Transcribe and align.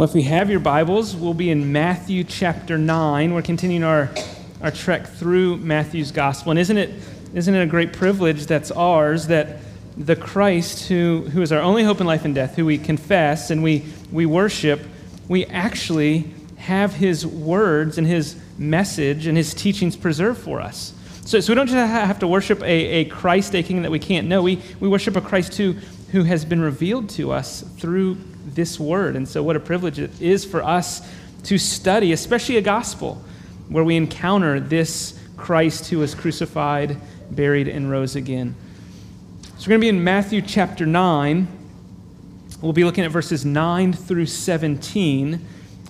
Well, 0.00 0.08
if 0.08 0.14
we 0.14 0.22
have 0.22 0.48
your 0.48 0.60
Bibles, 0.60 1.14
we'll 1.14 1.34
be 1.34 1.50
in 1.50 1.72
Matthew 1.72 2.24
chapter 2.24 2.78
9. 2.78 3.34
We're 3.34 3.42
continuing 3.42 3.84
our, 3.84 4.08
our 4.62 4.70
trek 4.70 5.06
through 5.06 5.58
Matthew's 5.58 6.10
gospel. 6.10 6.52
And 6.52 6.58
isn't 6.58 6.78
it, 6.78 6.94
isn't 7.34 7.54
it 7.54 7.60
a 7.62 7.66
great 7.66 7.92
privilege 7.92 8.46
that's 8.46 8.70
ours 8.70 9.26
that 9.26 9.58
the 9.98 10.16
Christ, 10.16 10.88
who, 10.88 11.28
who 11.30 11.42
is 11.42 11.52
our 11.52 11.60
only 11.60 11.84
hope 11.84 12.00
in 12.00 12.06
life 12.06 12.24
and 12.24 12.34
death, 12.34 12.56
who 12.56 12.64
we 12.64 12.78
confess 12.78 13.50
and 13.50 13.62
we, 13.62 13.84
we 14.10 14.24
worship, 14.24 14.80
we 15.28 15.44
actually 15.44 16.32
have 16.56 16.94
his 16.94 17.26
words 17.26 17.98
and 17.98 18.06
his 18.06 18.40
message 18.56 19.26
and 19.26 19.36
his 19.36 19.52
teachings 19.52 19.96
preserved 19.98 20.40
for 20.40 20.62
us. 20.62 20.94
So, 21.26 21.40
so 21.40 21.52
we 21.52 21.54
don't 21.56 21.66
just 21.66 21.76
have 21.76 22.20
to 22.20 22.26
worship 22.26 22.62
a, 22.62 22.64
a 22.64 23.04
Christ, 23.04 23.54
a 23.54 23.62
king 23.62 23.82
that 23.82 23.90
we 23.90 23.98
can't 23.98 24.28
know. 24.28 24.40
We, 24.40 24.62
we 24.80 24.88
worship 24.88 25.14
a 25.16 25.20
Christ 25.20 25.58
who, 25.58 25.74
who 26.12 26.22
has 26.22 26.46
been 26.46 26.62
revealed 26.62 27.10
to 27.10 27.32
us 27.32 27.60
through 27.76 28.16
this 28.46 28.78
word. 28.78 29.16
And 29.16 29.28
so, 29.28 29.42
what 29.42 29.56
a 29.56 29.60
privilege 29.60 29.98
it 29.98 30.20
is 30.20 30.44
for 30.44 30.62
us 30.62 31.06
to 31.44 31.58
study, 31.58 32.12
especially 32.12 32.56
a 32.56 32.62
gospel, 32.62 33.22
where 33.68 33.84
we 33.84 33.96
encounter 33.96 34.60
this 34.60 35.18
Christ 35.36 35.90
who 35.90 35.98
was 35.98 36.14
crucified, 36.14 36.98
buried, 37.30 37.68
and 37.68 37.90
rose 37.90 38.16
again. 38.16 38.54
So, 39.58 39.66
we're 39.66 39.78
going 39.78 39.80
to 39.80 39.84
be 39.84 39.88
in 39.88 40.04
Matthew 40.04 40.42
chapter 40.42 40.86
9. 40.86 41.48
We'll 42.60 42.72
be 42.72 42.84
looking 42.84 43.04
at 43.04 43.10
verses 43.10 43.44
9 43.44 43.92
through 43.94 44.26
17, 44.26 45.32
and 45.34 45.42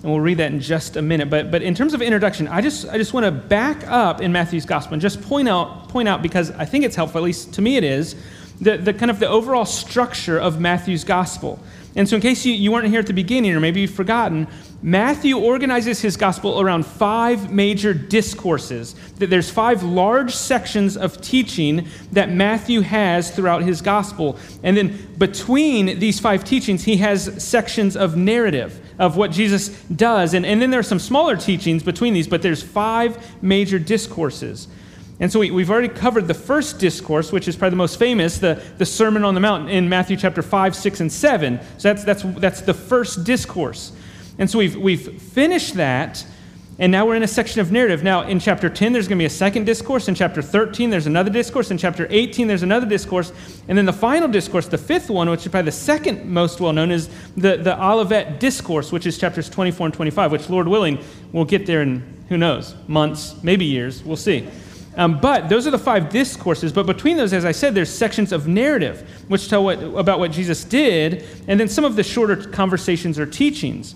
we'll 0.03 0.21
read 0.21 0.37
that 0.37 0.51
in 0.51 0.61
just 0.61 0.95
a 0.95 1.01
minute. 1.01 1.29
But, 1.29 1.51
but 1.51 1.61
in 1.61 1.75
terms 1.75 1.93
of 1.93 2.01
introduction, 2.01 2.47
I 2.47 2.61
just, 2.61 2.87
I 2.87 2.97
just 2.97 3.13
want 3.13 3.25
to 3.25 3.31
back 3.31 3.85
up 3.87 4.21
in 4.21 4.31
Matthew's 4.31 4.65
gospel 4.65 4.93
and 4.93 5.01
just 5.01 5.21
point 5.21 5.49
out, 5.49 5.89
point 5.89 6.07
out, 6.07 6.21
because 6.21 6.49
I 6.51 6.65
think 6.65 6.85
it's 6.85 6.95
helpful, 6.95 7.19
at 7.19 7.23
least 7.23 7.53
to 7.55 7.61
me 7.61 7.75
it 7.75 7.83
is, 7.83 8.15
the, 8.61 8.77
the 8.77 8.93
kind 8.93 9.11
of 9.11 9.19
the 9.19 9.27
overall 9.27 9.65
structure 9.65 10.39
of 10.39 10.59
Matthew's 10.59 11.03
gospel. 11.03 11.59
And 11.95 12.07
so, 12.07 12.15
in 12.15 12.21
case 12.21 12.45
you, 12.45 12.53
you 12.53 12.71
weren't 12.71 12.87
here 12.87 12.99
at 12.99 13.07
the 13.07 13.13
beginning 13.13 13.53
or 13.53 13.59
maybe 13.59 13.81
you've 13.81 13.93
forgotten, 13.93 14.47
Matthew 14.81 15.37
organizes 15.37 16.01
his 16.01 16.15
gospel 16.15 16.61
around 16.61 16.85
five 16.85 17.51
major 17.51 17.93
discourses. 17.93 18.95
That 19.17 19.29
There's 19.29 19.49
five 19.49 19.83
large 19.83 20.33
sections 20.33 20.95
of 20.95 21.21
teaching 21.21 21.87
that 22.13 22.31
Matthew 22.31 22.81
has 22.81 23.29
throughout 23.29 23.63
his 23.63 23.81
gospel. 23.81 24.39
And 24.63 24.77
then 24.77 25.15
between 25.17 25.99
these 25.99 26.19
five 26.19 26.43
teachings, 26.45 26.83
he 26.83 26.97
has 26.97 27.43
sections 27.43 27.97
of 27.97 28.15
narrative 28.15 28.79
of 28.97 29.17
what 29.17 29.31
Jesus 29.31 29.69
does. 29.83 30.33
And, 30.33 30.45
and 30.45 30.61
then 30.61 30.71
there 30.71 30.79
are 30.79 30.83
some 30.83 30.99
smaller 30.99 31.35
teachings 31.35 31.83
between 31.83 32.13
these, 32.13 32.27
but 32.27 32.41
there's 32.41 32.63
five 32.63 33.43
major 33.43 33.79
discourses. 33.79 34.67
And 35.21 35.31
so 35.31 35.39
we, 35.39 35.49
have 35.49 35.69
already 35.69 35.87
covered 35.87 36.27
the 36.27 36.33
first 36.33 36.79
discourse, 36.79 37.31
which 37.31 37.47
is 37.47 37.55
probably 37.55 37.69
the 37.69 37.75
most 37.75 37.99
famous, 37.99 38.39
the, 38.39 38.61
the 38.79 38.87
Sermon 38.87 39.23
on 39.23 39.35
the 39.35 39.39
Mount 39.39 39.69
in 39.69 39.87
Matthew 39.87 40.17
chapter 40.17 40.41
5, 40.41 40.75
6, 40.75 40.99
and 40.99 41.11
7. 41.11 41.59
So 41.77 41.93
that's, 41.93 42.03
that's, 42.03 42.23
that's 42.39 42.61
the 42.61 42.73
first 42.73 43.23
discourse. 43.23 43.91
And 44.39 44.49
so 44.49 44.57
we've, 44.57 44.75
we've 44.75 45.21
finished 45.21 45.75
that, 45.75 46.25
and 46.79 46.91
now 46.91 47.05
we're 47.05 47.17
in 47.17 47.21
a 47.21 47.27
section 47.27 47.61
of 47.61 47.71
narrative. 47.71 48.03
Now, 48.03 48.23
in 48.23 48.39
chapter 48.39 48.67
10, 48.67 48.93
there's 48.93 49.07
going 49.07 49.19
to 49.19 49.21
be 49.21 49.27
a 49.27 49.29
second 49.29 49.65
discourse. 49.65 50.07
In 50.07 50.15
chapter 50.15 50.41
13, 50.41 50.89
there's 50.89 51.05
another 51.05 51.29
discourse. 51.29 51.69
In 51.69 51.77
chapter 51.77 52.07
18, 52.09 52.47
there's 52.47 52.63
another 52.63 52.87
discourse. 52.87 53.31
And 53.67 53.77
then 53.77 53.85
the 53.85 53.93
final 53.93 54.27
discourse, 54.27 54.67
the 54.67 54.79
fifth 54.79 55.11
one, 55.11 55.29
which 55.29 55.45
is 55.45 55.51
probably 55.51 55.67
the 55.67 55.77
second 55.77 56.25
most 56.25 56.59
well 56.59 56.73
known, 56.73 56.89
is 56.89 57.11
the, 57.37 57.57
the 57.57 57.79
Olivet 57.79 58.39
Discourse, 58.39 58.91
which 58.91 59.05
is 59.05 59.19
chapters 59.19 59.51
24 59.51 59.85
and 59.85 59.93
25, 59.93 60.31
which, 60.31 60.49
Lord 60.49 60.67
willing, 60.67 60.97
we'll 61.31 61.45
get 61.45 61.67
there 61.67 61.83
in, 61.83 62.01
who 62.27 62.37
knows, 62.37 62.73
months, 62.87 63.35
maybe 63.43 63.65
years. 63.65 64.03
We'll 64.03 64.17
see. 64.17 64.47
Um, 64.95 65.19
but 65.21 65.47
those 65.47 65.67
are 65.67 65.71
the 65.71 65.79
five 65.79 66.09
discourses. 66.09 66.73
But 66.73 66.85
between 66.85 67.17
those, 67.17 67.31
as 67.33 67.45
I 67.45 67.53
said, 67.53 67.73
there's 67.73 67.89
sections 67.89 68.31
of 68.31 68.47
narrative 68.47 69.23
which 69.27 69.49
tell 69.49 69.63
what, 69.63 69.81
about 69.81 70.19
what 70.19 70.31
Jesus 70.31 70.63
did, 70.63 71.25
and 71.47 71.59
then 71.59 71.69
some 71.69 71.85
of 71.85 71.95
the 71.95 72.03
shorter 72.03 72.35
conversations 72.35 73.17
or 73.17 73.25
teachings. 73.25 73.95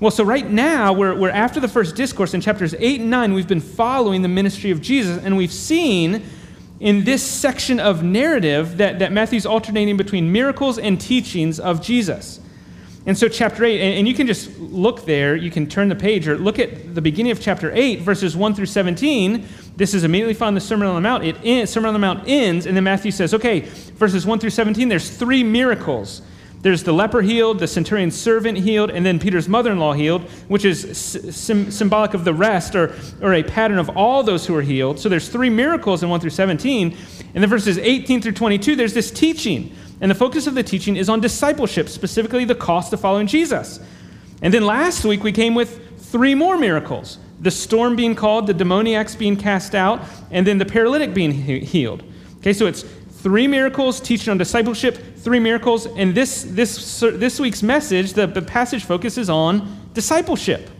Well, 0.00 0.10
so 0.10 0.24
right 0.24 0.48
now, 0.48 0.92
we're, 0.92 1.14
we're 1.14 1.30
after 1.30 1.60
the 1.60 1.68
first 1.68 1.94
discourse 1.96 2.34
in 2.34 2.40
chapters 2.40 2.74
8 2.78 3.00
and 3.00 3.10
9. 3.10 3.32
We've 3.32 3.48
been 3.48 3.60
following 3.60 4.22
the 4.22 4.28
ministry 4.28 4.70
of 4.70 4.82
Jesus, 4.82 5.22
and 5.24 5.36
we've 5.36 5.52
seen 5.52 6.22
in 6.80 7.04
this 7.04 7.22
section 7.22 7.80
of 7.80 8.02
narrative 8.02 8.76
that, 8.78 8.98
that 8.98 9.12
Matthew's 9.12 9.46
alternating 9.46 9.96
between 9.96 10.30
miracles 10.30 10.78
and 10.78 11.00
teachings 11.00 11.58
of 11.58 11.80
Jesus. 11.80 12.40
And 13.06 13.18
so, 13.18 13.28
chapter 13.28 13.64
8, 13.64 13.98
and, 13.98 14.08
you 14.08 14.14
can 14.14 14.26
just 14.26 14.58
look 14.58 15.04
there, 15.04 15.36
you 15.36 15.50
can 15.50 15.66
turn 15.66 15.90
the 15.90 15.94
page 15.94 16.26
or 16.26 16.38
look 16.38 16.58
at 16.58 16.94
the 16.94 17.02
beginning 17.02 17.32
of 17.32 17.40
chapter 17.40 17.70
8, 17.74 18.00
verses 18.00 18.34
1 18.34 18.54
through 18.54 18.66
17 18.66 19.46
this 19.76 19.94
is 19.94 20.04
immediately 20.04 20.34
found 20.34 20.56
the 20.56 20.60
Sermon 20.60 20.86
on 20.86 20.94
the 20.94 21.00
Mount. 21.00 21.24
It 21.24 21.36
ends, 21.42 21.72
Sermon 21.72 21.88
on 21.88 21.94
the 21.94 22.00
Mount 22.00 22.28
ends, 22.28 22.66
and 22.66 22.76
then 22.76 22.84
Matthew 22.84 23.10
says, 23.10 23.34
okay, 23.34 23.60
verses 23.60 24.24
1 24.24 24.38
through 24.38 24.50
17, 24.50 24.88
there's 24.88 25.10
three 25.10 25.42
miracles. 25.42 26.22
There's 26.62 26.82
the 26.82 26.92
leper 26.92 27.20
healed, 27.20 27.58
the 27.58 27.66
centurion's 27.66 28.18
servant 28.18 28.56
healed, 28.56 28.90
and 28.90 29.04
then 29.04 29.18
Peter's 29.18 29.48
mother 29.48 29.72
in 29.72 29.78
law 29.78 29.92
healed, 29.92 30.22
which 30.48 30.64
is 30.64 30.96
sim- 30.96 31.70
symbolic 31.70 32.14
of 32.14 32.24
the 32.24 32.32
rest 32.32 32.74
or, 32.74 32.94
or 33.20 33.34
a 33.34 33.42
pattern 33.42 33.78
of 33.78 33.90
all 33.90 34.22
those 34.22 34.46
who 34.46 34.54
are 34.56 34.62
healed. 34.62 34.98
So 34.98 35.08
there's 35.08 35.28
three 35.28 35.50
miracles 35.50 36.02
in 36.02 36.08
1 36.08 36.20
through 36.20 36.30
17. 36.30 36.96
And 37.34 37.42
then 37.42 37.50
verses 37.50 37.76
18 37.76 38.22
through 38.22 38.32
22, 38.32 38.76
there's 38.76 38.94
this 38.94 39.10
teaching. 39.10 39.76
And 40.00 40.10
the 40.10 40.14
focus 40.14 40.46
of 40.46 40.54
the 40.54 40.62
teaching 40.62 40.96
is 40.96 41.08
on 41.08 41.20
discipleship, 41.20 41.88
specifically 41.88 42.44
the 42.44 42.54
cost 42.54 42.92
of 42.92 43.00
following 43.00 43.26
Jesus. 43.26 43.80
And 44.42 44.52
then 44.52 44.66
last 44.66 45.04
week 45.04 45.22
we 45.22 45.32
came 45.32 45.54
with 45.54 45.98
three 45.98 46.34
more 46.34 46.56
miracles 46.58 47.18
the 47.40 47.50
storm 47.50 47.94
being 47.94 48.14
called, 48.14 48.46
the 48.46 48.54
demoniacs 48.54 49.18
being 49.18 49.36
cast 49.36 49.74
out, 49.74 50.00
and 50.30 50.46
then 50.46 50.56
the 50.56 50.64
paralytic 50.64 51.12
being 51.12 51.30
he- 51.30 51.60
healed. 51.60 52.02
Okay, 52.38 52.54
so 52.54 52.66
it's 52.66 52.82
three 52.82 53.46
miracles, 53.46 54.00
teaching 54.00 54.30
on 54.30 54.38
discipleship, 54.38 55.16
three 55.16 55.40
miracles, 55.40 55.86
and 55.86 56.14
this, 56.14 56.44
this, 56.44 57.00
this 57.00 57.40
week's 57.40 57.62
message, 57.62 58.14
the, 58.14 58.26
the 58.26 58.40
passage 58.40 58.84
focuses 58.84 59.28
on 59.28 59.90
discipleship. 59.92 60.70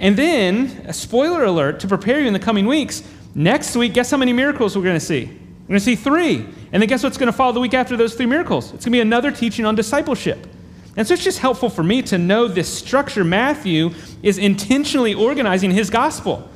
And 0.00 0.16
then, 0.16 0.84
a 0.86 0.92
spoiler 0.92 1.44
alert 1.44 1.80
to 1.80 1.88
prepare 1.88 2.20
you 2.20 2.26
in 2.26 2.32
the 2.32 2.38
coming 2.38 2.66
weeks, 2.66 3.02
next 3.34 3.76
week, 3.76 3.92
guess 3.92 4.10
how 4.10 4.16
many 4.16 4.32
miracles 4.32 4.76
we're 4.76 4.84
going 4.84 4.98
to 4.98 5.04
see? 5.04 5.39
We're 5.70 5.74
going 5.74 5.82
to 5.82 5.84
see 5.84 5.94
three. 5.94 6.34
And 6.72 6.82
then 6.82 6.88
guess 6.88 7.04
what's 7.04 7.16
going 7.16 7.28
to 7.28 7.32
follow 7.32 7.52
the 7.52 7.60
week 7.60 7.74
after 7.74 7.96
those 7.96 8.16
three 8.16 8.26
miracles? 8.26 8.74
It's 8.74 8.84
going 8.84 8.90
to 8.90 8.90
be 8.90 9.00
another 9.00 9.30
teaching 9.30 9.64
on 9.64 9.76
discipleship. 9.76 10.48
And 10.96 11.06
so 11.06 11.14
it's 11.14 11.22
just 11.22 11.38
helpful 11.38 11.70
for 11.70 11.84
me 11.84 12.02
to 12.02 12.18
know 12.18 12.48
this 12.48 12.68
structure. 12.68 13.22
Matthew 13.22 13.92
is 14.20 14.36
intentionally 14.36 15.14
organizing 15.14 15.70
his 15.70 15.88
gospel. 15.88 16.50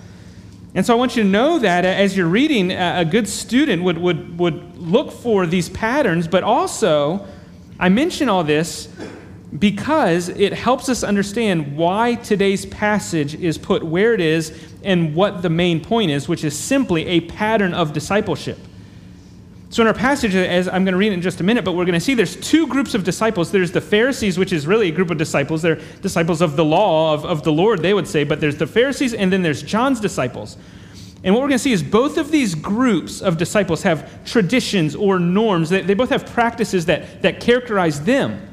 And 0.74 0.84
so 0.84 0.92
I 0.92 0.96
want 0.96 1.14
you 1.14 1.22
to 1.22 1.28
know 1.28 1.60
that 1.60 1.84
as 1.84 2.16
you're 2.16 2.26
reading, 2.26 2.72
a 2.72 3.04
good 3.04 3.28
student 3.28 3.84
would, 3.84 3.98
would, 3.98 4.36
would 4.36 4.76
look 4.76 5.12
for 5.12 5.46
these 5.46 5.68
patterns, 5.68 6.26
but 6.26 6.42
also, 6.42 7.24
I 7.78 7.90
mention 7.90 8.28
all 8.28 8.42
this 8.42 8.88
because 9.56 10.28
it 10.28 10.52
helps 10.52 10.88
us 10.88 11.04
understand 11.04 11.76
why 11.76 12.16
today's 12.16 12.66
passage 12.66 13.36
is 13.36 13.58
put 13.58 13.84
where 13.84 14.12
it 14.12 14.20
is 14.20 14.74
and 14.82 15.14
what 15.14 15.42
the 15.42 15.50
main 15.50 15.80
point 15.84 16.10
is, 16.10 16.28
which 16.28 16.42
is 16.42 16.58
simply 16.58 17.06
a 17.06 17.20
pattern 17.20 17.74
of 17.74 17.92
discipleship. 17.92 18.58
So, 19.74 19.82
in 19.82 19.88
our 19.88 19.92
passage, 19.94 20.36
as 20.36 20.68
I'm 20.68 20.84
going 20.84 20.92
to 20.92 20.98
read 20.98 21.12
in 21.12 21.20
just 21.20 21.40
a 21.40 21.42
minute, 21.42 21.64
but 21.64 21.72
we're 21.72 21.84
going 21.84 21.98
to 21.98 22.00
see 22.00 22.14
there's 22.14 22.36
two 22.36 22.68
groups 22.68 22.94
of 22.94 23.02
disciples. 23.02 23.50
There's 23.50 23.72
the 23.72 23.80
Pharisees, 23.80 24.38
which 24.38 24.52
is 24.52 24.68
really 24.68 24.86
a 24.86 24.92
group 24.92 25.10
of 25.10 25.18
disciples. 25.18 25.62
They're 25.62 25.80
disciples 26.00 26.40
of 26.42 26.54
the 26.54 26.64
law, 26.64 27.12
of, 27.12 27.24
of 27.24 27.42
the 27.42 27.50
Lord, 27.50 27.82
they 27.82 27.92
would 27.92 28.06
say. 28.06 28.22
But 28.22 28.40
there's 28.40 28.56
the 28.56 28.68
Pharisees, 28.68 29.14
and 29.14 29.32
then 29.32 29.42
there's 29.42 29.64
John's 29.64 29.98
disciples. 29.98 30.56
And 31.24 31.34
what 31.34 31.40
we're 31.40 31.48
going 31.48 31.58
to 31.58 31.64
see 31.64 31.72
is 31.72 31.82
both 31.82 32.18
of 32.18 32.30
these 32.30 32.54
groups 32.54 33.20
of 33.20 33.36
disciples 33.36 33.82
have 33.82 34.24
traditions 34.24 34.94
or 34.94 35.18
norms. 35.18 35.70
They, 35.70 35.82
they 35.82 35.94
both 35.94 36.10
have 36.10 36.24
practices 36.26 36.86
that, 36.86 37.22
that 37.22 37.40
characterize 37.40 38.00
them. 38.00 38.48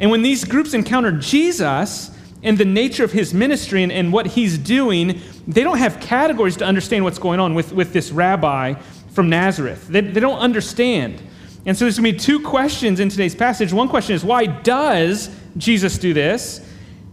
And 0.00 0.10
when 0.10 0.22
these 0.22 0.42
groups 0.44 0.74
encounter 0.74 1.12
Jesus 1.12 2.10
and 2.42 2.58
the 2.58 2.64
nature 2.64 3.04
of 3.04 3.12
his 3.12 3.32
ministry 3.32 3.84
and, 3.84 3.92
and 3.92 4.12
what 4.12 4.26
he's 4.26 4.58
doing, 4.58 5.20
they 5.46 5.62
don't 5.62 5.78
have 5.78 6.00
categories 6.00 6.56
to 6.56 6.64
understand 6.64 7.04
what's 7.04 7.20
going 7.20 7.38
on 7.38 7.54
with, 7.54 7.72
with 7.72 7.92
this 7.92 8.10
rabbi 8.10 8.74
from 9.10 9.28
Nazareth. 9.28 9.88
They, 9.88 10.00
they 10.00 10.20
don't 10.20 10.38
understand. 10.38 11.22
And 11.66 11.76
so 11.76 11.84
there's 11.84 11.98
going 11.98 12.12
to 12.12 12.18
be 12.18 12.18
two 12.18 12.40
questions 12.40 13.00
in 13.00 13.08
today's 13.08 13.34
passage. 13.34 13.72
One 13.72 13.88
question 13.88 14.14
is, 14.14 14.24
why 14.24 14.46
does 14.46 15.34
Jesus 15.56 15.98
do 15.98 16.14
this? 16.14 16.66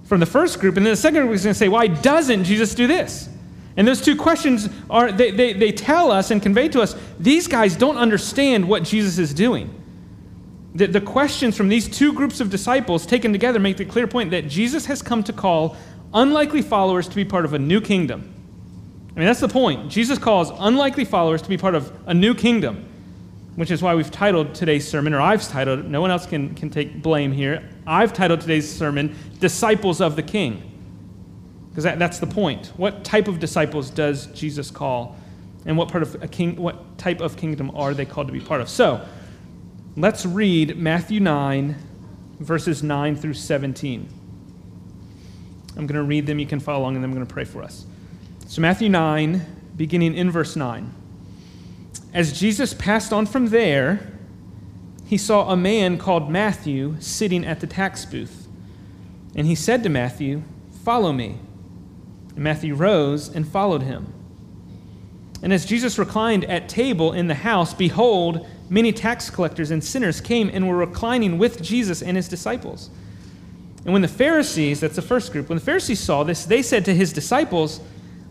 From 0.05 0.19
the 0.19 0.25
first 0.25 0.59
group. 0.59 0.77
And 0.77 0.85
then 0.85 0.93
the 0.93 0.97
second 0.97 1.23
group 1.23 1.35
is 1.35 1.43
going 1.43 1.53
to 1.53 1.59
say, 1.59 1.67
why 1.67 1.87
doesn't 1.87 2.45
Jesus 2.45 2.73
do 2.73 2.87
this? 2.87 3.29
And 3.75 3.87
those 3.87 4.01
two 4.01 4.15
questions 4.15 4.69
are, 4.89 5.11
they, 5.11 5.31
they, 5.31 5.53
they 5.53 5.71
tell 5.71 6.11
us 6.11 6.31
and 6.31 6.41
convey 6.41 6.69
to 6.69 6.81
us, 6.81 6.95
these 7.19 7.47
guys 7.47 7.75
don't 7.75 7.97
understand 7.97 8.67
what 8.67 8.83
Jesus 8.83 9.17
is 9.17 9.33
doing. 9.33 9.73
The, 10.75 10.87
the 10.87 11.01
questions 11.01 11.57
from 11.57 11.69
these 11.69 11.87
two 11.89 12.13
groups 12.13 12.39
of 12.39 12.49
disciples 12.49 13.05
taken 13.05 13.31
together 13.31 13.59
make 13.59 13.77
the 13.77 13.85
clear 13.85 14.07
point 14.07 14.31
that 14.31 14.47
Jesus 14.47 14.85
has 14.85 15.01
come 15.01 15.23
to 15.23 15.33
call 15.33 15.75
unlikely 16.13 16.61
followers 16.61 17.07
to 17.07 17.15
be 17.15 17.25
part 17.25 17.45
of 17.45 17.53
a 17.53 17.59
new 17.59 17.81
kingdom. 17.81 18.33
I 19.17 19.19
mean, 19.19 19.25
that's 19.25 19.39
the 19.39 19.47
point. 19.47 19.89
Jesus 19.89 20.19
calls 20.19 20.51
unlikely 20.59 21.03
followers 21.03 21.41
to 21.41 21.49
be 21.49 21.57
part 21.57 21.73
of 21.73 21.91
a 22.05 22.13
new 22.13 22.35
kingdom, 22.35 22.85
which 23.55 23.71
is 23.71 23.81
why 23.81 23.95
we've 23.95 24.11
titled 24.11 24.53
today's 24.53 24.87
sermon, 24.87 25.11
or 25.15 25.19
I've 25.19 25.41
titled, 25.41 25.85
no 25.85 26.01
one 26.01 26.11
else 26.11 26.27
can, 26.27 26.53
can 26.53 26.69
take 26.69 27.01
blame 27.01 27.31
here. 27.31 27.67
I've 27.87 28.13
titled 28.13 28.41
today's 28.41 28.71
sermon, 28.71 29.15
Disciples 29.39 30.01
of 30.01 30.15
the 30.15 30.21
King. 30.21 30.61
Because 31.71 31.83
that, 31.85 31.97
that's 31.97 32.19
the 32.19 32.27
point. 32.27 32.67
What 32.77 33.03
type 33.03 33.27
of 33.27 33.39
disciples 33.39 33.89
does 33.89 34.27
Jesus 34.27 34.69
call? 34.69 35.15
And 35.65 35.79
what 35.79 35.89
part 35.89 36.03
of 36.03 36.21
a 36.21 36.27
king, 36.27 36.55
what 36.55 36.99
type 36.99 37.19
of 37.19 37.37
kingdom 37.37 37.71
are 37.75 37.95
they 37.95 38.05
called 38.05 38.27
to 38.27 38.33
be 38.33 38.39
part 38.39 38.61
of? 38.61 38.69
So 38.69 39.03
let's 39.95 40.27
read 40.27 40.77
Matthew 40.77 41.19
9, 41.21 41.75
verses 42.39 42.83
9 42.83 43.15
through 43.15 43.33
17. 43.33 44.09
I'm 45.75 45.87
going 45.87 45.99
to 45.99 46.03
read 46.03 46.27
them. 46.27 46.37
You 46.37 46.45
can 46.45 46.59
follow 46.59 46.81
along, 46.81 46.93
and 46.93 47.03
then 47.03 47.09
I'm 47.09 47.15
going 47.15 47.25
to 47.25 47.33
pray 47.33 47.43
for 47.43 47.63
us. 47.63 47.86
So, 48.49 48.61
Matthew 48.61 48.87
9, 48.87 49.45
beginning 49.75 50.15
in 50.15 50.31
verse 50.31 50.55
9. 50.55 50.93
As 52.13 52.39
Jesus 52.39 52.73
passed 52.73 53.11
on 53.11 53.25
from 53.25 53.47
there, 53.47 54.09
he 55.05 55.17
saw 55.17 55.49
a 55.49 55.57
man 55.57 55.97
called 55.97 56.31
Matthew 56.31 56.95
sitting 57.01 57.45
at 57.45 57.59
the 57.59 57.67
tax 57.67 58.05
booth. 58.05 58.47
And 59.35 59.45
he 59.45 59.53
said 59.53 59.83
to 59.83 59.89
Matthew, 59.89 60.43
Follow 60.85 61.11
me. 61.11 61.39
And 62.35 62.39
Matthew 62.39 62.73
rose 62.73 63.27
and 63.27 63.45
followed 63.45 63.81
him. 63.81 64.13
And 65.43 65.51
as 65.51 65.65
Jesus 65.65 65.99
reclined 65.99 66.45
at 66.45 66.69
table 66.69 67.11
in 67.11 67.27
the 67.27 67.35
house, 67.35 67.73
behold, 67.73 68.47
many 68.69 68.93
tax 68.93 69.29
collectors 69.29 69.71
and 69.71 69.83
sinners 69.83 70.21
came 70.21 70.49
and 70.53 70.69
were 70.69 70.77
reclining 70.77 71.37
with 71.37 71.61
Jesus 71.61 72.01
and 72.01 72.15
his 72.15 72.29
disciples. 72.29 72.89
And 73.83 73.91
when 73.91 74.01
the 74.01 74.07
Pharisees, 74.07 74.79
that's 74.79 74.95
the 74.95 75.01
first 75.01 75.33
group, 75.33 75.49
when 75.49 75.57
the 75.57 75.65
Pharisees 75.65 75.99
saw 75.99 76.23
this, 76.23 76.45
they 76.45 76.61
said 76.61 76.85
to 76.85 76.95
his 76.95 77.11
disciples, 77.11 77.81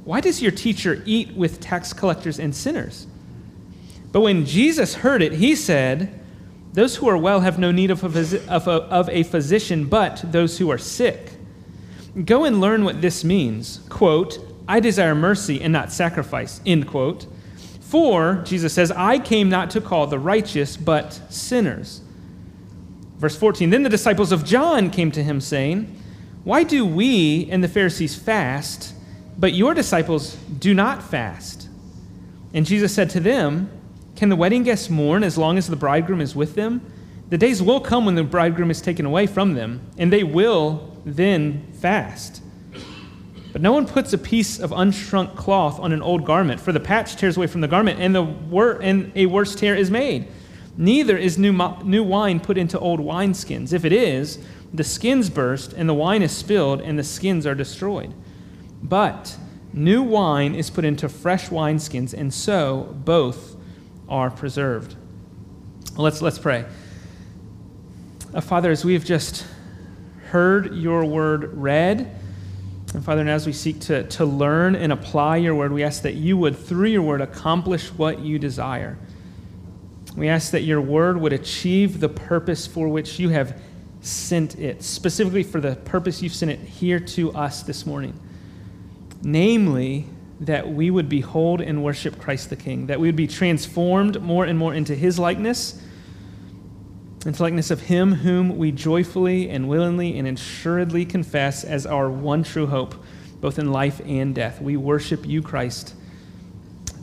Why 0.06 0.20
does 0.20 0.40
your 0.40 0.52
teacher 0.52 1.02
eat 1.04 1.32
with 1.32 1.58
tax 1.58 1.92
collectors 1.92 2.38
and 2.38 2.54
sinners? 2.54 3.08
But 4.12 4.20
when 4.20 4.46
Jesus 4.46 4.94
heard 4.94 5.20
it, 5.20 5.32
he 5.32 5.56
said, 5.56 6.20
Those 6.74 6.94
who 6.94 7.08
are 7.08 7.18
well 7.18 7.40
have 7.40 7.58
no 7.58 7.72
need 7.72 7.90
of 7.90 8.04
a, 8.04 8.48
of 8.48 8.68
a, 8.68 8.70
of 8.70 9.08
a 9.08 9.24
physician, 9.24 9.86
but 9.86 10.22
those 10.30 10.58
who 10.58 10.70
are 10.70 10.78
sick. 10.78 11.32
Go 12.24 12.44
and 12.44 12.60
learn 12.60 12.84
what 12.84 13.02
this 13.02 13.24
means. 13.24 13.80
Quote, 13.88 14.38
I 14.68 14.78
desire 14.78 15.16
mercy 15.16 15.60
and 15.60 15.72
not 15.72 15.90
sacrifice, 15.90 16.60
end 16.64 16.86
quote. 16.86 17.26
For, 17.80 18.42
Jesus 18.44 18.72
says, 18.72 18.92
I 18.92 19.18
came 19.18 19.48
not 19.48 19.70
to 19.70 19.80
call 19.80 20.06
the 20.06 20.20
righteous, 20.20 20.76
but 20.76 21.20
sinners. 21.28 22.00
Verse 23.18 23.36
14 23.36 23.70
Then 23.70 23.82
the 23.82 23.88
disciples 23.88 24.30
of 24.30 24.44
John 24.44 24.90
came 24.90 25.10
to 25.10 25.22
him, 25.24 25.40
saying, 25.40 26.00
Why 26.44 26.62
do 26.62 26.86
we 26.86 27.48
and 27.50 27.64
the 27.64 27.68
Pharisees 27.68 28.14
fast, 28.14 28.94
but 29.38 29.52
your 29.52 29.74
disciples 29.74 30.36
do 30.58 30.74
not 30.74 31.02
fast? 31.02 31.68
And 32.54 32.64
Jesus 32.64 32.94
said 32.94 33.10
to 33.10 33.20
them, 33.20 33.70
Can 34.16 34.28
the 34.28 34.36
wedding 34.36 34.62
guests 34.62 34.88
mourn 34.88 35.22
as 35.22 35.36
long 35.36 35.58
as 35.58 35.66
the 35.66 35.76
bridegroom 35.76 36.20
is 36.20 36.34
with 36.34 36.54
them? 36.54 36.80
The 37.28 37.38
days 37.38 37.62
will 37.62 37.80
come 37.80 38.06
when 38.06 38.14
the 38.14 38.22
bridegroom 38.22 38.70
is 38.70 38.80
taken 38.80 39.04
away 39.04 39.26
from 39.26 39.54
them, 39.54 39.80
and 39.98 40.12
they 40.12 40.22
will 40.22 40.96
then 41.04 41.72
fast. 41.80 42.40
But 43.52 43.62
no 43.62 43.72
one 43.72 43.86
puts 43.86 44.12
a 44.12 44.18
piece 44.18 44.60
of 44.60 44.70
unshrunk 44.70 45.34
cloth 45.34 45.80
on 45.80 45.92
an 45.92 46.02
old 46.02 46.24
garment, 46.24 46.60
for 46.60 46.72
the 46.72 46.80
patch 46.80 47.16
tears 47.16 47.36
away 47.36 47.46
from 47.46 47.62
the 47.62 47.68
garment, 47.68 47.98
and, 47.98 48.14
the 48.14 48.22
wor- 48.22 48.80
and 48.82 49.10
a 49.16 49.26
worse 49.26 49.54
tear 49.54 49.74
is 49.74 49.90
made. 49.90 50.28
Neither 50.76 51.16
is 51.16 51.38
new, 51.38 51.52
mo- 51.52 51.80
new 51.82 52.04
wine 52.04 52.38
put 52.38 52.58
into 52.58 52.78
old 52.78 53.00
wineskins. 53.00 53.72
If 53.72 53.84
it 53.84 53.92
is, 53.92 54.38
the 54.72 54.84
skins 54.84 55.30
burst, 55.30 55.72
and 55.72 55.88
the 55.88 55.94
wine 55.94 56.22
is 56.22 56.32
spilled, 56.32 56.80
and 56.80 56.98
the 56.98 57.04
skins 57.04 57.46
are 57.46 57.54
destroyed. 57.54 58.12
But 58.88 59.36
new 59.72 60.02
wine 60.02 60.54
is 60.54 60.70
put 60.70 60.84
into 60.84 61.08
fresh 61.08 61.48
wineskins, 61.48 62.14
and 62.14 62.32
so 62.32 62.94
both 63.04 63.56
are 64.08 64.30
preserved. 64.30 64.94
Let's, 65.96 66.22
let's 66.22 66.38
pray. 66.38 66.66
Uh, 68.32 68.40
Father, 68.40 68.70
as 68.70 68.84
we 68.84 68.92
have 68.92 69.04
just 69.04 69.44
heard 70.28 70.74
your 70.74 71.04
word 71.04 71.56
read, 71.56 72.12
and 72.94 73.04
Father, 73.04 73.22
and 73.22 73.30
as 73.30 73.46
we 73.46 73.52
seek 73.52 73.80
to, 73.80 74.04
to 74.04 74.24
learn 74.24 74.76
and 74.76 74.92
apply 74.92 75.38
your 75.38 75.54
word, 75.54 75.72
we 75.72 75.82
ask 75.82 76.02
that 76.02 76.14
you 76.14 76.36
would, 76.36 76.56
through 76.56 76.88
your 76.88 77.02
word, 77.02 77.20
accomplish 77.20 77.88
what 77.88 78.20
you 78.20 78.38
desire. 78.38 78.98
We 80.16 80.28
ask 80.28 80.52
that 80.52 80.62
your 80.62 80.80
word 80.80 81.20
would 81.20 81.32
achieve 81.32 81.98
the 81.98 82.08
purpose 82.08 82.66
for 82.66 82.88
which 82.88 83.18
you 83.18 83.30
have 83.30 83.60
sent 84.00 84.58
it, 84.58 84.82
specifically 84.82 85.42
for 85.42 85.60
the 85.60 85.74
purpose 85.74 86.22
you've 86.22 86.34
sent 86.34 86.52
it 86.52 86.60
here 86.60 87.00
to 87.00 87.32
us 87.32 87.62
this 87.64 87.84
morning. 87.84 88.18
Namely, 89.22 90.06
that 90.40 90.68
we 90.68 90.90
would 90.90 91.08
behold 91.08 91.60
and 91.60 91.82
worship 91.82 92.18
Christ 92.18 92.50
the 92.50 92.56
King, 92.56 92.86
that 92.86 93.00
we 93.00 93.08
would 93.08 93.16
be 93.16 93.26
transformed 93.26 94.20
more 94.20 94.44
and 94.44 94.58
more 94.58 94.74
into 94.74 94.94
his 94.94 95.18
likeness, 95.18 95.82
into 97.24 97.42
likeness 97.42 97.70
of 97.70 97.82
him 97.82 98.12
whom 98.12 98.56
we 98.56 98.70
joyfully 98.70 99.48
and 99.48 99.68
willingly 99.68 100.18
and 100.18 100.28
assuredly 100.28 101.04
confess 101.04 101.64
as 101.64 101.86
our 101.86 102.10
one 102.10 102.42
true 102.42 102.66
hope, 102.66 102.94
both 103.40 103.58
in 103.58 103.72
life 103.72 104.00
and 104.04 104.34
death. 104.34 104.60
We 104.60 104.76
worship 104.76 105.26
you, 105.26 105.42
Christ. 105.42 105.94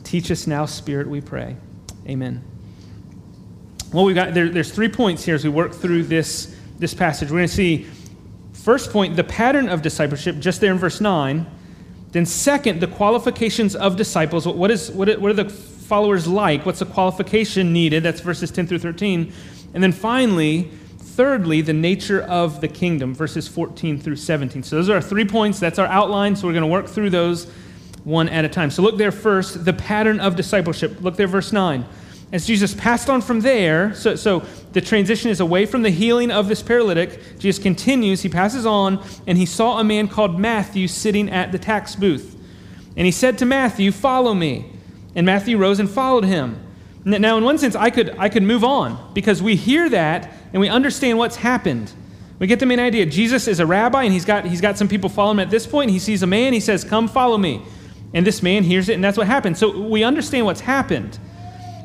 Teach 0.04 0.30
us 0.30 0.46
now, 0.46 0.64
Spirit, 0.66 1.08
we 1.08 1.20
pray. 1.20 1.56
Amen. 2.06 2.42
Well, 3.92 4.04
we've 4.04 4.14
got 4.14 4.34
there, 4.34 4.48
there's 4.48 4.72
three 4.72 4.88
points 4.88 5.24
here 5.24 5.34
as 5.34 5.44
we 5.44 5.50
work 5.50 5.72
through 5.72 6.04
this, 6.04 6.54
this 6.78 6.94
passage. 6.94 7.30
We're 7.30 7.38
going 7.38 7.48
to 7.48 7.54
see, 7.54 7.86
first 8.52 8.90
point, 8.90 9.16
the 9.16 9.24
pattern 9.24 9.68
of 9.68 9.82
discipleship, 9.82 10.38
just 10.38 10.60
there 10.60 10.72
in 10.72 10.78
verse 10.78 11.00
9. 11.00 11.46
Then, 12.14 12.26
second, 12.26 12.78
the 12.78 12.86
qualifications 12.86 13.74
of 13.74 13.96
disciples. 13.96 14.46
What, 14.46 14.70
is, 14.70 14.88
what, 14.92 15.08
are 15.08 15.32
the 15.32 15.50
followers 15.50 16.28
like? 16.28 16.64
What's 16.64 16.78
the 16.78 16.86
qualification 16.86 17.72
needed? 17.72 18.04
That's 18.04 18.20
verses 18.20 18.52
10 18.52 18.68
through 18.68 18.78
13. 18.78 19.32
And 19.74 19.82
then 19.82 19.90
finally, 19.90 20.70
thirdly, 20.96 21.60
the 21.60 21.72
nature 21.72 22.22
of 22.22 22.60
the 22.60 22.68
kingdom, 22.68 23.16
verses 23.16 23.48
14 23.48 23.98
through 23.98 24.14
17. 24.14 24.62
So 24.62 24.76
those 24.76 24.88
are 24.88 24.94
our 24.94 25.02
three 25.02 25.24
points. 25.24 25.58
That's 25.58 25.80
our 25.80 25.88
outline. 25.88 26.36
So 26.36 26.46
we're 26.46 26.52
going 26.52 26.62
to 26.62 26.68
work 26.68 26.86
through 26.86 27.10
those 27.10 27.50
one 28.04 28.28
at 28.28 28.44
a 28.44 28.48
time. 28.48 28.70
So 28.70 28.80
look 28.80 28.96
there 28.96 29.10
first, 29.10 29.64
the 29.64 29.72
pattern 29.72 30.20
of 30.20 30.36
discipleship. 30.36 31.00
Look 31.00 31.16
there, 31.16 31.26
verse 31.26 31.52
9. 31.52 31.84
As 32.32 32.46
Jesus 32.46 32.74
passed 32.74 33.08
on 33.08 33.20
from 33.20 33.40
there, 33.40 33.94
so, 33.94 34.16
so 34.16 34.40
the 34.72 34.80
transition 34.80 35.30
is 35.30 35.40
away 35.40 35.66
from 35.66 35.82
the 35.82 35.90
healing 35.90 36.30
of 36.30 36.48
this 36.48 36.62
paralytic. 36.62 37.38
Jesus 37.38 37.62
continues, 37.62 38.22
he 38.22 38.28
passes 38.28 38.66
on, 38.66 39.04
and 39.26 39.38
he 39.38 39.46
saw 39.46 39.78
a 39.78 39.84
man 39.84 40.08
called 40.08 40.38
Matthew 40.38 40.88
sitting 40.88 41.30
at 41.30 41.52
the 41.52 41.58
tax 41.58 41.94
booth. 41.94 42.36
And 42.96 43.06
he 43.06 43.12
said 43.12 43.38
to 43.38 43.44
Matthew, 43.44 43.92
Follow 43.92 44.34
me. 44.34 44.70
And 45.14 45.24
Matthew 45.24 45.56
rose 45.58 45.78
and 45.78 45.88
followed 45.88 46.24
him. 46.24 46.60
Now, 47.04 47.36
in 47.36 47.44
one 47.44 47.58
sense, 47.58 47.76
I 47.76 47.90
could, 47.90 48.16
I 48.18 48.28
could 48.28 48.42
move 48.42 48.64
on 48.64 49.12
because 49.14 49.42
we 49.42 49.56
hear 49.56 49.88
that 49.90 50.32
and 50.52 50.60
we 50.60 50.68
understand 50.68 51.18
what's 51.18 51.36
happened. 51.36 51.92
We 52.38 52.46
get 52.46 52.60
the 52.60 52.66
main 52.66 52.80
idea. 52.80 53.06
Jesus 53.06 53.46
is 53.46 53.60
a 53.60 53.66
rabbi 53.66 54.04
and 54.04 54.12
he's 54.12 54.24
got, 54.24 54.44
he's 54.46 54.60
got 54.60 54.78
some 54.78 54.88
people 54.88 55.08
following 55.08 55.36
him 55.38 55.40
at 55.40 55.50
this 55.50 55.66
point. 55.66 55.90
He 55.90 55.98
sees 55.98 56.22
a 56.22 56.26
man, 56.26 56.52
he 56.52 56.60
says, 56.60 56.82
Come 56.82 57.06
follow 57.06 57.38
me. 57.38 57.62
And 58.12 58.26
this 58.26 58.42
man 58.42 58.62
hears 58.62 58.88
it, 58.88 58.94
and 58.94 59.02
that's 59.02 59.18
what 59.18 59.26
happened. 59.26 59.58
So 59.58 59.86
we 59.86 60.04
understand 60.04 60.46
what's 60.46 60.60
happened. 60.60 61.18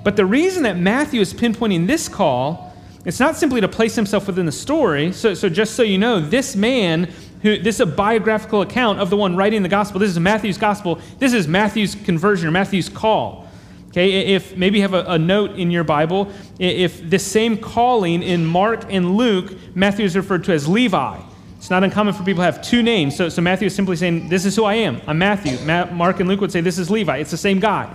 But 0.04 0.16
the 0.16 0.26
reason 0.26 0.64
that 0.64 0.78
Matthew 0.78 1.22
is 1.22 1.34
pinpointing 1.34 1.88
this 1.88 2.08
call, 2.08 2.74
it's 3.06 3.20
not 3.20 3.36
simply 3.36 3.62
to 3.62 3.68
place 3.68 3.96
himself 3.96 4.28
within 4.28 4.46
the 4.46 4.52
story. 4.52 5.12
So, 5.12 5.34
so 5.34 5.50
just 5.50 5.76
so 5.76 5.84
you 5.84 5.98
know, 5.98 6.20
this 6.20 6.56
man, 6.56 7.12
who, 7.42 7.58
this 7.58 7.76
is 7.76 7.82
a 7.82 7.86
biographical 7.86 8.62
account 8.62 9.00
of 9.00 9.10
the 9.10 9.18
one 9.18 9.36
writing 9.36 9.64
the 9.64 9.70
gospel. 9.70 10.00
This 10.00 10.12
is 10.12 10.20
Matthew's 10.20 10.58
gospel. 10.58 11.00
This 11.20 11.34
is 11.34 11.48
Matthew's 11.48 11.96
conversion 11.96 12.48
or 12.48 12.52
Matthew's 12.52 12.90
call. 12.90 13.48
Okay, 13.90 14.36
if 14.36 14.56
maybe 14.56 14.78
you 14.78 14.84
have 14.84 14.94
a, 14.94 15.04
a, 15.14 15.18
note 15.18 15.58
in 15.58 15.72
your 15.72 15.84
Bible, 15.84 16.32
if 16.60 17.02
this 17.02 17.26
same 17.26 17.58
calling 17.58 18.22
in 18.22 18.46
Mark 18.46 18.86
and 18.88 19.16
Luke, 19.18 19.58
Matthew 19.74 20.06
is 20.06 20.16
referred 20.16 20.44
to 20.44 20.54
as 20.54 20.68
Levi. 20.68 21.20
It's 21.58 21.72
not 21.72 21.84
uncommon 21.84 22.14
for 22.14 22.24
people 22.24 22.42
to 22.42 22.52
have 22.52 22.62
two 22.62 22.84
names. 22.84 23.18
So, 23.18 23.30
so 23.30 23.42
Matthew 23.42 23.66
is 23.66 23.76
simply 23.76 23.96
saying, 23.96 24.30
This 24.30 24.46
is 24.46 24.56
who 24.56 24.64
I 24.64 24.76
am. 24.76 25.02
I'm 25.08 25.18
Matthew. 25.18 25.58
Ma- 25.66 25.86
Mark 25.86 26.20
and 26.20 26.30
Luke 26.30 26.40
would 26.40 26.52
say, 26.52 26.62
This 26.62 26.78
is 26.78 26.92
Levi. 26.92 27.18
It's 27.18 27.32
the 27.32 27.38
same 27.38 27.60
guy. 27.60 27.92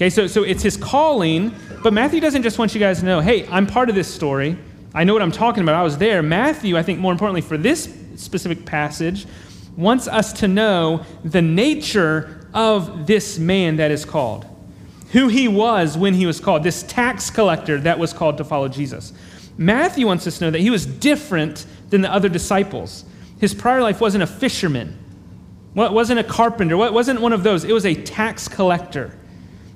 Okay, 0.00 0.08
so, 0.08 0.26
so 0.26 0.44
it's 0.44 0.62
his 0.62 0.78
calling, 0.78 1.54
but 1.82 1.92
Matthew 1.92 2.20
doesn't 2.20 2.42
just 2.42 2.58
want 2.58 2.72
you 2.72 2.80
guys 2.80 3.00
to 3.00 3.04
know, 3.04 3.20
hey, 3.20 3.46
I'm 3.48 3.66
part 3.66 3.90
of 3.90 3.94
this 3.94 4.08
story. 4.08 4.56
I 4.94 5.04
know 5.04 5.12
what 5.12 5.20
I'm 5.20 5.30
talking 5.30 5.62
about. 5.62 5.74
I 5.74 5.82
was 5.82 5.98
there. 5.98 6.22
Matthew, 6.22 6.78
I 6.78 6.82
think 6.82 7.00
more 7.00 7.12
importantly 7.12 7.42
for 7.42 7.58
this 7.58 7.94
specific 8.16 8.64
passage, 8.64 9.26
wants 9.76 10.08
us 10.08 10.32
to 10.32 10.48
know 10.48 11.04
the 11.22 11.42
nature 11.42 12.48
of 12.54 13.06
this 13.06 13.38
man 13.38 13.76
that 13.76 13.90
is 13.90 14.06
called 14.06 14.46
who 15.12 15.28
he 15.28 15.48
was 15.48 15.98
when 15.98 16.14
he 16.14 16.24
was 16.24 16.40
called, 16.40 16.62
this 16.62 16.82
tax 16.84 17.28
collector 17.28 17.78
that 17.80 17.98
was 17.98 18.14
called 18.14 18.38
to 18.38 18.44
follow 18.44 18.68
Jesus. 18.68 19.12
Matthew 19.58 20.06
wants 20.06 20.26
us 20.26 20.38
to 20.38 20.46
know 20.46 20.50
that 20.50 20.62
he 20.62 20.70
was 20.70 20.86
different 20.86 21.66
than 21.90 22.00
the 22.00 22.10
other 22.10 22.30
disciples. 22.30 23.04
His 23.38 23.52
prior 23.52 23.82
life 23.82 24.00
wasn't 24.00 24.22
a 24.22 24.26
fisherman, 24.26 24.96
wasn't 25.74 26.20
a 26.20 26.24
carpenter, 26.24 26.78
wasn't 26.78 27.20
one 27.20 27.34
of 27.34 27.42
those. 27.42 27.64
It 27.64 27.72
was 27.74 27.84
a 27.84 27.94
tax 27.94 28.48
collector. 28.48 29.14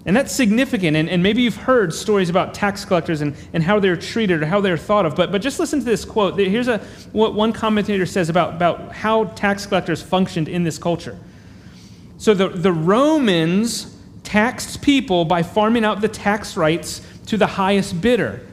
And 0.07 0.15
that's 0.15 0.33
significant. 0.33 0.97
And, 0.97 1.09
and 1.09 1.23
maybe 1.23 1.43
you've 1.43 1.57
heard 1.57 1.95
stories 1.95 2.29
about 2.29 2.53
tax 2.53 2.85
collectors 2.85 3.23
and, 3.23 3.35
and 3.55 3.63
how 3.63 3.81
they're 3.81 3.97
treated 3.97 4.43
or 4.43 4.47
how 4.47 4.61
they're 4.61 4.77
thought 4.77 5.07
of. 5.07 5.17
But, 5.17 5.33
but 5.33 5.41
just 5.41 5.59
listen 5.59 5.79
to 5.79 5.85
this 5.85 6.05
quote. 6.05 6.39
Here's 6.39 6.69
a, 6.69 6.79
what 7.13 7.35
one 7.35 7.53
commentator 7.53 8.05
says 8.05 8.29
about, 8.29 8.55
about 8.55 8.93
how 8.93 9.25
tax 9.25 9.65
collectors 9.65 10.03
functioned 10.03 10.49
in 10.49 10.63
this 10.63 10.77
culture. 10.77 11.19
So 12.19 12.35
the, 12.35 12.49
the 12.49 12.73
Romans 12.73 13.97
taxed 14.25 14.83
people 14.83 15.25
by 15.25 15.43
farming 15.43 15.85
out 15.85 16.01
the 16.01 16.09
tax 16.09 16.57
rights 16.57 17.01
to 17.27 17.37
the 17.37 17.47
highest 17.47 18.01
bidder. 18.01 18.47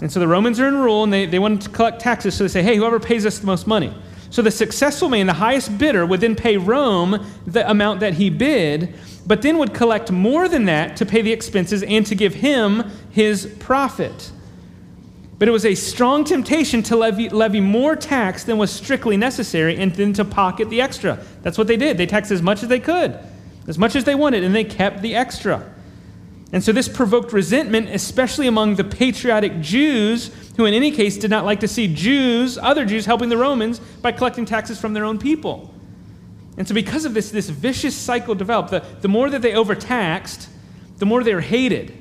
And 0.00 0.10
so 0.10 0.18
the 0.18 0.28
Romans 0.28 0.58
are 0.60 0.68
in 0.68 0.76
rule 0.76 1.04
and 1.04 1.12
they, 1.12 1.26
they 1.26 1.38
want 1.38 1.62
to 1.62 1.68
collect 1.68 2.00
taxes, 2.00 2.34
so 2.34 2.44
they 2.44 2.48
say, 2.48 2.62
hey, 2.62 2.76
whoever 2.76 2.98
pays 2.98 3.24
us 3.24 3.38
the 3.38 3.46
most 3.46 3.66
money. 3.66 3.94
So 4.30 4.42
the 4.42 4.50
successful 4.50 5.08
man, 5.08 5.26
the 5.26 5.32
highest 5.32 5.78
bidder, 5.78 6.04
would 6.04 6.20
then 6.20 6.34
pay 6.34 6.56
Rome 6.56 7.24
the 7.46 7.68
amount 7.70 8.00
that 8.00 8.14
he 8.14 8.30
bid, 8.30 8.94
but 9.26 9.42
then 9.42 9.58
would 9.58 9.74
collect 9.74 10.10
more 10.10 10.48
than 10.48 10.66
that 10.66 10.96
to 10.96 11.06
pay 11.06 11.22
the 11.22 11.32
expenses 11.32 11.82
and 11.82 12.06
to 12.06 12.14
give 12.14 12.34
him 12.34 12.90
his 13.10 13.46
profit. 13.58 14.30
But 15.38 15.48
it 15.48 15.50
was 15.50 15.64
a 15.64 15.74
strong 15.74 16.24
temptation 16.24 16.82
to 16.84 16.96
levy, 16.96 17.28
levy 17.28 17.60
more 17.60 17.96
tax 17.96 18.44
than 18.44 18.56
was 18.56 18.70
strictly 18.70 19.16
necessary 19.16 19.76
and 19.76 19.94
then 19.94 20.12
to 20.14 20.24
pocket 20.24 20.70
the 20.70 20.80
extra. 20.80 21.18
That's 21.42 21.58
what 21.58 21.66
they 21.66 21.76
did. 21.76 21.98
They 21.98 22.06
taxed 22.06 22.30
as 22.30 22.42
much 22.42 22.62
as 22.62 22.68
they 22.68 22.80
could, 22.80 23.18
as 23.66 23.78
much 23.78 23.96
as 23.96 24.04
they 24.04 24.14
wanted, 24.14 24.44
and 24.44 24.54
they 24.54 24.64
kept 24.64 25.02
the 25.02 25.14
extra. 25.16 25.70
And 26.52 26.62
so 26.62 26.70
this 26.70 26.88
provoked 26.88 27.32
resentment, 27.32 27.88
especially 27.88 28.46
among 28.46 28.76
the 28.76 28.84
patriotic 28.84 29.60
Jews, 29.60 30.30
who 30.56 30.66
in 30.66 30.74
any 30.74 30.92
case 30.92 31.18
did 31.18 31.30
not 31.30 31.44
like 31.44 31.60
to 31.60 31.68
see 31.68 31.92
Jews, 31.92 32.56
other 32.58 32.84
Jews, 32.84 33.06
helping 33.06 33.28
the 33.28 33.36
Romans 33.36 33.80
by 33.80 34.12
collecting 34.12 34.44
taxes 34.44 34.78
from 34.78 34.92
their 34.92 35.04
own 35.04 35.18
people. 35.18 35.73
And 36.56 36.68
so, 36.68 36.74
because 36.74 37.04
of 37.04 37.14
this, 37.14 37.30
this 37.30 37.48
vicious 37.48 37.96
cycle 37.96 38.34
developed, 38.34 38.70
the, 38.70 38.84
the 39.00 39.08
more 39.08 39.28
that 39.30 39.42
they 39.42 39.54
overtaxed, 39.54 40.48
the 40.98 41.06
more 41.06 41.24
they 41.24 41.34
were 41.34 41.40
hated. 41.40 42.00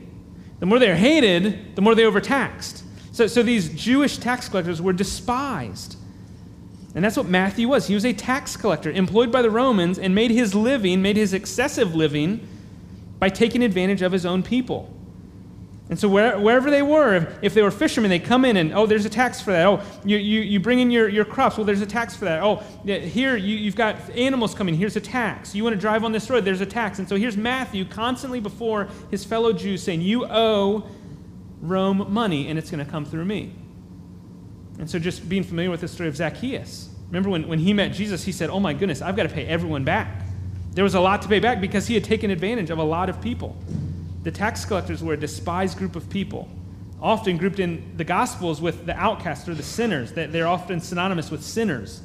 The 0.60 0.66
more 0.66 0.80
they 0.80 0.90
were 0.90 0.96
hated, 0.96 1.76
the 1.76 1.82
more 1.82 1.96
they 1.96 2.06
overtaxed. 2.06 2.84
So, 3.12 3.28
so 3.28 3.44
these 3.44 3.70
Jewish 3.70 4.18
tax 4.18 4.48
collectors 4.48 4.82
were 4.82 4.94
despised. 4.94 5.98
And 6.96 7.04
that's 7.04 7.18
what 7.18 7.28
Matthew 7.28 7.68
was. 7.68 7.88
He 7.88 7.96
was 7.96 8.06
a 8.06 8.14
tax 8.14 8.56
collector 8.56 8.92
employed 8.92 9.32
by 9.32 9.42
the 9.42 9.50
Romans 9.50 9.98
and 9.98 10.14
made 10.14 10.32
his 10.32 10.54
living, 10.54 11.02
made 11.02 11.18
his 11.18 11.34
excessive 11.34 11.96
living, 11.96 12.48
by 13.18 13.30
taking 13.30 13.64
advantage 13.64 14.02
of 14.02 14.12
his 14.12 14.26
own 14.26 14.44
people. 14.44 14.93
And 15.90 16.00
so 16.00 16.08
where, 16.08 16.40
wherever 16.40 16.72
they 16.72 16.82
were, 16.82 17.36
if, 17.42 17.54
they 17.54 17.62
were 17.62 17.70
fishermen, 17.70 18.10
they 18.10 18.18
come 18.18 18.46
in 18.46 18.56
and, 18.56 18.74
oh, 18.74 18.86
there's 18.86 19.06
a 19.06 19.10
tax 19.10 19.42
for 19.42 19.52
that. 19.52 19.66
Oh, 19.66 19.82
you, 20.06 20.18
you, 20.18 20.40
you 20.40 20.60
bring 20.60 20.80
in 20.80 20.90
your, 20.90 21.10
your 21.10 21.26
crops. 21.26 21.58
Well, 21.58 21.66
there's 21.66 21.82
a 21.82 21.86
tax 21.86 22.16
for 22.16 22.24
that. 22.26 22.42
Oh, 22.42 22.64
here 22.86 23.36
you, 23.36 23.58
you've 23.58 23.76
got 23.76 23.98
animals 24.12 24.56
coming. 24.56 24.76
Here's 24.76 24.96
a 24.96 25.02
tax. 25.02 25.54
You 25.54 25.64
want 25.64 25.76
to 25.76 25.80
drive 25.80 26.06
on 26.06 26.14
this 26.14 26.30
road. 26.30 26.46
There's 26.46 26.62
a 26.62 26.66
tax. 26.66 27.00
And 27.00 27.10
so 27.10 27.18
here's 27.18 27.36
Matthew 27.36 27.84
constantly 27.84 28.40
before 28.40 28.88
his 29.12 29.26
fellow 29.26 29.52
Jews 29.52 29.84
saying, 29.84 30.02
you 30.02 30.26
owe 30.26 30.88
Rome 31.62 32.12
money, 32.12 32.48
and 32.48 32.58
it's 32.58 32.72
going 32.72 32.84
to 32.84 32.90
come 32.90 33.06
through 33.06 33.26
me. 33.26 33.54
And 34.80 34.90
so 34.90 35.00
just 35.00 35.28
being 35.30 35.44
familiar 35.44 35.70
with 35.70 35.82
the 35.82 35.88
story 35.88 36.10
of 36.10 36.16
Zacchaeus. 36.16 36.90
Remember 37.08 37.30
when, 37.30 37.48
when 37.48 37.60
he 37.60 37.74
met 37.74 37.94
Jesus, 37.94 38.24
he 38.24 38.32
said, 38.32 38.50
oh 38.50 38.60
my 38.60 38.74
goodness, 38.74 39.02
I've 39.02 39.16
got 39.16 39.24
to 39.24 39.30
pay 39.30 39.46
everyone 39.46 39.84
back. 39.84 40.24
There 40.72 40.84
was 40.84 40.96
a 40.96 41.00
lot 41.00 41.22
to 41.22 41.28
pay 41.28 41.40
back 41.40 41.62
because 41.62 41.88
he 41.88 41.94
had 41.94 42.04
taken 42.04 42.32
advantage 42.32 42.70
of 42.70 42.80
a 42.80 42.84
lot 42.84 43.10
of 43.10 43.22
people. 43.22 43.56
The 44.24 44.32
tax 44.32 44.66
collectors 44.66 45.04
were 45.04 45.14
a 45.14 45.18
despised 45.18 45.78
group 45.78 45.96
of 45.96 46.10
people, 46.10 46.50
often 47.02 47.38
grouped 47.38 47.60
in 47.60 47.96
the 47.98 48.04
Gospels 48.04 48.62
with 48.62 48.86
the 48.86 48.96
outcasts 48.98 49.48
or 49.48 49.54
the 49.54 49.64
sinners. 49.64 50.14
They're 50.14 50.48
often 50.48 50.80
synonymous 50.80 51.30
with 51.30 51.44
sinners. 51.44 52.02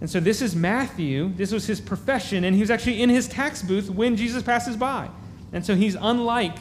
And 0.00 0.08
so 0.08 0.18
this 0.18 0.40
is 0.40 0.56
Matthew. 0.56 1.30
This 1.34 1.52
was 1.52 1.66
his 1.66 1.78
profession, 1.78 2.44
and 2.44 2.54
he 2.54 2.62
was 2.62 2.70
actually 2.70 3.02
in 3.02 3.10
his 3.10 3.28
tax 3.28 3.60
booth 3.62 3.90
when 3.90 4.16
Jesus 4.16 4.42
passes 4.42 4.76
by. 4.76 5.10
And 5.52 5.64
so 5.64 5.74
he's 5.74 5.94
unlike 5.94 6.56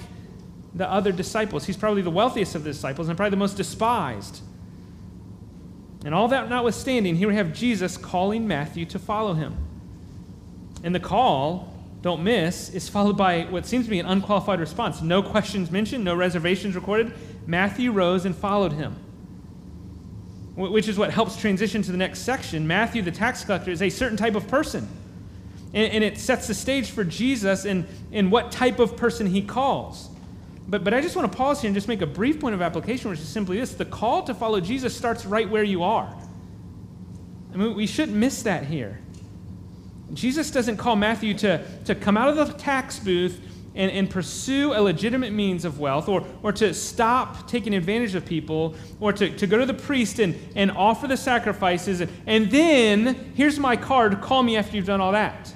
the 0.75 0.89
other 0.91 1.13
disciples. 1.13 1.65
He's 1.65 1.77
probably 1.77 2.01
the 2.01 2.09
wealthiest 2.09 2.55
of 2.55 2.63
the 2.63 2.71
disciples 2.71 3.07
and 3.07 3.15
probably 3.15 3.31
the 3.31 3.37
most 3.37 3.55
despised. 3.55 4.41
And 6.03 6.13
all 6.13 6.27
that 6.29 6.49
notwithstanding, 6.49 7.15
here 7.15 7.27
we 7.27 7.35
have 7.35 7.53
Jesus 7.53 7.97
calling 7.97 8.47
Matthew 8.47 8.85
to 8.87 8.99
follow 8.99 9.33
him. 9.33 9.55
And 10.83 10.93
the 10.93 10.99
call 10.99 11.68
don't 12.01 12.23
miss, 12.23 12.69
is 12.69 12.87
followed 12.87 13.17
by 13.17 13.43
what 13.43 13.65
seems 13.65 13.85
to 13.85 13.91
be 13.91 13.99
an 13.99 14.05
unqualified 14.05 14.59
response. 14.59 15.01
No 15.01 15.21
questions 15.21 15.69
mentioned, 15.69 16.03
no 16.03 16.15
reservations 16.15 16.75
recorded. 16.75 17.13
Matthew 17.45 17.91
rose 17.91 18.25
and 18.25 18.35
followed 18.35 18.71
him, 18.71 18.95
which 20.55 20.87
is 20.87 20.97
what 20.97 21.11
helps 21.11 21.35
transition 21.35 21.81
to 21.81 21.91
the 21.91 21.97
next 21.97 22.19
section. 22.19 22.65
Matthew, 22.65 23.01
the 23.01 23.11
tax 23.11 23.43
collector, 23.43 23.71
is 23.71 23.81
a 23.81 23.89
certain 23.89 24.17
type 24.17 24.35
of 24.35 24.47
person. 24.47 24.87
And, 25.73 25.91
and 25.91 26.03
it 26.03 26.17
sets 26.17 26.47
the 26.47 26.53
stage 26.53 26.91
for 26.91 27.03
Jesus 27.03 27.65
and, 27.65 27.85
and 28.11 28.31
what 28.31 28.51
type 28.51 28.79
of 28.79 28.95
person 28.95 29.27
he 29.27 29.41
calls. 29.41 30.09
But, 30.69 30.83
but 30.83 30.93
I 30.93 31.01
just 31.01 31.15
want 31.15 31.31
to 31.31 31.37
pause 31.37 31.61
here 31.61 31.67
and 31.67 31.75
just 31.75 31.87
make 31.87 32.01
a 32.01 32.07
brief 32.07 32.39
point 32.39 32.55
of 32.55 32.61
application, 32.61 33.09
which 33.09 33.19
is 33.19 33.27
simply 33.27 33.59
this 33.59 33.73
the 33.73 33.85
call 33.85 34.23
to 34.23 34.33
follow 34.33 34.61
Jesus 34.61 34.95
starts 34.95 35.25
right 35.25 35.49
where 35.49 35.63
you 35.63 35.83
are. 35.83 36.15
I 37.53 37.57
mean, 37.57 37.75
we 37.75 37.87
shouldn't 37.87 38.17
miss 38.17 38.43
that 38.43 38.65
here. 38.65 38.99
Jesus 40.13 40.51
doesn't 40.51 40.77
call 40.77 40.95
Matthew 40.95 41.33
to, 41.35 41.63
to 41.85 41.95
come 41.95 42.17
out 42.17 42.29
of 42.29 42.35
the 42.35 42.53
tax 42.53 42.99
booth 42.99 43.39
and, 43.75 43.91
and 43.91 44.09
pursue 44.09 44.73
a 44.73 44.81
legitimate 44.81 45.31
means 45.31 45.65
of 45.65 45.79
wealth 45.79 46.09
or, 46.09 46.25
or 46.43 46.51
to 46.53 46.73
stop 46.73 47.47
taking 47.47 47.73
advantage 47.73 48.15
of 48.15 48.25
people 48.25 48.75
or 48.99 49.13
to, 49.13 49.29
to 49.37 49.47
go 49.47 49.57
to 49.57 49.65
the 49.65 49.73
priest 49.73 50.19
and, 50.19 50.35
and 50.55 50.71
offer 50.71 51.07
the 51.07 51.17
sacrifices 51.17 52.01
and, 52.01 52.11
and 52.25 52.51
then, 52.51 53.33
here's 53.35 53.59
my 53.59 53.75
card, 53.75 54.19
call 54.21 54.43
me 54.43 54.57
after 54.57 54.75
you've 54.75 54.85
done 54.85 55.01
all 55.01 55.11
that. 55.11 55.53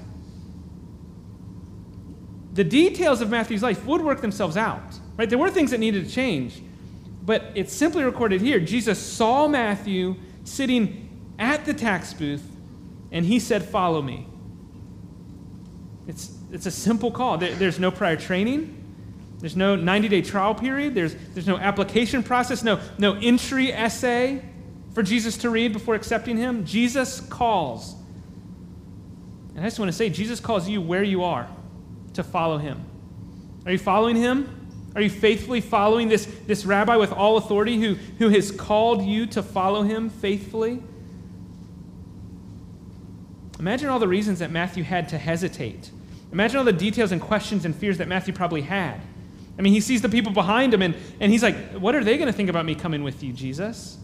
The 2.53 2.63
details 2.63 3.19
of 3.21 3.31
Matthew's 3.31 3.63
life 3.63 3.83
would 3.85 4.01
work 4.01 4.21
themselves 4.21 4.57
out, 4.57 4.99
right? 5.17 5.27
There 5.27 5.39
were 5.39 5.49
things 5.49 5.71
that 5.71 5.79
needed 5.79 6.05
to 6.05 6.11
change, 6.11 6.61
but 7.23 7.45
it's 7.55 7.73
simply 7.73 8.03
recorded 8.03 8.41
here. 8.41 8.59
Jesus 8.59 8.99
saw 8.99 9.47
Matthew 9.47 10.15
sitting 10.43 11.09
at 11.39 11.65
the 11.65 11.73
tax 11.73 12.13
booth 12.13 12.43
and 13.11 13.25
he 13.25 13.39
said, 13.39 13.63
Follow 13.63 14.01
me. 14.01 14.27
It's, 16.07 16.35
it's 16.51 16.65
a 16.65 16.71
simple 16.71 17.11
call. 17.11 17.37
There, 17.37 17.53
there's 17.55 17.79
no 17.79 17.91
prior 17.91 18.15
training. 18.15 18.79
There's 19.39 19.55
no 19.55 19.75
90 19.75 20.07
day 20.07 20.21
trial 20.21 20.55
period. 20.55 20.95
There's, 20.95 21.15
there's 21.33 21.47
no 21.47 21.57
application 21.57 22.23
process, 22.23 22.63
no, 22.63 22.79
no 22.97 23.15
entry 23.15 23.73
essay 23.73 24.41
for 24.93 25.03
Jesus 25.03 25.37
to 25.37 25.49
read 25.49 25.73
before 25.73 25.95
accepting 25.95 26.37
him. 26.37 26.65
Jesus 26.65 27.19
calls. 27.19 27.95
And 29.55 29.59
I 29.59 29.67
just 29.67 29.79
want 29.79 29.89
to 29.89 29.97
say, 29.97 30.09
Jesus 30.09 30.39
calls 30.39 30.67
you 30.67 30.81
where 30.81 31.03
you 31.03 31.23
are 31.23 31.47
to 32.13 32.23
follow 32.23 32.57
him. 32.57 32.85
Are 33.65 33.71
you 33.71 33.77
following 33.77 34.15
him? 34.15 34.63
Are 34.95 35.01
you 35.01 35.09
faithfully 35.09 35.61
following 35.61 36.07
this, 36.07 36.25
this 36.45 36.65
rabbi 36.65 36.95
with 36.97 37.11
all 37.11 37.37
authority 37.37 37.79
who, 37.79 37.95
who 38.19 38.29
has 38.29 38.51
called 38.51 39.03
you 39.03 39.25
to 39.27 39.41
follow 39.41 39.81
him 39.83 40.09
faithfully? 40.09 40.81
Imagine 43.59 43.89
all 43.89 43.99
the 43.99 44.07
reasons 44.07 44.39
that 44.39 44.51
Matthew 44.51 44.83
had 44.83 45.09
to 45.09 45.17
hesitate. 45.17 45.91
Imagine 46.31 46.57
all 46.57 46.63
the 46.63 46.73
details 46.73 47.11
and 47.11 47.21
questions 47.21 47.65
and 47.65 47.75
fears 47.75 47.99
that 47.99 48.07
Matthew 48.07 48.33
probably 48.33 48.61
had. 48.61 48.99
I 49.57 49.61
mean, 49.61 49.73
he 49.73 49.79
sees 49.79 50.01
the 50.01 50.09
people 50.09 50.31
behind 50.31 50.73
him 50.73 50.81
and, 50.81 50.95
and 51.19 51.31
he's 51.31 51.43
like, 51.43 51.55
What 51.73 51.95
are 51.95 52.03
they 52.03 52.17
going 52.17 52.27
to 52.27 52.33
think 52.33 52.49
about 52.49 52.65
me 52.65 52.73
coming 52.73 53.03
with 53.03 53.23
you, 53.23 53.31
Jesus? 53.31 53.97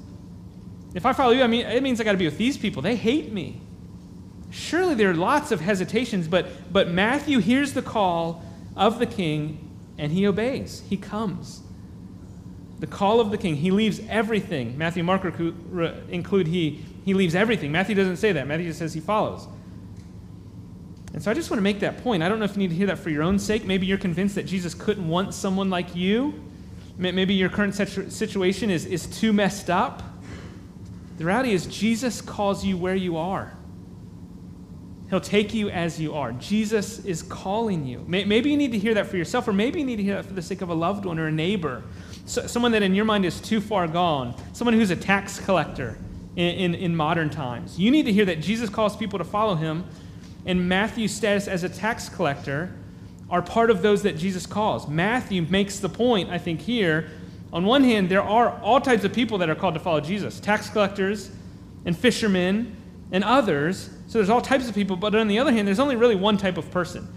If 0.93 1.05
I 1.05 1.13
follow 1.13 1.31
you, 1.31 1.43
I 1.43 1.47
mean, 1.47 1.65
it 1.65 1.83
means 1.83 1.99
I 1.99 2.03
got 2.03 2.13
to 2.13 2.17
be 2.17 2.25
with 2.25 2.37
these 2.37 2.57
people. 2.57 2.81
They 2.81 2.95
hate 2.95 3.31
me. 3.31 3.61
Surely 4.51 4.95
there 4.95 5.11
are 5.11 5.15
lots 5.15 5.51
of 5.51 5.61
hesitations, 5.61 6.27
but, 6.27 6.73
but 6.73 6.89
Matthew 6.89 7.39
hears 7.39 7.73
the 7.73 7.81
call 7.81 8.43
of 8.75 8.97
the 8.97 9.05
king 9.05 9.69
and 9.97 10.11
he 10.11 10.25
obeys. 10.25 10.83
He 10.89 10.97
comes. 10.97 11.61
The 12.79 12.87
call 12.87 13.19
of 13.19 13.29
the 13.29 13.37
king. 13.37 13.57
He 13.57 13.69
leaves 13.71 14.01
everything. 14.07 14.77
Matthew 14.77 15.03
Mark 15.03 15.23
include 16.09 16.47
he 16.47 16.85
he 17.09 17.15
leaves 17.15 17.33
everything. 17.33 17.71
Matthew 17.71 17.95
doesn't 17.95 18.17
say 18.17 18.31
that. 18.33 18.47
Matthew 18.47 18.67
just 18.67 18.77
says 18.77 18.93
he 18.93 18.99
follows. 18.99 19.47
And 21.13 21.23
so 21.23 21.31
I 21.31 21.33
just 21.33 21.49
want 21.49 21.57
to 21.57 21.63
make 21.63 21.79
that 21.79 22.03
point. 22.03 22.21
I 22.21 22.29
don't 22.29 22.37
know 22.37 22.45
if 22.45 22.51
you 22.51 22.59
need 22.59 22.69
to 22.69 22.75
hear 22.75 22.85
that 22.85 22.99
for 22.99 23.09
your 23.09 23.23
own 23.23 23.39
sake. 23.39 23.65
Maybe 23.65 23.87
you're 23.87 23.97
convinced 23.97 24.35
that 24.35 24.45
Jesus 24.45 24.75
couldn't 24.75 25.07
want 25.07 25.33
someone 25.33 25.71
like 25.71 25.95
you. 25.95 26.39
Maybe 26.99 27.33
your 27.33 27.49
current 27.49 27.73
situation 27.73 28.69
is, 28.69 28.85
is 28.85 29.07
too 29.07 29.33
messed 29.33 29.71
up. 29.71 30.03
The 31.17 31.25
reality 31.25 31.53
is, 31.53 31.65
Jesus 31.65 32.21
calls 32.21 32.63
you 32.63 32.77
where 32.77 32.95
you 32.95 33.17
are. 33.17 33.53
He'll 35.09 35.19
take 35.19 35.53
you 35.53 35.69
as 35.71 35.99
you 35.99 36.13
are. 36.13 36.33
Jesus 36.33 37.03
is 37.05 37.23
calling 37.23 37.87
you. 37.87 38.05
Maybe 38.07 38.51
you 38.51 38.57
need 38.57 38.73
to 38.73 38.77
hear 38.77 38.93
that 38.93 39.07
for 39.07 39.17
yourself, 39.17 39.47
or 39.47 39.53
maybe 39.53 39.79
you 39.79 39.85
need 39.85 39.95
to 39.95 40.03
hear 40.03 40.15
that 40.15 40.25
for 40.25 40.33
the 40.33 40.41
sake 40.41 40.61
of 40.61 40.69
a 40.69 40.73
loved 40.73 41.05
one 41.05 41.17
or 41.17 41.27
a 41.27 41.31
neighbor. 41.31 41.83
So, 42.25 42.45
someone 42.45 42.71
that 42.73 42.83
in 42.83 42.93
your 42.93 43.05
mind 43.05 43.25
is 43.25 43.41
too 43.41 43.59
far 43.59 43.87
gone, 43.87 44.35
someone 44.53 44.75
who's 44.75 44.91
a 44.91 44.95
tax 44.95 45.39
collector 45.39 45.97
in, 46.35 46.73
in, 46.73 46.75
in 46.75 46.95
modern 46.95 47.29
times. 47.29 47.79
You 47.79 47.91
need 47.91 48.05
to 48.05 48.13
hear 48.13 48.25
that 48.25 48.41
Jesus 48.41 48.69
calls 48.69 48.95
people 48.95 49.19
to 49.19 49.25
follow 49.25 49.55
him, 49.55 49.85
and 50.45 50.67
Matthew's 50.67 51.13
status 51.13 51.47
as 51.47 51.63
a 51.63 51.69
tax 51.69 52.09
collector 52.09 52.73
are 53.29 53.41
part 53.41 53.69
of 53.69 53.81
those 53.81 54.03
that 54.03 54.17
Jesus 54.17 54.45
calls. 54.45 54.87
Matthew 54.87 55.43
makes 55.43 55.79
the 55.79 55.89
point, 55.89 56.29
I 56.29 56.37
think, 56.37 56.61
here. 56.61 57.09
On 57.53 57.65
one 57.65 57.83
hand, 57.83 58.09
there 58.09 58.23
are 58.23 58.59
all 58.61 58.81
types 58.81 59.03
of 59.03 59.13
people 59.13 59.37
that 59.39 59.49
are 59.49 59.55
called 59.55 59.73
to 59.75 59.79
follow 59.79 60.01
Jesus 60.01 60.39
tax 60.39 60.69
collectors 60.69 61.31
and 61.85 61.97
fishermen 61.97 62.75
and 63.11 63.23
others. 63.23 63.89
So 64.07 64.17
there's 64.17 64.29
all 64.29 64.41
types 64.41 64.67
of 64.67 64.75
people, 64.75 64.95
but 64.95 65.13
on 65.15 65.27
the 65.27 65.39
other 65.39 65.51
hand, 65.51 65.67
there's 65.67 65.79
only 65.79 65.95
really 65.95 66.15
one 66.15 66.37
type 66.37 66.57
of 66.57 66.69
person. 66.71 67.07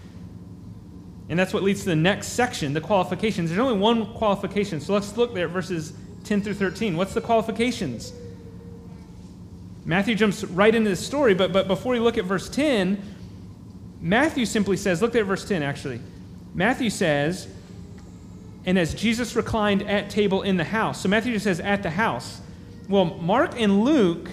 And 1.29 1.39
that's 1.39 1.55
what 1.55 1.63
leads 1.63 1.81
to 1.81 1.87
the 1.87 1.97
next 1.97 2.29
section, 2.29 2.75
the 2.75 2.81
qualifications. 2.81 3.49
There's 3.49 3.61
only 3.61 3.79
one 3.79 4.13
qualification. 4.15 4.81
So 4.81 4.93
let's 4.93 5.17
look 5.17 5.33
there 5.33 5.49
verses 5.49 5.95
10 6.25 6.43
through 6.43 6.55
13. 6.55 6.97
What's 6.97 7.15
the 7.15 7.21
qualifications? 7.21 8.13
Matthew 9.85 10.15
jumps 10.15 10.45
right 10.45 10.75
into 10.75 10.91
the 10.91 10.97
story, 10.97 11.35
but, 11.35 11.53
but 11.53 11.67
before 11.67 11.93
we 11.93 11.99
look 11.99 12.19
at 12.19 12.25
verse 12.25 12.49
10, 12.49 13.03
Matthew 14.01 14.47
simply 14.47 14.77
says, 14.77 15.03
look 15.03 15.15
at 15.15 15.25
verse 15.25 15.45
10 15.45 15.63
actually. 15.63 16.01
Matthew 16.55 16.91
says, 16.91 17.49
and 18.65 18.79
as 18.79 18.95
Jesus 18.95 19.35
reclined 19.35 19.83
at 19.83 20.11
table 20.11 20.43
in 20.43 20.57
the 20.57 20.65
house. 20.65 21.03
So 21.03 21.09
Matthew 21.09 21.33
just 21.33 21.45
says 21.45 21.61
at 21.61 21.83
the 21.83 21.91
house. 21.91 22.41
Well, 22.89 23.07
Mark 23.07 23.61
and 23.61 23.85
Luke 23.85 24.29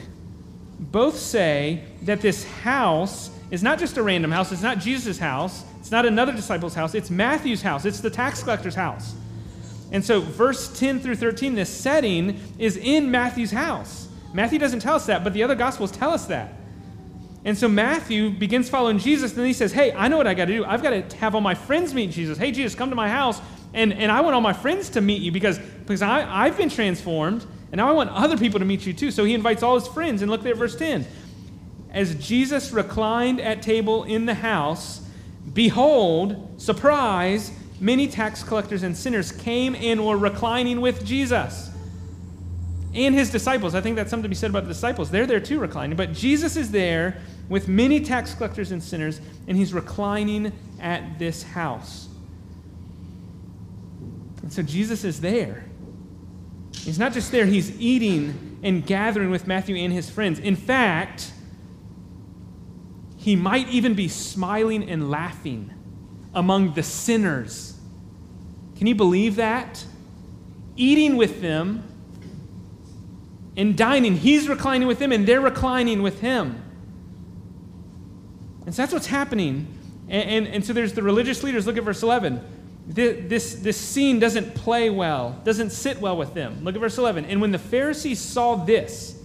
both 0.80 1.18
say 1.18 1.84
that 2.04 2.22
this 2.22 2.44
house 2.44 3.32
is 3.52 3.64
not 3.64 3.80
just 3.80 3.98
a 3.98 4.04
random 4.04 4.32
house, 4.32 4.52
it's 4.52 4.62
not 4.62 4.80
Jesus' 4.80 5.18
house, 5.18 5.64
it's 5.80 5.92
not 5.92 6.06
another 6.06 6.32
disciple's 6.32 6.76
house, 6.76 6.94
it's 6.94 7.10
Matthew's 7.10 7.62
house, 7.62 7.86
it's 7.86 8.00
the 8.00 8.10
tax 8.10 8.44
collector's 8.44 8.76
house. 8.76 9.16
And 9.92 10.06
so, 10.06 10.22
verse 10.22 10.78
10 10.80 11.00
through 11.00 11.16
13, 11.16 11.56
this 11.56 11.70
setting 11.70 12.40
is 12.60 12.78
in 12.78 13.10
Matthew's 13.10 13.52
house. 13.52 14.09
Matthew 14.34 14.60
doesn't 14.60 14.82
tell 14.82 14.96
us 14.96 15.06
that, 15.08 15.24
but 15.24 15.34
the 15.34 15.44
other 15.44 15.56
Gospels 15.56 15.92
tell 15.92 16.12
us 16.12 16.26
that. 16.26 16.54
And 17.46 17.58
so 17.58 17.68
Matthew 17.68 18.30
begins 18.30 18.70
following 18.70 19.00
Jesus, 19.00 19.32
and 19.32 19.40
then 19.40 19.48
he 19.48 19.54
says, 19.54 19.72
Hey, 19.72 19.94
I 19.94 20.08
know 20.08 20.18
what 20.18 20.28
I 20.28 20.34
got 20.34 20.46
to 20.46 20.54
do. 20.54 20.66
I've 20.66 20.84
got 20.84 21.10
to 21.10 21.18
have 21.18 21.36
all 21.36 21.42
my 21.42 21.56
friends 21.56 21.94
meet 21.94 22.12
Jesus. 22.12 22.38
Hey, 22.38 22.52
Jesus, 22.52 22.76
come 22.76 22.90
to 22.90 22.96
my 22.96 23.10
house, 23.10 23.42
and, 23.74 23.94
and 23.94 24.12
I 24.12 24.22
want 24.22 24.36
all 24.36 24.42
my 24.42 24.54
friends 24.54 24.90
to 24.92 25.02
meet 25.02 25.22
you 25.22 25.32
because, 25.32 25.58
because 25.58 26.02
I, 26.02 26.46
I've 26.46 26.58
been 26.58 26.70
transformed, 26.70 27.46
and 27.72 27.78
now 27.78 27.90
I 27.90 27.94
want 27.94 28.10
other 28.10 28.38
people 28.38 28.60
to 28.60 28.66
meet 28.66 28.86
you 28.86 28.94
too. 28.94 29.10
So 29.10 29.24
he 29.24 29.34
invites 29.34 29.64
all 29.64 29.80
his 29.80 29.88
friends, 29.88 30.22
and 30.22 30.30
look 30.30 30.44
there 30.44 30.52
at 30.52 30.58
verse 30.58 30.76
10. 30.76 31.06
As 31.92 32.14
Jesus 32.16 32.72
reclined 32.72 33.40
at 33.40 33.62
table 33.62 34.04
in 34.04 34.26
the 34.26 34.36
house, 34.36 35.02
behold, 35.54 36.62
surprise, 36.62 37.52
many 37.80 38.08
tax 38.08 38.44
collectors 38.44 38.84
and 38.84 38.96
sinners 38.96 39.32
came 39.32 39.76
and 39.76 40.06
were 40.06 40.18
reclining 40.18 40.82
with 40.82 41.04
Jesus 41.06 41.72
and 42.94 43.14
his 43.14 43.30
disciples. 43.30 43.76
I 43.76 43.82
think 43.82 43.96
that's 43.96 44.10
something 44.10 44.24
to 44.24 44.30
be 44.30 44.36
said 44.36 44.50
about 44.50 44.64
the 44.64 44.70
disciples. 44.70 45.12
They're 45.12 45.28
there 45.28 45.40
too, 45.40 45.60
reclining. 45.60 45.96
But 45.96 46.14
Jesus 46.14 46.56
is 46.56 46.72
there 46.72 47.22
with 47.48 47.68
many 47.68 48.00
tax 48.02 48.34
collectors 48.34 48.72
and 48.72 48.82
sinners, 48.82 49.22
and 49.48 49.58
he's 49.58 49.74
reclining 49.74 50.52
at 50.80 51.20
this 51.20 51.44
house. 51.44 52.08
And 54.42 54.52
so 54.52 54.64
Jesus 54.64 55.04
is 55.04 55.22
there. 55.22 55.66
He's 56.74 56.98
not 56.98 57.14
just 57.14 57.32
there, 57.32 57.46
he's 57.46 57.80
eating 57.80 58.60
and 58.64 58.86
gathering 58.86 59.30
with 59.30 59.48
Matthew 59.48 59.76
and 59.76 59.94
his 59.94 60.10
friends. 60.10 60.40
In 60.40 60.56
fact, 60.56 61.32
he 63.18 63.36
might 63.36 63.68
even 63.70 63.94
be 63.94 64.08
smiling 64.08 64.90
and 64.90 65.12
laughing 65.12 65.74
among 66.34 66.74
the 66.74 66.84
sinners. 66.84 67.78
Can 68.78 68.88
you 68.88 68.96
believe 68.96 69.36
that? 69.36 69.84
Eating 70.76 71.18
with 71.18 71.42
them 71.42 71.84
and 73.60 73.76
dining. 73.76 74.16
He's 74.16 74.48
reclining 74.48 74.88
with 74.88 75.00
them, 75.00 75.12
and 75.12 75.28
they're 75.28 75.42
reclining 75.42 76.02
with 76.02 76.22
him. 76.22 76.64
And 78.66 78.74
so 78.74 78.82
that's 78.82 78.94
what's 78.94 79.08
happening. 79.08 79.68
And, 80.08 80.30
and, 80.30 80.48
and 80.48 80.66
so 80.66 80.72
there's 80.72 80.94
the 80.94 81.04
religious 81.04 81.44
leaders. 81.44 81.68
Look 81.68 81.78
at 81.78 81.84
verse 81.84 82.02
11. 82.02 82.42
This, 82.88 83.30
this, 83.30 83.56
this 83.56 83.78
scene 83.78 84.18
doesn't 84.18 84.56
play 84.56 84.90
well, 84.90 85.42
doesn't 85.44 85.72
sit 85.72 86.00
well 86.00 86.16
with 86.16 86.34
them. 86.34 86.64
Look 86.64 86.76
at 86.76 86.82
verse 86.82 86.98
11. 86.98 87.26
And 87.26 87.42
when 87.42 87.52
the 87.52 87.60
Pharisees 87.60 88.20
saw 88.20 88.56
this, 88.56 89.22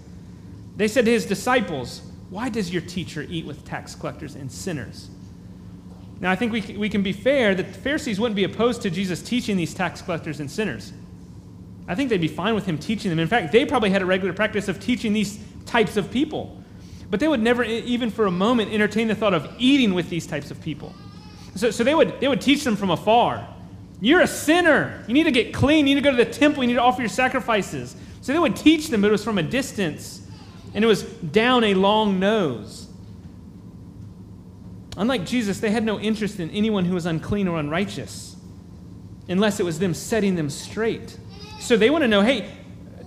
they 0.77 0.89
said 0.89 1.05
to 1.05 1.13
his 1.13 1.27
disciples, 1.27 2.03
Why 2.29 2.49
does 2.49 2.73
your 2.73 2.83
teacher 2.83 3.25
eat 3.29 3.47
with 3.47 3.65
tax 3.65 3.95
collectors 3.95 4.35
and 4.35 4.51
sinners? 4.51 5.11
Now, 6.19 6.33
I 6.33 6.37
think 6.37 6.53
we, 6.53 6.61
we 6.77 6.89
can 6.89 7.05
be 7.05 7.13
fair 7.13 7.55
that 7.55 7.73
the 7.73 7.79
Pharisees 7.79 8.19
wouldn't 8.19 8.37
be 8.37 8.45
opposed 8.45 8.83
to 8.83 8.91
Jesus 8.91 9.23
teaching 9.23 9.57
these 9.57 9.75
tax 9.75 10.03
collectors 10.03 10.41
and 10.41 10.51
sinners. 10.51 10.93
I 11.87 11.95
think 11.95 12.09
they'd 12.09 12.21
be 12.21 12.29
fine 12.29 12.55
with 12.55 12.67
him 12.67 12.79
teaching 12.79 13.11
them. 13.11 13.19
In 13.19 13.29
fact, 13.29 13.53
they 13.53 13.67
probably 13.67 13.91
had 13.91 14.03
a 14.03 14.07
regular 14.07 14.33
practice 14.33 14.69
of 14.69 14.81
teaching 14.81 15.13
these 15.13 15.39
types 15.67 15.97
of 15.97 16.11
people. 16.11 16.63
But 17.11 17.21
they 17.21 17.29
would 17.29 17.43
never, 17.43 17.63
even 17.63 18.11
for 18.11 18.27
a 18.27 18.31
moment, 18.31 18.73
entertain 18.73 19.09
the 19.09 19.15
thought 19.15 19.35
of 19.35 19.49
eating 19.59 19.95
with 19.95 20.09
these 20.09 20.27
types 20.27 20.51
of 20.51 20.61
people. 20.61 20.95
So, 21.55 21.71
so 21.71 21.85
they, 21.85 21.95
would, 21.95 22.19
they 22.21 22.29
would 22.29 22.41
teach 22.41 22.65
them 22.65 22.77
from 22.77 22.91
afar. 22.91 23.47
You're 24.01 24.23
a 24.23 24.27
sinner. 24.27 25.05
You 25.07 25.15
need 25.15 25.25
to 25.25 25.31
get 25.31 25.53
clean. 25.53 25.87
You 25.87 25.95
need 25.95 26.03
to 26.03 26.11
go 26.11 26.17
to 26.17 26.25
the 26.25 26.31
temple. 26.31 26.63
You 26.63 26.69
need 26.69 26.75
to 26.75 26.83
offer 26.83 27.03
your 27.03 27.09
sacrifices. 27.09 27.95
So 28.21 28.33
they 28.33 28.39
would 28.39 28.57
teach 28.57 28.89
them, 28.89 29.03
but 29.03 29.09
it 29.09 29.13
was 29.13 29.23
from 29.23 29.37
a 29.37 29.43
distance, 29.43 30.27
and 30.73 30.83
it 30.83 30.87
was 30.87 31.03
down 31.03 31.63
a 31.63 31.75
long 31.75 32.19
nose. 32.19 32.89
Unlike 34.97 35.27
Jesus, 35.27 35.61
they 35.61 35.71
had 35.71 35.85
no 35.85 36.01
interest 36.01 36.41
in 36.41 36.49
anyone 36.51 36.87
who 36.87 36.95
was 36.95 37.05
unclean 37.05 37.49
or 37.49 37.59
unrighteous, 37.59 38.37
unless 39.29 39.61
it 39.61 39.65
was 39.65 39.79
them 39.79 39.93
setting 39.93 40.37
them 40.37 40.49
straight. 40.49 41.19
So 41.65 41.79
they 41.79 41.89
want 41.89 42.03
to 42.03 42.09
know 42.09 42.21
hey, 42.21 42.51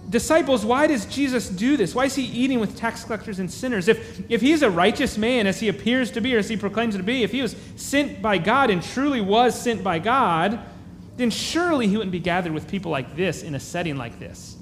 disciples, 0.09 0.65
why 0.65 0.87
does 0.87 1.05
Jesus 1.05 1.47
do 1.47 1.77
this? 1.77 1.93
Why 1.93 2.05
is 2.05 2.15
he 2.15 2.23
eating 2.23 2.59
with 2.59 2.75
tax 2.75 3.03
collectors 3.03 3.37
and 3.37 3.51
sinners? 3.51 3.87
If, 3.87 4.31
if 4.31 4.41
he's 4.41 4.63
a 4.63 4.69
righteous 4.69 5.15
man, 5.15 5.45
as 5.45 5.59
he 5.59 5.67
appears 5.67 6.09
to 6.11 6.21
be, 6.21 6.35
or 6.35 6.39
as 6.39 6.49
he 6.49 6.57
proclaims 6.57 6.95
to 6.97 7.03
be, 7.03 7.21
if 7.21 7.31
he 7.31 7.43
was 7.43 7.55
sent 7.75 8.19
by 8.19 8.39
God 8.39 8.71
and 8.71 8.81
truly 8.81 9.21
was 9.21 9.59
sent 9.59 9.83
by 9.83 9.99
God, 9.99 10.59
then 11.17 11.29
surely 11.29 11.87
he 11.87 11.97
wouldn't 11.97 12.11
be 12.11 12.19
gathered 12.19 12.51
with 12.51 12.67
people 12.67 12.91
like 12.91 13.15
this 13.15 13.43
in 13.43 13.53
a 13.53 13.59
setting 13.59 13.95
like 13.95 14.17
this. 14.17 14.57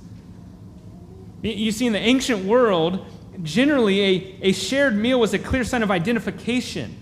You 1.42 1.72
see, 1.72 1.86
in 1.86 1.94
the 1.94 2.00
ancient 2.00 2.44
world, 2.44 3.06
generally 3.44 4.02
a, 4.02 4.40
a 4.42 4.52
shared 4.52 4.98
meal 4.98 5.22
was 5.22 5.34
a 5.34 5.40
clear 5.40 5.64
sign 5.64 5.84
of 5.84 5.92
identification. 5.92 6.98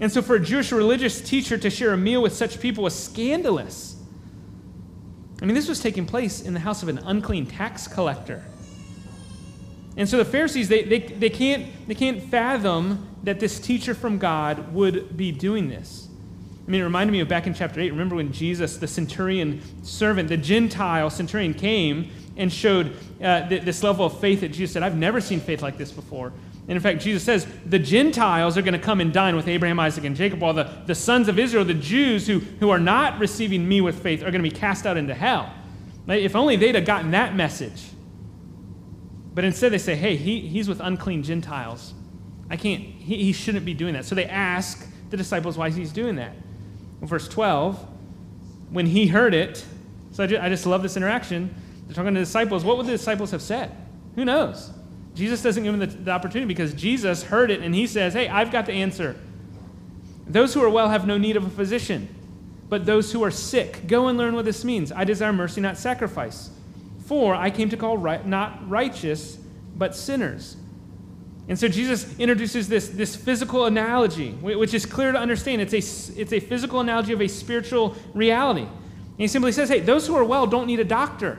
And 0.00 0.10
so 0.10 0.20
for 0.20 0.34
a 0.34 0.40
Jewish 0.40 0.72
religious 0.72 1.20
teacher 1.20 1.56
to 1.58 1.70
share 1.70 1.92
a 1.92 1.96
meal 1.96 2.22
with 2.22 2.34
such 2.34 2.60
people 2.60 2.82
was 2.82 2.98
scandalous. 2.98 3.93
I 5.44 5.46
mean, 5.46 5.54
this 5.56 5.68
was 5.68 5.78
taking 5.78 6.06
place 6.06 6.40
in 6.40 6.54
the 6.54 6.60
house 6.60 6.82
of 6.82 6.88
an 6.88 6.96
unclean 7.04 7.44
tax 7.44 7.86
collector. 7.86 8.42
And 9.94 10.08
so 10.08 10.16
the 10.16 10.24
Pharisees, 10.24 10.70
they, 10.70 10.84
they, 10.84 11.00
they, 11.00 11.28
can't, 11.28 11.86
they 11.86 11.94
can't 11.94 12.22
fathom 12.22 13.14
that 13.24 13.40
this 13.40 13.60
teacher 13.60 13.94
from 13.94 14.16
God 14.16 14.72
would 14.72 15.18
be 15.18 15.32
doing 15.32 15.68
this. 15.68 16.08
I 16.66 16.70
mean, 16.70 16.80
it 16.80 16.84
reminded 16.84 17.12
me 17.12 17.20
of 17.20 17.28
back 17.28 17.46
in 17.46 17.52
chapter 17.52 17.78
8. 17.78 17.90
Remember 17.90 18.16
when 18.16 18.32
Jesus, 18.32 18.78
the 18.78 18.88
centurion 18.88 19.60
servant, 19.84 20.30
the 20.30 20.38
Gentile 20.38 21.10
centurion, 21.10 21.52
came 21.52 22.10
and 22.38 22.50
showed 22.50 22.96
uh, 23.22 23.46
th- 23.46 23.64
this 23.64 23.82
level 23.82 24.06
of 24.06 24.18
faith 24.20 24.40
that 24.40 24.48
Jesus 24.48 24.72
said, 24.72 24.82
I've 24.82 24.96
never 24.96 25.20
seen 25.20 25.40
faith 25.40 25.60
like 25.60 25.76
this 25.76 25.92
before. 25.92 26.32
And 26.66 26.76
in 26.76 26.80
fact, 26.80 27.02
Jesus 27.02 27.22
says 27.22 27.46
the 27.66 27.78
Gentiles 27.78 28.56
are 28.56 28.62
going 28.62 28.72
to 28.72 28.78
come 28.78 29.00
and 29.00 29.12
dine 29.12 29.36
with 29.36 29.48
Abraham, 29.48 29.78
Isaac, 29.78 30.04
and 30.04 30.16
Jacob, 30.16 30.40
while 30.40 30.54
the, 30.54 30.70
the 30.86 30.94
sons 30.94 31.28
of 31.28 31.38
Israel, 31.38 31.64
the 31.64 31.74
Jews 31.74 32.26
who, 32.26 32.38
who 32.38 32.70
are 32.70 32.78
not 32.78 33.18
receiving 33.18 33.68
me 33.68 33.82
with 33.82 34.02
faith, 34.02 34.20
are 34.20 34.30
going 34.30 34.42
to 34.42 34.48
be 34.48 34.50
cast 34.50 34.86
out 34.86 34.96
into 34.96 35.14
hell. 35.14 35.52
If 36.08 36.34
only 36.34 36.56
they'd 36.56 36.74
have 36.74 36.86
gotten 36.86 37.10
that 37.10 37.34
message. 37.34 37.82
But 39.34 39.44
instead, 39.44 39.72
they 39.72 39.78
say, 39.78 39.94
hey, 39.94 40.16
he, 40.16 40.40
he's 40.40 40.68
with 40.68 40.80
unclean 40.80 41.22
Gentiles. 41.22 41.92
I 42.48 42.56
can't, 42.56 42.82
he, 42.82 43.24
he 43.24 43.32
shouldn't 43.32 43.64
be 43.64 43.74
doing 43.74 43.94
that. 43.94 44.04
So 44.04 44.14
they 44.14 44.26
ask 44.26 44.86
the 45.10 45.16
disciples 45.16 45.58
why 45.58 45.70
he's 45.70 45.92
doing 45.92 46.16
that. 46.16 46.34
Well, 47.00 47.08
verse 47.08 47.28
12, 47.28 47.84
when 48.70 48.86
he 48.86 49.06
heard 49.06 49.34
it, 49.34 49.64
so 50.12 50.24
I 50.24 50.26
just, 50.26 50.42
I 50.42 50.48
just 50.48 50.66
love 50.66 50.82
this 50.82 50.96
interaction. 50.96 51.54
They're 51.86 51.94
talking 51.94 52.14
to 52.14 52.20
the 52.20 52.24
disciples. 52.24 52.64
What 52.64 52.76
would 52.76 52.86
the 52.86 52.92
disciples 52.92 53.32
have 53.32 53.42
said? 53.42 53.74
Who 54.14 54.24
knows? 54.24 54.70
Jesus 55.14 55.42
doesn't 55.42 55.62
give 55.62 55.74
him 55.74 55.80
the, 55.80 55.86
the 55.86 56.10
opportunity 56.10 56.46
because 56.46 56.74
Jesus 56.74 57.22
heard 57.22 57.50
it 57.50 57.60
and 57.60 57.74
he 57.74 57.86
says, 57.86 58.14
Hey, 58.14 58.28
I've 58.28 58.50
got 58.50 58.66
the 58.66 58.72
answer. 58.72 59.16
Those 60.26 60.54
who 60.54 60.62
are 60.62 60.70
well 60.70 60.88
have 60.88 61.06
no 61.06 61.18
need 61.18 61.36
of 61.36 61.44
a 61.46 61.50
physician, 61.50 62.08
but 62.68 62.86
those 62.86 63.12
who 63.12 63.22
are 63.22 63.30
sick, 63.30 63.86
go 63.86 64.08
and 64.08 64.18
learn 64.18 64.34
what 64.34 64.44
this 64.44 64.64
means. 64.64 64.90
I 64.90 65.04
desire 65.04 65.32
mercy, 65.32 65.60
not 65.60 65.76
sacrifice. 65.76 66.50
For 67.06 67.34
I 67.34 67.50
came 67.50 67.68
to 67.68 67.76
call 67.76 67.98
right, 67.98 68.26
not 68.26 68.68
righteous, 68.68 69.38
but 69.76 69.94
sinners. 69.94 70.56
And 71.48 71.58
so 71.58 71.68
Jesus 71.68 72.18
introduces 72.18 72.68
this, 72.68 72.88
this 72.88 73.14
physical 73.14 73.66
analogy, 73.66 74.32
which 74.32 74.72
is 74.72 74.86
clear 74.86 75.12
to 75.12 75.18
understand. 75.18 75.60
It's 75.60 75.74
a, 75.74 76.20
it's 76.20 76.32
a 76.32 76.40
physical 76.40 76.80
analogy 76.80 77.12
of 77.12 77.20
a 77.20 77.28
spiritual 77.28 77.94
reality. 78.14 78.62
And 78.62 79.18
he 79.18 79.28
simply 79.28 79.52
says, 79.52 79.68
hey, 79.68 79.80
those 79.80 80.06
who 80.06 80.14
are 80.16 80.24
well 80.24 80.46
don't 80.46 80.66
need 80.66 80.80
a 80.80 80.84
doctor. 80.84 81.38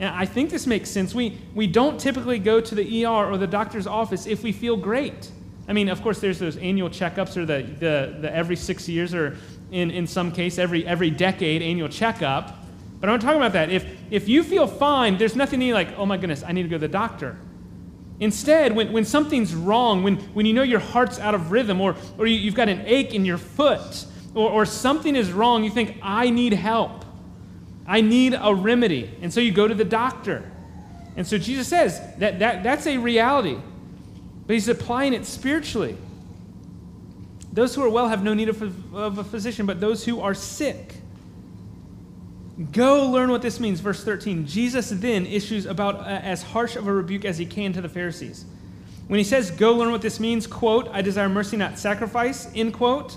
And 0.00 0.08
I 0.08 0.24
think 0.24 0.48
this 0.48 0.66
makes 0.66 0.88
sense. 0.88 1.14
We, 1.14 1.38
we 1.54 1.66
don't 1.66 2.00
typically 2.00 2.38
go 2.38 2.58
to 2.58 2.74
the 2.74 3.04
ER 3.04 3.30
or 3.30 3.36
the 3.36 3.46
doctor's 3.46 3.86
office 3.86 4.26
if 4.26 4.42
we 4.42 4.50
feel 4.50 4.76
great. 4.76 5.30
I 5.68 5.74
mean, 5.74 5.90
of 5.90 6.02
course, 6.02 6.20
there's 6.20 6.38
those 6.38 6.56
annual 6.56 6.88
checkups 6.88 7.36
or 7.36 7.44
the, 7.44 7.62
the, 7.62 8.16
the 8.22 8.34
every 8.34 8.56
six 8.56 8.88
years 8.88 9.12
or 9.12 9.36
in, 9.70 9.90
in 9.90 10.06
some 10.06 10.32
case 10.32 10.58
every, 10.58 10.86
every 10.86 11.10
decade 11.10 11.60
annual 11.60 11.90
checkup. 11.90 12.56
But 12.98 13.10
I'm 13.10 13.16
not 13.16 13.20
talking 13.20 13.36
about 13.36 13.52
that. 13.52 13.70
If, 13.70 13.86
if 14.10 14.26
you 14.26 14.42
feel 14.42 14.66
fine, 14.66 15.18
there's 15.18 15.36
nothing 15.36 15.60
you 15.60 15.74
like, 15.74 15.96
oh 15.98 16.06
my 16.06 16.16
goodness, 16.16 16.42
I 16.42 16.52
need 16.52 16.62
to 16.62 16.68
go 16.68 16.76
to 16.76 16.80
the 16.80 16.88
doctor. 16.88 17.36
Instead, 18.20 18.74
when, 18.74 18.92
when 18.92 19.04
something's 19.04 19.54
wrong, 19.54 20.02
when, 20.02 20.16
when 20.34 20.46
you 20.46 20.54
know 20.54 20.62
your 20.62 20.80
heart's 20.80 21.18
out 21.18 21.34
of 21.34 21.52
rhythm 21.52 21.78
or, 21.78 21.94
or 22.16 22.26
you, 22.26 22.36
you've 22.36 22.54
got 22.54 22.70
an 22.70 22.82
ache 22.86 23.14
in 23.14 23.26
your 23.26 23.38
foot 23.38 24.06
or, 24.34 24.50
or 24.50 24.64
something 24.64 25.14
is 25.14 25.30
wrong, 25.30 25.62
you 25.62 25.70
think, 25.70 25.98
I 26.02 26.30
need 26.30 26.54
help. 26.54 27.04
I 27.90 28.02
need 28.02 28.38
a 28.40 28.54
remedy. 28.54 29.10
And 29.20 29.34
so 29.34 29.40
you 29.40 29.50
go 29.50 29.66
to 29.66 29.74
the 29.74 29.84
doctor. 29.84 30.48
And 31.16 31.26
so 31.26 31.38
Jesus 31.38 31.66
says 31.66 32.00
that, 32.18 32.38
that 32.38 32.62
that's 32.62 32.86
a 32.86 32.96
reality, 32.96 33.58
but 34.46 34.52
he's 34.54 34.68
applying 34.68 35.12
it 35.12 35.26
spiritually. 35.26 35.96
Those 37.52 37.74
who 37.74 37.82
are 37.82 37.88
well 37.88 38.06
have 38.06 38.22
no 38.22 38.32
need 38.32 38.48
of, 38.48 38.94
of 38.94 39.18
a 39.18 39.24
physician, 39.24 39.66
but 39.66 39.80
those 39.80 40.04
who 40.04 40.20
are 40.20 40.34
sick. 40.34 40.94
Go 42.70 43.10
learn 43.10 43.28
what 43.28 43.42
this 43.42 43.58
means. 43.58 43.80
Verse 43.80 44.04
13. 44.04 44.46
Jesus 44.46 44.90
then 44.90 45.26
issues 45.26 45.66
about 45.66 45.96
uh, 45.96 46.04
as 46.04 46.44
harsh 46.44 46.76
of 46.76 46.86
a 46.86 46.92
rebuke 46.92 47.24
as 47.24 47.38
he 47.38 47.46
can 47.46 47.72
to 47.72 47.80
the 47.80 47.88
Pharisees. 47.88 48.44
When 49.08 49.18
he 49.18 49.24
says, 49.24 49.50
Go 49.50 49.74
learn 49.74 49.90
what 49.90 50.02
this 50.02 50.20
means, 50.20 50.46
quote, 50.46 50.88
I 50.92 51.02
desire 51.02 51.28
mercy, 51.28 51.56
not 51.56 51.76
sacrifice, 51.76 52.48
end 52.54 52.72
quote, 52.72 53.16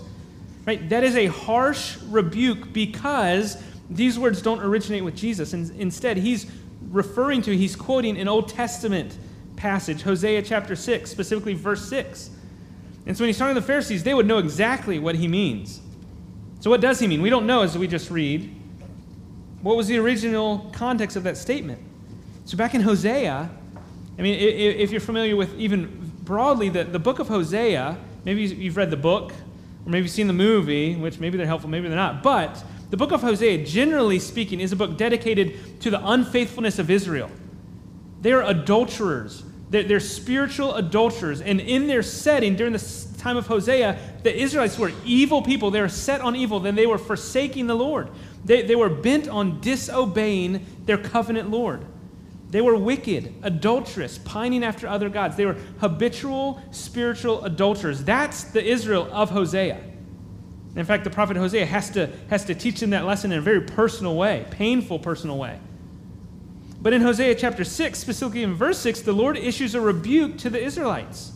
right? 0.66 0.90
That 0.90 1.04
is 1.04 1.16
a 1.16 1.28
harsh 1.28 1.98
rebuke 2.08 2.74
because 2.74 3.62
these 3.90 4.18
words 4.18 4.42
don't 4.42 4.62
originate 4.62 5.04
with 5.04 5.16
Jesus. 5.16 5.54
And 5.54 5.70
instead, 5.80 6.18
he's 6.18 6.50
referring 6.90 7.42
to, 7.44 7.56
he's 7.56 7.76
quoting 7.76 8.18
an 8.18 8.28
Old 8.28 8.50
Testament 8.50 9.18
passage, 9.56 10.02
Hosea 10.02 10.42
chapter 10.42 10.76
6, 10.76 11.10
specifically 11.10 11.54
verse 11.54 11.88
6. 11.88 12.30
And 13.06 13.18
so 13.18 13.24
when 13.24 13.30
he's 13.30 13.38
talking 13.38 13.56
to 13.56 13.62
the 13.62 13.68
Pharisees, 13.68 14.04
they 14.04 14.14
would 14.14 14.26
know 14.26 14.38
exactly 14.38 15.00
what 15.00 15.16
he 15.16 15.28
means. 15.28 15.82
So, 16.62 16.70
what 16.70 16.80
does 16.80 17.00
he 17.00 17.08
mean? 17.08 17.22
We 17.22 17.30
don't 17.30 17.46
know 17.46 17.62
as 17.62 17.78
we 17.78 17.88
just 17.88 18.10
read. 18.10 18.50
What 19.62 19.76
was 19.76 19.88
the 19.88 19.98
original 19.98 20.72
context 20.74 21.18
of 21.18 21.24
that 21.24 21.36
statement? 21.36 21.82
So, 22.46 22.56
back 22.56 22.74
in 22.74 22.80
Hosea, 22.80 23.50
I 24.18 24.22
mean, 24.22 24.36
if 24.40 24.92
you're 24.92 25.02
familiar 25.02 25.36
with 25.36 25.54
even 25.60 26.12
broadly 26.24 26.70
the, 26.70 26.86
the 26.86 27.00
book 27.00 27.20
of 27.20 27.28
Hosea, 27.28 27.98
maybe 28.24 28.44
you've 28.44 28.78
read 28.78 28.92
the 28.92 28.98
book, 28.98 29.34
or 29.86 29.90
maybe 29.90 30.04
you've 30.04 30.12
seen 30.12 30.28
the 30.28 30.34
movie, 30.34 30.96
which 30.96 31.20
maybe 31.20 31.38
they're 31.38 31.48
helpful, 31.48 31.70
maybe 31.70 31.90
they're 31.90 31.98
not. 31.98 32.24
But 32.24 32.64
the 32.94 32.98
book 32.98 33.12
of 33.12 33.22
Hosea, 33.22 33.66
generally 33.66 34.20
speaking, 34.20 34.60
is 34.60 34.72
a 34.72 34.76
book 34.76 35.00
dedicated 35.00 35.82
to 35.82 35.90
the 35.90 36.00
unfaithfulness 36.12 36.78
of 36.78 36.92
Israel. 36.92 37.32
They 38.22 38.32
are 38.34 38.44
adulterers, 38.44 39.44
they're, 39.72 39.82
they're 39.82 40.00
spiritual 40.00 40.76
adulterers. 40.76 41.42
And 41.42 41.60
in 41.60 41.88
their 41.88 42.04
setting, 42.04 42.56
during 42.56 42.74
the 42.74 43.06
time 43.18 43.36
of 43.36 43.48
Hosea, 43.48 43.98
the 44.22 44.40
Israelites 44.40 44.78
were 44.78 44.92
evil 45.04 45.42
people. 45.42 45.72
They 45.72 45.82
were 45.82 45.90
set 45.90 46.22
on 46.22 46.36
evil, 46.36 46.60
then 46.60 46.76
they 46.76 46.86
were 46.86 47.00
forsaking 47.00 47.66
the 47.66 47.74
Lord. 47.74 48.10
They, 48.46 48.62
they 48.62 48.76
were 48.76 48.90
bent 48.90 49.28
on 49.28 49.60
disobeying 49.60 50.64
their 50.86 51.00
covenant 51.00 51.50
Lord. 51.50 51.84
They 52.52 52.62
were 52.62 52.78
wicked, 52.78 53.34
adulterous, 53.42 54.20
pining 54.20 54.64
after 54.64 54.88
other 54.88 55.10
gods. 55.10 55.36
They 55.36 55.48
were 55.48 55.58
habitual 55.80 56.62
spiritual 56.70 57.44
adulterers. 57.44 58.04
That's 58.04 58.44
the 58.44 58.64
Israel 58.64 59.10
of 59.12 59.32
Hosea. 59.32 59.82
In 60.76 60.86
fact, 60.86 61.04
the 61.04 61.10
prophet 61.10 61.38
Hosea 61.38 61.66
has 61.66 61.92
to, 61.92 62.10
has 62.30 62.46
to 62.46 62.56
teach 62.56 62.80
them 62.80 62.90
that 62.92 63.06
lesson 63.06 63.32
in 63.32 63.38
a 63.38 63.42
very 63.42 63.62
personal 63.62 64.16
way, 64.16 64.46
painful 64.50 65.00
personal 65.00 65.38
way. 65.38 65.60
But 66.82 66.94
in 66.94 67.02
Hosea 67.02 67.36
chapter 67.36 67.64
6, 67.64 67.98
specifically 67.98 68.44
in 68.44 68.56
verse 68.56 68.80
6, 68.80 69.02
the 69.02 69.14
Lord 69.14 69.38
issues 69.38 69.76
a 69.76 69.82
rebuke 69.82 70.38
to 70.40 70.50
the 70.50 70.62
Israelites. 70.62 71.32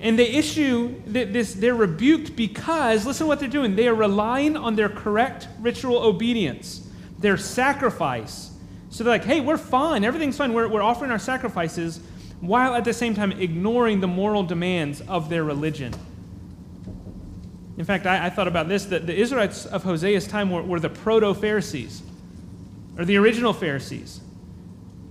And 0.00 0.16
they 0.16 0.28
issue 0.28 1.02
this, 1.06 1.54
they're 1.54 1.74
rebuked 1.74 2.36
because, 2.36 3.04
listen 3.04 3.24
to 3.24 3.28
what 3.28 3.40
they're 3.40 3.48
doing. 3.48 3.74
They 3.74 3.88
are 3.88 3.94
relying 3.94 4.56
on 4.56 4.76
their 4.76 4.88
correct 4.88 5.48
ritual 5.58 5.98
obedience, 5.98 6.88
their 7.18 7.36
sacrifice. 7.36 8.52
So 8.90 9.02
they're 9.02 9.14
like, 9.14 9.24
hey, 9.24 9.40
we're 9.40 9.58
fine. 9.58 10.04
Everything's 10.04 10.36
fine. 10.36 10.52
We're, 10.52 10.68
we're 10.68 10.82
offering 10.82 11.10
our 11.10 11.18
sacrifices 11.18 12.00
while 12.40 12.74
at 12.74 12.84
the 12.84 12.92
same 12.92 13.14
time 13.14 13.32
ignoring 13.32 14.00
the 14.00 14.06
moral 14.06 14.44
demands 14.44 15.00
of 15.02 15.28
their 15.28 15.42
religion. 15.42 15.92
In 17.78 17.84
fact, 17.84 18.06
I, 18.06 18.26
I 18.26 18.30
thought 18.30 18.48
about 18.48 18.68
this 18.68 18.86
that 18.86 19.06
the 19.06 19.16
Israelites 19.16 19.64
of 19.64 19.84
Hosea's 19.84 20.26
time 20.26 20.50
were, 20.50 20.62
were 20.62 20.80
the 20.80 20.90
proto 20.90 21.32
Pharisees, 21.32 22.02
or 22.98 23.04
the 23.04 23.16
original 23.16 23.52
Pharisees 23.52 24.20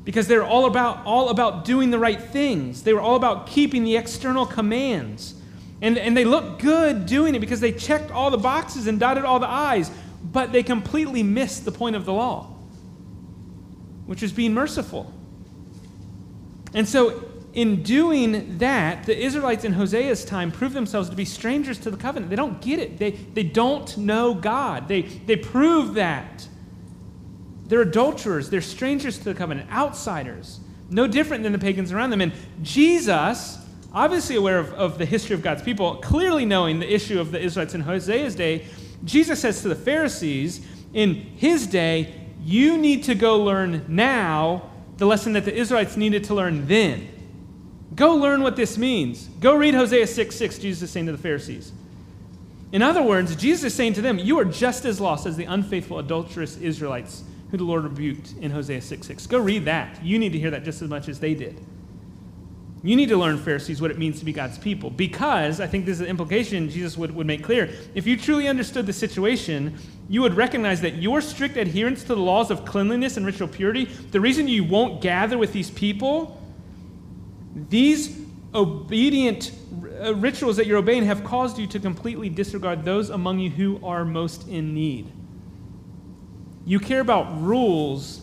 because 0.07 0.27
they 0.27 0.37
were 0.37 0.43
all 0.45 0.67
about, 0.67 1.05
all 1.05 1.27
about 1.27 1.65
doing 1.65 1.91
the 1.91 1.99
right 1.99 2.21
things. 2.21 2.83
They 2.83 2.93
were 2.93 3.01
all 3.01 3.17
about 3.17 3.47
keeping 3.47 3.83
the 3.83 3.97
external 3.97 4.45
commands. 4.45 5.33
And, 5.81 5.97
and 5.97 6.15
they 6.15 6.23
looked 6.23 6.61
good 6.61 7.05
doing 7.05 7.35
it 7.35 7.39
because 7.39 7.59
they 7.59 7.73
checked 7.73 8.09
all 8.09 8.31
the 8.31 8.37
boxes 8.37 8.87
and 8.87 9.01
dotted 9.01 9.25
all 9.25 9.39
the 9.39 9.49
I's, 9.49 9.91
but 10.23 10.53
they 10.53 10.63
completely 10.63 11.23
missed 11.23 11.65
the 11.65 11.73
point 11.73 11.97
of 11.97 12.05
the 12.05 12.13
law, 12.13 12.45
which 14.05 14.23
is 14.23 14.31
being 14.31 14.53
merciful. 14.53 15.11
And 16.73 16.87
so, 16.87 17.26
in 17.57 17.81
doing 17.81 18.59
that, 18.59 19.07
the 19.07 19.17
Israelites 19.17 19.63
in 19.63 19.73
Hosea's 19.73 20.23
time 20.23 20.51
prove 20.51 20.73
themselves 20.73 21.09
to 21.09 21.15
be 21.15 21.25
strangers 21.25 21.79
to 21.79 21.89
the 21.89 21.97
covenant. 21.97 22.29
They 22.29 22.35
don't 22.35 22.61
get 22.61 22.77
it, 22.77 22.99
they, 22.99 23.09
they 23.09 23.41
don't 23.41 23.97
know 23.97 24.35
God. 24.35 24.87
They, 24.87 25.01
they 25.01 25.37
prove 25.37 25.95
that. 25.95 26.47
They're 27.65 27.81
adulterers, 27.81 28.51
they're 28.51 28.61
strangers 28.61 29.17
to 29.17 29.23
the 29.23 29.33
covenant, 29.33 29.71
outsiders, 29.71 30.59
no 30.91 31.07
different 31.07 31.41
than 31.41 31.51
the 31.51 31.57
pagans 31.57 31.91
around 31.91 32.11
them. 32.11 32.21
And 32.21 32.31
Jesus, 32.61 33.57
obviously 33.91 34.35
aware 34.35 34.59
of, 34.59 34.71
of 34.73 34.99
the 34.99 35.05
history 35.05 35.33
of 35.33 35.41
God's 35.41 35.63
people, 35.63 35.95
clearly 35.95 36.45
knowing 36.45 36.79
the 36.79 36.93
issue 36.93 37.19
of 37.19 37.31
the 37.31 37.41
Israelites 37.41 37.73
in 37.73 37.81
Hosea's 37.81 38.35
day, 38.35 38.67
Jesus 39.03 39.41
says 39.41 39.63
to 39.63 39.67
the 39.67 39.75
Pharisees 39.75 40.63
in 40.93 41.15
his 41.15 41.65
day, 41.65 42.13
You 42.39 42.77
need 42.77 43.05
to 43.05 43.15
go 43.15 43.43
learn 43.43 43.83
now 43.87 44.69
the 44.97 45.07
lesson 45.07 45.33
that 45.33 45.45
the 45.45 45.55
Israelites 45.55 45.97
needed 45.97 46.23
to 46.25 46.35
learn 46.35 46.67
then. 46.67 47.15
Go 47.97 48.15
learn 48.15 48.41
what 48.41 48.55
this 48.55 48.77
means. 48.77 49.27
Go 49.41 49.55
read 49.55 49.73
Hosea 49.73 50.07
6 50.07 50.35
6, 50.35 50.59
Jesus 50.59 50.83
is 50.83 50.91
saying 50.91 51.07
to 51.07 51.11
the 51.11 51.17
Pharisees. 51.17 51.73
In 52.71 52.81
other 52.81 53.01
words, 53.01 53.35
Jesus 53.35 53.65
is 53.65 53.73
saying 53.73 53.93
to 53.93 54.01
them, 54.01 54.19
You 54.19 54.39
are 54.39 54.45
just 54.45 54.85
as 54.85 55.01
lost 55.01 55.25
as 55.25 55.35
the 55.35 55.45
unfaithful, 55.45 55.99
adulterous 55.99 56.57
Israelites 56.57 57.23
who 57.49 57.57
the 57.57 57.63
Lord 57.63 57.83
rebuked 57.83 58.35
in 58.39 58.51
Hosea 58.51 58.81
6 58.81 59.07
6. 59.07 59.27
Go 59.27 59.39
read 59.39 59.65
that. 59.65 60.03
You 60.03 60.19
need 60.19 60.31
to 60.33 60.39
hear 60.39 60.51
that 60.51 60.63
just 60.63 60.81
as 60.81 60.89
much 60.89 61.09
as 61.09 61.19
they 61.19 61.33
did. 61.33 61.59
You 62.83 62.95
need 62.95 63.09
to 63.09 63.17
learn, 63.17 63.39
Pharisees, 63.39 63.81
what 63.81 63.89
it 63.89 63.97
means 63.97 64.19
to 64.19 64.25
be 64.25 64.31
God's 64.31 64.59
people. 64.59 64.91
Because, 64.91 65.59
I 65.59 65.65
think 65.65 65.85
this 65.85 65.95
is 65.95 66.01
an 66.01 66.07
implication 66.07 66.69
Jesus 66.69 66.95
would, 66.97 67.13
would 67.15 67.25
make 67.25 67.43
clear. 67.43 67.69
If 67.95 68.05
you 68.05 68.15
truly 68.15 68.47
understood 68.47 68.85
the 68.85 68.93
situation, 68.93 69.75
you 70.07 70.21
would 70.21 70.35
recognize 70.35 70.81
that 70.81 70.95
your 70.95 71.19
strict 71.19 71.57
adherence 71.57 72.01
to 72.03 72.09
the 72.09 72.17
laws 72.17 72.51
of 72.51 72.65
cleanliness 72.65 73.17
and 73.17 73.25
ritual 73.25 73.47
purity, 73.47 73.85
the 74.11 74.21
reason 74.21 74.47
you 74.47 74.63
won't 74.63 75.01
gather 75.01 75.37
with 75.37 75.53
these 75.53 75.71
people, 75.71 76.36
these 77.69 78.19
obedient 78.53 79.51
uh, 80.01 80.15
rituals 80.15 80.57
that 80.57 80.67
you're 80.67 80.77
obeying 80.77 81.05
have 81.05 81.23
caused 81.23 81.57
you 81.57 81.67
to 81.67 81.79
completely 81.79 82.29
disregard 82.29 82.85
those 82.85 83.09
among 83.09 83.39
you 83.39 83.49
who 83.49 83.79
are 83.85 84.05
most 84.05 84.47
in 84.47 84.73
need. 84.73 85.11
You 86.65 86.79
care 86.79 86.99
about 86.99 87.41
rules 87.41 88.21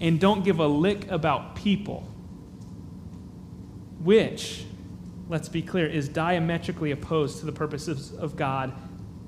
and 0.00 0.20
don't 0.20 0.44
give 0.44 0.60
a 0.60 0.66
lick 0.66 1.10
about 1.10 1.56
people, 1.56 2.08
which, 4.00 4.64
let's 5.28 5.48
be 5.48 5.62
clear, 5.62 5.86
is 5.86 6.08
diametrically 6.08 6.92
opposed 6.92 7.40
to 7.40 7.46
the 7.46 7.52
purposes 7.52 8.12
of 8.12 8.36
God 8.36 8.72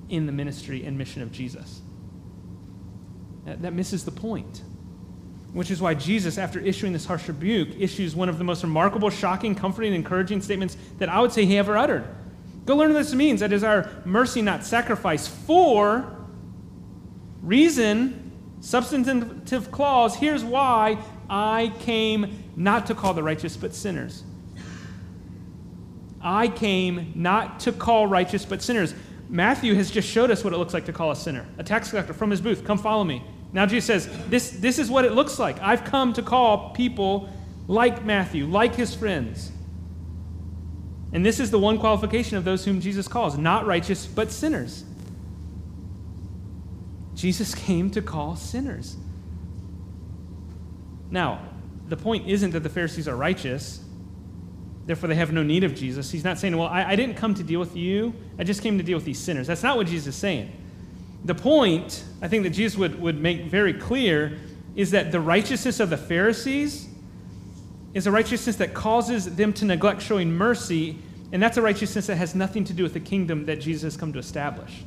in 0.09 0.27
the 0.27 0.33
ministry 0.33 0.85
and 0.85 0.97
mission 0.97 1.23
of 1.23 1.33
Jesus. 1.33 1.81
That 3.47 3.73
misses 3.73 4.05
the 4.05 4.13
point. 4.13 4.63
Which 5.53 5.71
is 5.71 5.81
why 5.81 5.95
Jesus, 5.95 6.39
after 6.39 6.61
issuing 6.61 6.93
this 6.93 7.07
harsh 7.07 7.27
rebuke, 7.27 7.71
issues 7.79 8.15
one 8.15 8.29
of 8.29 8.39
the 8.39 8.45
most 8.45 8.63
remarkable, 8.63 9.11
shocking, 9.11 9.55
comforting, 9.55 9.93
encouraging 9.95 10.43
statements 10.43 10.77
that 10.99 11.09
I 11.09 11.21
would 11.21 11.33
say 11.33 11.45
he 11.45 11.59
ever 11.59 11.77
uttered. 11.77 12.05
Go 12.67 12.77
learn 12.77 12.93
what 12.93 12.99
this 12.99 13.15
means. 13.15 13.41
That 13.41 13.53
is 13.53 13.65
our 13.65 13.91
mercy, 14.05 14.43
not 14.43 14.65
sacrifice, 14.65 15.27
for 15.27 16.17
reason 17.43 18.31
Substantive 18.61 19.71
clause 19.71 20.15
here's 20.15 20.45
why 20.45 20.99
I 21.29 21.73
came 21.81 22.45
not 22.57 22.87
to 22.87 22.95
call 22.95 23.15
the 23.15 23.23
righteous, 23.23 23.57
but 23.57 23.75
sinners. 23.75 24.23
I 26.21 26.49
came 26.49 27.13
not 27.15 27.61
to 27.61 27.73
call 27.73 28.07
righteous, 28.07 28.45
but 28.45 28.61
sinners. 28.61 28.95
Matthew 29.31 29.75
has 29.75 29.91
just 29.91 30.09
showed 30.09 30.31
us 30.31 30.45
what 30.45 30.53
it 30.53 30.59
looks 30.59 30.75
like 30.75 30.85
to 30.87 30.93
call 30.93 31.11
a 31.11 31.17
sinner. 31.17 31.47
A 31.57 31.65
tax 31.65 31.91
collector 31.91 32.13
from 32.13 32.31
his 32.31 32.43
booth, 32.43 32.65
come 32.65 32.77
follow 32.77 33.05
me. 33.05 33.25
Now 33.53 33.67
Jesus 33.67 33.87
says, 33.87 34.29
this, 34.29 34.51
this 34.51 34.79
is 34.79 34.91
what 34.91 35.05
it 35.05 35.13
looks 35.13 35.39
like. 35.39 35.61
I've 35.61 35.85
come 35.85 36.13
to 36.15 36.23
call 36.23 36.71
people 36.71 37.29
like 37.67 38.05
Matthew, 38.05 38.47
like 38.47 38.75
his 38.75 38.95
friends. 38.95 39.51
And 41.13 41.27
this 41.27 41.41
is 41.41 41.51
the 41.51 41.59
one 41.59 41.79
qualification 41.79 42.37
of 42.37 42.45
those 42.45 42.65
whom 42.65 42.81
Jesus 42.81 43.09
calls 43.09 43.37
not 43.37 43.67
righteous, 43.67 44.07
but 44.07 44.31
sinners. 44.31 44.85
Jesus 47.15 47.55
came 47.67 47.91
to 47.91 48.03
call 48.03 48.37
sinners. 48.37 48.97
Now, 51.11 51.41
the 51.89 51.97
point 51.97 52.29
isn't 52.29 52.53
that 52.53 52.61
the 52.61 52.69
Pharisees 52.69 53.09
are 53.09 53.17
righteous, 53.17 53.81
therefore 54.87 55.09
they 55.09 55.17
have 55.17 55.33
no 55.33 55.43
need 55.43 55.65
of 55.65 55.75
Jesus. 55.75 56.11
He's 56.11 56.23
not 56.23 56.39
saying, 56.39 56.57
well, 56.57 56.69
I, 56.69 56.85
I, 56.85 56.97
didn't 56.97 57.17
come 57.17 57.35
to 57.35 57.43
deal 57.43 57.59
with 57.59 57.77
you, 57.77 58.15
I 58.39 58.45
just 58.45 58.63
came 58.63 58.79
to 58.79 58.85
deal 58.85 58.97
with 58.97 59.05
these 59.05 59.19
sinners. 59.19 59.49
That's 59.49 59.65
not 59.65 59.77
what 59.77 59.89
Jesus 59.89 60.15
is 60.15 60.21
saying. 60.21 60.53
The 61.25 61.35
point, 61.35 62.05
I 62.23 62.29
think, 62.29 62.45
that 62.45 62.51
Jesus 62.51 62.79
would, 62.79 63.01
would 63.01 63.21
make 63.21 63.45
very 63.45 63.75
clear 63.75 64.39
is 64.75 64.93
that 64.93 65.13
the 65.13 65.21
righteousness 65.21 65.81
of 65.81 65.91
the 65.91 65.97
Pharisees 65.97 66.89
is 67.93 68.07
a 68.07 68.11
righteousness 68.11 68.57
that 68.57 68.73
causes 68.73 69.35
them 69.37 69.53
to 69.55 69.65
neglect 69.65 70.01
showing 70.01 70.33
mercy, 70.33 70.97
and 71.33 71.43
that's 71.43 71.57
a 71.57 71.63
righteousness 71.63 72.07
that 72.07 72.17
has 72.17 72.35
nothing 72.35 72.65
to 72.65 72.73
do 72.73 72.83
with 72.83 72.95
the 72.95 73.01
kingdom 73.01 73.47
that 73.47 73.61
Jesus 73.61 73.83
has 73.83 73.97
come 73.97 74.13
to 74.13 74.19
establish. 74.19 74.85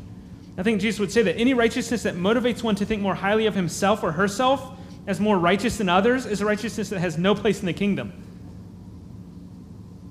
I 0.58 0.64
think 0.64 0.82
Jesus 0.82 1.00
would 1.00 1.12
say 1.12 1.22
that 1.24 1.38
any 1.38 1.54
righteousness 1.54 2.04
that 2.04 2.16
motivates 2.16 2.64
one 2.64 2.76
to 2.76 2.86
think 2.86 3.02
more 3.02 3.16
highly 3.16 3.46
of 3.46 3.56
himself 3.56 4.04
or 4.04 4.12
herself 4.12 4.78
as 5.08 5.20
more 5.20 5.38
righteous 5.38 5.78
than 5.78 5.90
others 5.90 6.26
is 6.26 6.42
a 6.42 6.46
righteousness 6.46 6.90
that 6.90 7.00
has 7.00 7.18
no 7.18 7.36
place 7.36 7.60
in 7.60 7.66
the 7.66 7.74
kingdom. 7.74 8.14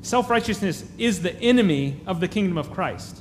Self 0.03 0.29
righteousness 0.29 0.85
is 0.99 1.23
the 1.23 1.35
enemy 1.41 2.01
of 2.07 2.21
the 2.21 2.29
kingdom 2.29 2.59
of 2.59 2.71
Christ. 2.73 3.21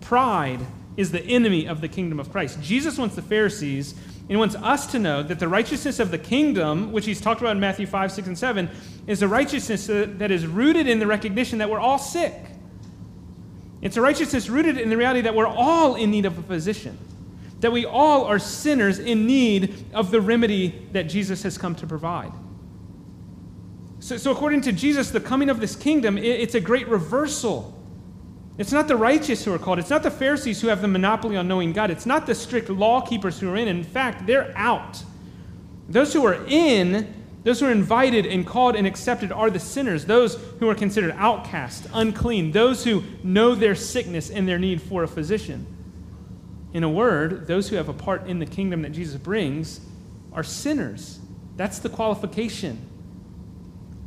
Pride 0.00 0.60
is 0.98 1.10
the 1.12 1.22
enemy 1.22 1.66
of 1.66 1.80
the 1.80 1.88
kingdom 1.88 2.20
of 2.20 2.30
Christ. 2.30 2.60
Jesus 2.60 2.98
wants 2.98 3.14
the 3.14 3.22
Pharisees 3.22 3.94
and 4.28 4.38
wants 4.38 4.54
us 4.56 4.86
to 4.88 4.98
know 4.98 5.22
that 5.22 5.38
the 5.38 5.48
righteousness 5.48 5.98
of 5.98 6.10
the 6.10 6.18
kingdom, 6.18 6.92
which 6.92 7.06
he's 7.06 7.20
talked 7.20 7.40
about 7.40 7.52
in 7.52 7.60
Matthew 7.60 7.86
5, 7.86 8.12
6, 8.12 8.28
and 8.28 8.38
7, 8.38 8.68
is 9.06 9.22
a 9.22 9.28
righteousness 9.28 9.86
that 9.86 10.30
is 10.30 10.46
rooted 10.46 10.86
in 10.86 10.98
the 10.98 11.06
recognition 11.06 11.58
that 11.58 11.70
we're 11.70 11.80
all 11.80 11.98
sick 11.98 12.34
it's 13.80 13.96
a 13.96 14.00
righteousness 14.00 14.48
rooted 14.48 14.78
in 14.78 14.90
the 14.90 14.96
reality 14.96 15.20
that 15.22 15.34
we're 15.34 15.46
all 15.46 15.94
in 15.94 16.10
need 16.10 16.26
of 16.26 16.36
a 16.38 16.42
physician, 16.42 16.98
that 17.60 17.70
we 17.70 17.86
all 17.86 18.24
are 18.24 18.38
sinners 18.38 18.98
in 18.98 19.26
need 19.26 19.86
of 19.94 20.10
the 20.10 20.20
remedy 20.20 20.88
that 20.92 21.04
Jesus 21.04 21.42
has 21.44 21.56
come 21.56 21.74
to 21.76 21.86
provide. 21.86 22.32
So, 24.00 24.16
so 24.16 24.32
according 24.32 24.62
to 24.62 24.72
Jesus, 24.72 25.10
the 25.10 25.20
coming 25.20 25.50
of 25.50 25.60
this 25.60 25.76
kingdom, 25.76 26.18
it, 26.18 26.24
it's 26.24 26.54
a 26.54 26.60
great 26.60 26.88
reversal. 26.88 27.74
It's 28.58 28.72
not 28.72 28.88
the 28.88 28.96
righteous 28.96 29.44
who 29.44 29.54
are 29.54 29.58
called. 29.58 29.78
It's 29.78 29.88
not 29.88 30.02
the 30.02 30.10
Pharisees 30.10 30.60
who 30.60 30.66
have 30.66 30.82
the 30.82 30.88
monopoly 30.88 31.36
on 31.36 31.46
knowing 31.46 31.72
God. 31.72 31.92
It's 31.92 32.06
not 32.06 32.26
the 32.26 32.34
strict 32.34 32.68
law 32.68 33.00
keepers 33.00 33.38
who 33.38 33.48
are 33.50 33.56
in. 33.56 33.68
In 33.68 33.84
fact, 33.84 34.26
they're 34.26 34.52
out. 34.56 35.02
Those 35.88 36.12
who 36.12 36.26
are 36.26 36.44
in, 36.48 37.14
those 37.44 37.60
who 37.60 37.66
are 37.66 37.72
invited 37.72 38.26
and 38.26 38.44
called 38.44 38.74
and 38.74 38.84
accepted 38.84 39.30
are 39.30 39.48
the 39.48 39.60
sinners, 39.60 40.06
those 40.06 40.34
who 40.58 40.68
are 40.68 40.74
considered 40.74 41.14
outcast, 41.16 41.86
unclean, 41.94 42.50
those 42.50 42.82
who 42.82 43.04
know 43.22 43.54
their 43.54 43.76
sickness 43.76 44.28
and 44.28 44.48
their 44.48 44.58
need 44.58 44.82
for 44.82 45.04
a 45.04 45.08
physician. 45.08 45.64
In 46.72 46.82
a 46.82 46.90
word, 46.90 47.46
those 47.46 47.68
who 47.68 47.76
have 47.76 47.88
a 47.88 47.94
part 47.94 48.26
in 48.26 48.40
the 48.40 48.46
kingdom 48.46 48.82
that 48.82 48.90
Jesus 48.90 49.20
brings 49.20 49.80
are 50.32 50.42
sinners. 50.42 51.20
That's 51.56 51.78
the 51.78 51.88
qualification. 51.88 52.78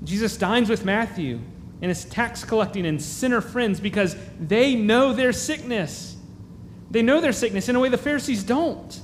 Jesus 0.04 0.36
dines 0.36 0.70
with 0.70 0.84
Matthew 0.84 1.40
and 1.82 1.90
his 1.90 2.06
tax 2.06 2.44
collecting 2.44 2.86
and 2.86 3.02
sinner 3.02 3.42
friends 3.42 3.80
because 3.80 4.16
they 4.40 4.76
know 4.76 5.14
their 5.14 5.34
sickness. 5.34 6.16
They 6.92 7.02
know 7.02 7.22
their 7.22 7.34
sickness 7.34 7.70
in 7.70 7.76
a 7.76 7.80
way 7.80 7.90
the 7.90 7.98
Pharisees 7.98 8.44
don't. 8.44 9.02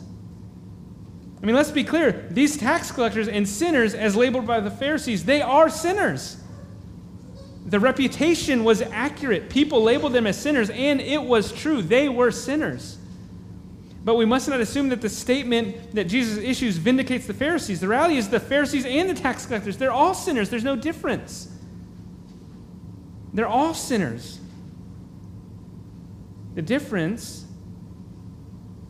I 1.41 1.45
mean, 1.45 1.55
let's 1.55 1.71
be 1.71 1.83
clear. 1.83 2.27
These 2.29 2.57
tax 2.57 2.91
collectors 2.91 3.27
and 3.27 3.47
sinners, 3.47 3.93
as 3.93 4.15
labeled 4.15 4.45
by 4.45 4.59
the 4.59 4.71
Pharisees, 4.71 5.25
they 5.25 5.41
are 5.41 5.69
sinners. 5.69 6.37
The 7.65 7.79
reputation 7.79 8.63
was 8.63 8.81
accurate. 8.81 9.49
People 9.49 9.83
labeled 9.83 10.13
them 10.13 10.25
as 10.25 10.39
sinners, 10.39 10.69
and 10.69 11.01
it 11.01 11.21
was 11.21 11.51
true. 11.51 11.81
They 11.81 12.09
were 12.09 12.31
sinners. 12.31 12.97
But 14.03 14.15
we 14.15 14.25
must 14.25 14.47
not 14.47 14.61
assume 14.61 14.89
that 14.89 15.01
the 15.01 15.09
statement 15.09 15.93
that 15.93 16.05
Jesus 16.05 16.37
issues 16.37 16.77
vindicates 16.77 17.27
the 17.27 17.33
Pharisees. 17.33 17.81
The 17.81 17.89
reality 17.89 18.17
is 18.17 18.29
the 18.29 18.39
Pharisees 18.39 18.85
and 18.85 19.09
the 19.09 19.13
tax 19.13 19.45
collectors, 19.45 19.77
they're 19.77 19.91
all 19.91 20.13
sinners. 20.13 20.49
There's 20.49 20.63
no 20.63 20.77
difference. 20.77 21.49
They're 23.37 23.47
all 23.47 23.75
sinners. 23.75 24.39
The 26.55 26.63
difference 26.63 27.45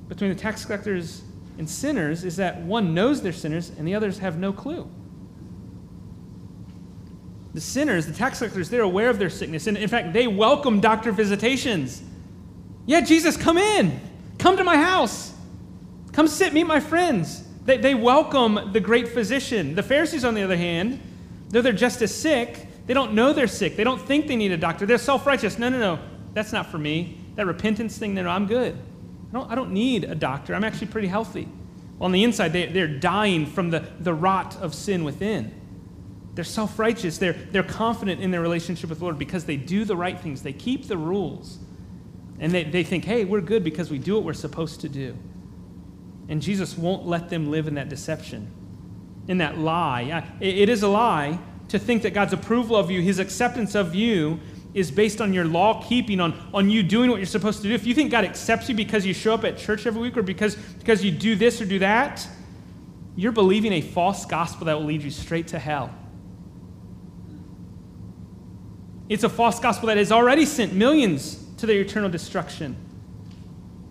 between 0.07 0.29
the 0.29 0.39
tax 0.39 0.63
collectors 0.63 1.21
and 1.57 1.69
sinners 1.69 2.23
is 2.23 2.37
that 2.37 2.61
one 2.61 2.93
knows 2.93 3.21
they're 3.21 3.33
sinners 3.33 3.73
and 3.77 3.85
the 3.85 3.93
others 3.93 4.19
have 4.19 4.37
no 4.37 4.53
clue. 4.53 4.89
The 7.55 7.59
sinners, 7.59 8.05
the 8.05 8.13
tax 8.13 8.37
collectors, 8.37 8.69
they're 8.69 8.83
aware 8.83 9.09
of 9.09 9.19
their 9.19 9.29
sickness. 9.29 9.67
And 9.67 9.75
in 9.75 9.89
fact, 9.89 10.13
they 10.13 10.27
welcome 10.27 10.79
doctor 10.79 11.11
visitations. 11.11 12.01
Yeah, 12.85 13.01
Jesus, 13.01 13.35
come 13.35 13.57
in. 13.57 13.99
Come 14.39 14.55
to 14.55 14.63
my 14.63 14.77
house. 14.77 15.33
Come 16.13 16.29
sit, 16.29 16.53
meet 16.53 16.67
my 16.67 16.79
friends. 16.79 17.43
They, 17.65 17.79
they 17.79 17.95
welcome 17.95 18.71
the 18.71 18.79
great 18.79 19.09
physician. 19.09 19.75
The 19.75 19.83
Pharisees, 19.83 20.23
on 20.23 20.35
the 20.35 20.43
other 20.43 20.55
hand, 20.55 21.01
though 21.49 21.61
they're 21.61 21.73
just 21.73 22.01
as 22.01 22.15
sick, 22.15 22.66
they 22.87 22.93
don't 22.93 23.13
know 23.13 23.33
they're 23.33 23.47
sick. 23.47 23.75
They 23.75 23.83
don't 23.83 24.01
think 24.01 24.27
they 24.27 24.37
need 24.37 24.53
a 24.53 24.57
doctor. 24.57 24.85
They're 24.85 24.97
self 24.97 25.27
righteous. 25.27 25.59
No, 25.59 25.69
no, 25.69 25.77
no. 25.77 25.99
That's 26.33 26.53
not 26.53 26.67
for 26.67 26.77
me. 26.77 27.19
That 27.35 27.45
repentance 27.45 27.97
thing, 27.97 28.15
no, 28.15 28.23
no, 28.23 28.29
I'm 28.29 28.47
good. 28.47 28.75
I 29.29 29.33
don't, 29.33 29.51
I 29.51 29.55
don't 29.55 29.71
need 29.71 30.05
a 30.05 30.15
doctor. 30.15 30.55
I'm 30.55 30.63
actually 30.63 30.87
pretty 30.87 31.09
healthy. 31.09 31.47
Well, 31.99 32.05
on 32.05 32.11
the 32.11 32.23
inside, 32.23 32.53
they, 32.53 32.67
they're 32.67 32.87
dying 32.87 33.45
from 33.45 33.69
the, 33.71 33.87
the 33.99 34.13
rot 34.13 34.55
of 34.61 34.73
sin 34.73 35.03
within. 35.03 35.53
They're 36.33 36.45
self 36.45 36.79
righteous. 36.79 37.17
They're, 37.17 37.33
they're 37.33 37.63
confident 37.63 38.21
in 38.21 38.31
their 38.31 38.41
relationship 38.41 38.89
with 38.89 38.99
the 38.99 39.05
Lord 39.05 39.19
because 39.19 39.43
they 39.45 39.57
do 39.57 39.83
the 39.83 39.97
right 39.97 40.17
things, 40.19 40.41
they 40.41 40.53
keep 40.53 40.87
the 40.87 40.97
rules. 40.97 41.59
And 42.39 42.51
they, 42.51 42.63
they 42.63 42.83
think, 42.83 43.03
hey, 43.03 43.25
we're 43.25 43.41
good 43.41 43.63
because 43.63 43.89
we 43.89 43.97
do 43.97 44.15
what 44.15 44.23
we're 44.23 44.33
supposed 44.33 44.81
to 44.81 44.89
do. 44.89 45.17
And 46.29 46.41
Jesus 46.41 46.77
won't 46.77 47.07
let 47.07 47.29
them 47.29 47.49
live 47.49 47.67
in 47.67 47.73
that 47.75 47.89
deception, 47.89 48.51
in 49.27 49.39
that 49.39 49.57
lie. 49.57 50.23
It, 50.39 50.57
it 50.59 50.69
is 50.69 50.83
a 50.83 50.87
lie 50.87 51.39
to 51.69 51.79
think 51.79 52.03
that 52.03 52.13
God's 52.13 52.33
approval 52.33 52.75
of 52.75 52.89
you, 52.89 53.01
his 53.01 53.19
acceptance 53.19 53.75
of 53.75 53.93
you, 53.93 54.39
is 54.73 54.91
based 54.91 55.21
on 55.21 55.33
your 55.33 55.45
law 55.45 55.83
keeping, 55.87 56.19
on, 56.19 56.33
on 56.53 56.69
you 56.69 56.83
doing 56.83 57.09
what 57.09 57.17
you're 57.17 57.25
supposed 57.25 57.61
to 57.61 57.67
do, 57.67 57.73
if 57.73 57.85
you 57.85 57.95
think 57.95 58.11
God 58.11 58.23
accepts 58.23 58.69
you 58.69 58.75
because 58.75 59.05
you 59.05 59.13
show 59.13 59.33
up 59.33 59.43
at 59.43 59.57
church 59.57 59.87
every 59.87 60.01
week 60.01 60.15
or 60.15 60.21
because, 60.21 60.55
because 60.55 61.03
you 61.03 61.11
do 61.11 61.35
this 61.35 61.61
or 61.61 61.65
do 61.65 61.79
that, 61.79 62.27
you're 63.15 63.31
believing 63.31 63.73
a 63.73 63.81
false 63.81 64.25
gospel 64.25 64.65
that 64.65 64.77
will 64.77 64.85
lead 64.85 65.01
you 65.01 65.09
straight 65.09 65.47
to 65.47 65.59
hell. 65.59 65.93
It's 69.09 69.23
a 69.23 69.29
false 69.29 69.59
gospel 69.59 69.87
that 69.87 69.97
has 69.97 70.11
already 70.11 70.45
sent 70.45 70.73
millions 70.73 71.43
to 71.57 71.65
their 71.65 71.81
eternal 71.81 72.09
destruction. 72.09 72.75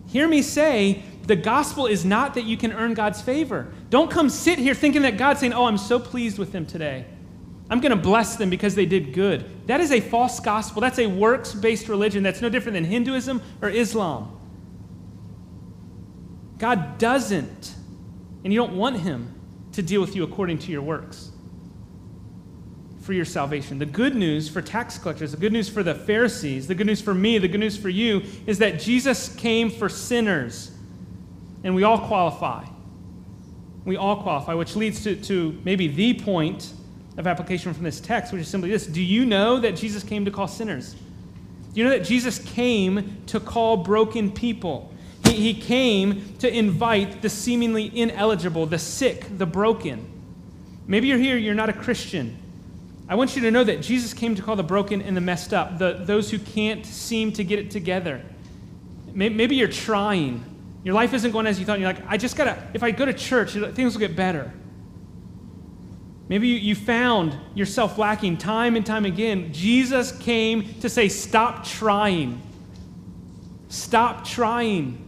Hear 0.07 0.27
me 0.27 0.41
say, 0.41 1.03
the 1.23 1.35
gospel 1.35 1.87
is 1.87 2.05
not 2.05 2.35
that 2.35 2.45
you 2.45 2.55
can 2.55 2.71
earn 2.71 2.93
God's 2.93 3.21
favor. 3.21 3.73
Don't 3.89 4.09
come 4.09 4.29
sit 4.29 4.57
here 4.57 4.73
thinking 4.73 5.01
that 5.01 5.17
God's 5.17 5.41
saying, 5.41 5.51
Oh, 5.51 5.65
I'm 5.65 5.77
so 5.77 5.99
pleased 5.99 6.39
with 6.39 6.53
them 6.53 6.65
today. 6.65 7.05
I'm 7.69 7.81
going 7.81 7.91
to 7.91 8.01
bless 8.01 8.37
them 8.37 8.49
because 8.49 8.75
they 8.75 8.85
did 8.85 9.13
good. 9.13 9.67
That 9.67 9.81
is 9.81 9.91
a 9.91 9.99
false 9.99 10.39
gospel. 10.39 10.81
That's 10.81 10.99
a 10.99 11.07
works 11.07 11.53
based 11.53 11.89
religion 11.89 12.23
that's 12.23 12.41
no 12.41 12.49
different 12.49 12.75
than 12.75 12.85
Hinduism 12.85 13.41
or 13.61 13.69
Islam. 13.69 14.33
God 16.57 16.97
doesn't, 16.97 17.75
and 18.43 18.53
you 18.53 18.59
don't 18.59 18.75
want 18.75 18.99
Him 18.99 19.33
to 19.73 19.81
deal 19.81 20.01
with 20.01 20.15
you 20.15 20.23
according 20.23 20.59
to 20.59 20.71
your 20.71 20.81
works 20.81 21.31
for 23.01 23.13
your 23.13 23.25
salvation. 23.25 23.79
The 23.79 23.85
good 23.85 24.15
news 24.15 24.49
for 24.49 24.61
tax 24.61 24.97
collectors, 24.97 25.31
the 25.31 25.37
good 25.37 25.53
news 25.53 25.69
for 25.69 25.83
the 25.83 25.95
Pharisees, 25.95 26.67
the 26.67 26.75
good 26.75 26.87
news 26.87 26.99
for 26.99 27.13
me, 27.13 27.37
the 27.37 27.47
good 27.47 27.59
news 27.59 27.77
for 27.77 27.89
you 27.89 28.21
is 28.45 28.57
that 28.59 28.79
Jesus 28.79 29.33
came 29.35 29.69
for 29.69 29.87
sinners, 29.87 30.71
and 31.63 31.73
we 31.73 31.83
all 31.83 31.99
qualify. 31.99 32.65
We 33.85 33.95
all 33.95 34.21
qualify, 34.21 34.55
which 34.55 34.75
leads 34.75 35.03
to, 35.03 35.15
to 35.15 35.57
maybe 35.63 35.87
the 35.87 36.15
point 36.15 36.73
of 37.17 37.27
application 37.27 37.73
from 37.73 37.83
this 37.83 37.99
text, 37.99 38.31
which 38.31 38.41
is 38.41 38.47
simply 38.47 38.69
this 38.69 38.85
Do 38.85 39.01
you 39.01 39.25
know 39.25 39.59
that 39.59 39.75
Jesus 39.75 40.03
came 40.03 40.23
to 40.25 40.31
call 40.31 40.47
sinners? 40.47 40.93
Do 40.93 41.81
you 41.81 41.83
know 41.83 41.89
that 41.89 42.05
Jesus 42.05 42.39
came 42.39 43.21
to 43.27 43.39
call 43.39 43.77
broken 43.77 44.31
people? 44.31 44.93
He, 45.25 45.53
he 45.53 45.53
came 45.53 46.35
to 46.39 46.51
invite 46.51 47.21
the 47.21 47.29
seemingly 47.29 47.95
ineligible, 47.97 48.65
the 48.65 48.79
sick, 48.79 49.25
the 49.37 49.45
broken. 49.45 50.05
Maybe 50.87 51.07
you're 51.07 51.17
here, 51.17 51.37
you're 51.37 51.55
not 51.55 51.69
a 51.69 51.73
Christian. 51.73 52.37
I 53.09 53.15
want 53.15 53.35
you 53.35 53.41
to 53.43 53.51
know 53.51 53.63
that 53.63 53.81
Jesus 53.81 54.13
came 54.13 54.35
to 54.35 54.41
call 54.41 54.55
the 54.55 54.63
broken 54.63 55.01
and 55.01 55.15
the 55.15 55.21
messed 55.21 55.53
up, 55.53 55.77
the, 55.77 56.01
those 56.01 56.29
who 56.29 56.39
can't 56.39 56.85
seem 56.85 57.31
to 57.33 57.43
get 57.43 57.59
it 57.59 57.71
together. 57.71 58.21
Maybe 59.13 59.55
you're 59.55 59.67
trying. 59.67 60.43
Your 60.83 60.93
life 60.93 61.13
isn't 61.13 61.31
going 61.31 61.47
as 61.47 61.59
you 61.59 61.65
thought. 61.65 61.79
You're 61.79 61.91
like, 61.91 62.03
I 62.07 62.17
just 62.17 62.35
got 62.35 62.45
to, 62.45 62.67
if 62.73 62.83
I 62.83 62.91
go 62.91 63.05
to 63.05 63.13
church, 63.13 63.53
things 63.53 63.93
will 63.93 63.99
get 63.99 64.15
better. 64.15 64.51
Maybe 66.29 66.49
you, 66.49 66.75
found 66.75 67.37
yourself 67.55 67.97
lacking 67.97 68.37
time 68.37 68.75
and 68.75 68.85
time 68.85 69.05
again. 69.05 69.53
Jesus 69.53 70.11
came 70.11 70.73
to 70.81 70.89
say, 70.89 71.07
Stop 71.07 71.65
trying. 71.65 72.41
Stop 73.69 74.25
trying. 74.25 75.03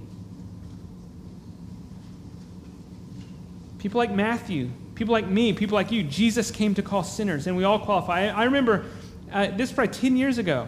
People 3.79 3.97
like 3.97 4.11
Matthew, 4.11 4.69
people 4.95 5.11
like 5.11 5.27
me, 5.27 5.53
people 5.53 5.75
like 5.75 5.91
you, 5.91 6.03
Jesus 6.03 6.51
came 6.51 6.73
to 6.75 6.81
call 6.81 7.03
sinners, 7.03 7.47
and 7.47 7.55
we 7.55 7.63
all 7.65 7.79
qualify. 7.79 8.27
I, 8.27 8.41
I 8.41 8.43
remember 8.45 8.85
uh, 9.31 9.47
this 9.47 9.71
probably 9.71 9.93
10 9.93 10.15
years 10.15 10.37
ago, 10.37 10.67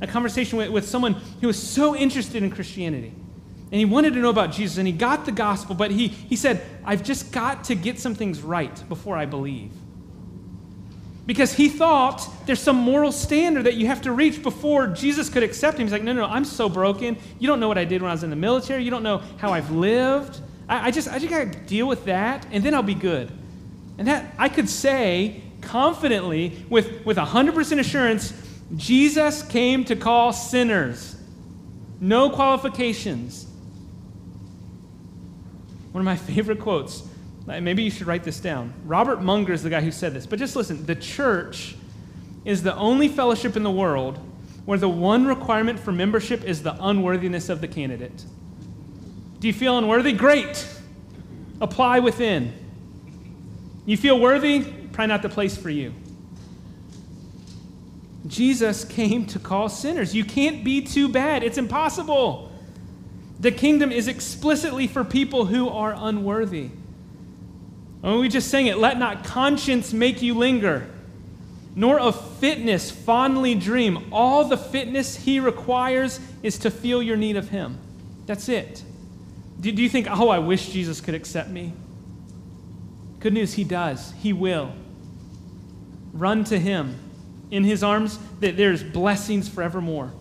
a 0.00 0.06
conversation 0.06 0.58
with, 0.58 0.70
with 0.70 0.88
someone 0.88 1.14
who 1.40 1.48
was 1.48 1.60
so 1.60 1.96
interested 1.96 2.42
in 2.42 2.50
Christianity. 2.50 3.12
And 3.70 3.78
he 3.78 3.84
wanted 3.84 4.14
to 4.14 4.20
know 4.20 4.30
about 4.30 4.52
Jesus, 4.52 4.78
and 4.78 4.86
he 4.86 4.92
got 4.92 5.26
the 5.26 5.32
gospel, 5.32 5.74
but 5.74 5.90
he, 5.90 6.08
he 6.08 6.36
said, 6.36 6.62
I've 6.84 7.02
just 7.02 7.32
got 7.32 7.64
to 7.64 7.74
get 7.74 7.98
some 7.98 8.14
things 8.14 8.40
right 8.40 8.88
before 8.88 9.16
I 9.16 9.26
believe 9.26 9.70
because 11.28 11.52
he 11.52 11.68
thought 11.68 12.26
there's 12.46 12.58
some 12.58 12.76
moral 12.76 13.12
standard 13.12 13.64
that 13.64 13.74
you 13.74 13.86
have 13.86 14.00
to 14.00 14.12
reach 14.12 14.42
before 14.42 14.86
Jesus 14.86 15.28
could 15.28 15.42
accept 15.42 15.76
him. 15.76 15.84
He's 15.84 15.92
like, 15.92 16.02
no, 16.02 16.14
no, 16.14 16.26
no, 16.26 16.32
I'm 16.32 16.46
so 16.46 16.70
broken. 16.70 17.18
You 17.38 17.46
don't 17.46 17.60
know 17.60 17.68
what 17.68 17.76
I 17.76 17.84
did 17.84 18.00
when 18.00 18.10
I 18.10 18.14
was 18.14 18.22
in 18.22 18.30
the 18.30 18.36
military. 18.36 18.82
You 18.82 18.90
don't 18.90 19.02
know 19.02 19.18
how 19.36 19.52
I've 19.52 19.70
lived. 19.70 20.40
I, 20.70 20.86
I 20.86 20.90
just, 20.90 21.06
I 21.06 21.18
just 21.18 21.28
got 21.28 21.52
to 21.52 21.58
deal 21.66 21.86
with 21.86 22.06
that, 22.06 22.46
and 22.50 22.64
then 22.64 22.74
I'll 22.74 22.82
be 22.82 22.94
good. 22.94 23.30
And 23.98 24.08
that 24.08 24.32
I 24.38 24.48
could 24.48 24.70
say 24.70 25.42
confidently, 25.60 26.64
with, 26.70 27.04
with 27.04 27.18
100% 27.18 27.78
assurance, 27.78 28.32
Jesus 28.74 29.42
came 29.42 29.84
to 29.84 29.96
call 29.96 30.32
sinners. 30.32 31.14
No 32.00 32.30
qualifications. 32.30 33.46
One 35.92 36.00
of 36.00 36.06
my 36.06 36.16
favorite 36.32 36.60
quotes 36.60 37.02
Uh, 37.48 37.60
maybe 37.60 37.82
you 37.82 37.90
should 37.90 38.06
write 38.06 38.24
this 38.24 38.40
down. 38.40 38.72
Robert 38.84 39.22
Munger 39.22 39.52
is 39.52 39.62
the 39.62 39.70
guy 39.70 39.80
who 39.80 39.90
said 39.90 40.12
this. 40.12 40.26
But 40.26 40.38
just 40.38 40.54
listen 40.56 40.84
the 40.84 40.94
church 40.94 41.76
is 42.44 42.62
the 42.62 42.74
only 42.76 43.08
fellowship 43.08 43.56
in 43.56 43.62
the 43.62 43.70
world 43.70 44.18
where 44.64 44.78
the 44.78 44.88
one 44.88 45.26
requirement 45.26 45.80
for 45.80 45.92
membership 45.92 46.44
is 46.44 46.62
the 46.62 46.76
unworthiness 46.80 47.48
of 47.48 47.60
the 47.60 47.68
candidate. 47.68 48.24
Do 49.40 49.46
you 49.46 49.54
feel 49.54 49.78
unworthy? 49.78 50.12
Great. 50.12 50.66
Apply 51.60 52.00
within. 52.00 52.52
You 53.86 53.96
feel 53.96 54.20
worthy? 54.20 54.60
Probably 54.92 55.06
not 55.06 55.22
the 55.22 55.28
place 55.28 55.56
for 55.56 55.70
you. 55.70 55.94
Jesus 58.26 58.84
came 58.84 59.24
to 59.26 59.38
call 59.38 59.68
sinners. 59.68 60.14
You 60.14 60.24
can't 60.24 60.62
be 60.62 60.82
too 60.82 61.08
bad, 61.08 61.42
it's 61.42 61.56
impossible. 61.56 62.52
The 63.40 63.52
kingdom 63.52 63.90
is 63.92 64.08
explicitly 64.08 64.86
for 64.86 65.04
people 65.04 65.46
who 65.46 65.68
are 65.68 65.94
unworthy. 65.96 66.70
Oh, 68.02 68.20
we 68.20 68.28
just 68.28 68.48
sang 68.48 68.66
it, 68.66 68.78
let 68.78 68.98
not 68.98 69.24
conscience 69.24 69.92
make 69.92 70.22
you 70.22 70.34
linger. 70.34 70.88
nor 71.78 72.00
of 72.00 72.38
fitness 72.38 72.90
fondly 72.90 73.54
dream. 73.54 74.08
All 74.10 74.44
the 74.44 74.56
fitness 74.56 75.14
he 75.14 75.38
requires 75.38 76.18
is 76.42 76.58
to 76.58 76.72
feel 76.72 77.00
your 77.00 77.16
need 77.16 77.36
of 77.36 77.50
him. 77.50 77.78
That's 78.26 78.48
it. 78.48 78.82
Do, 79.60 79.70
do 79.70 79.80
you 79.80 79.88
think, 79.88 80.08
oh, 80.10 80.28
I 80.28 80.40
wish 80.40 80.70
Jesus 80.70 81.00
could 81.00 81.14
accept 81.14 81.50
me? 81.50 81.72
Good 83.20 83.32
news, 83.32 83.54
he 83.54 83.62
does. 83.62 84.12
He 84.20 84.32
will. 84.32 84.72
Run 86.12 86.42
to 86.44 86.58
him. 86.58 86.96
In 87.52 87.62
his 87.62 87.84
arms, 87.84 88.18
that 88.40 88.56
there's 88.56 88.82
blessings 88.82 89.48
forevermore. 89.48 90.12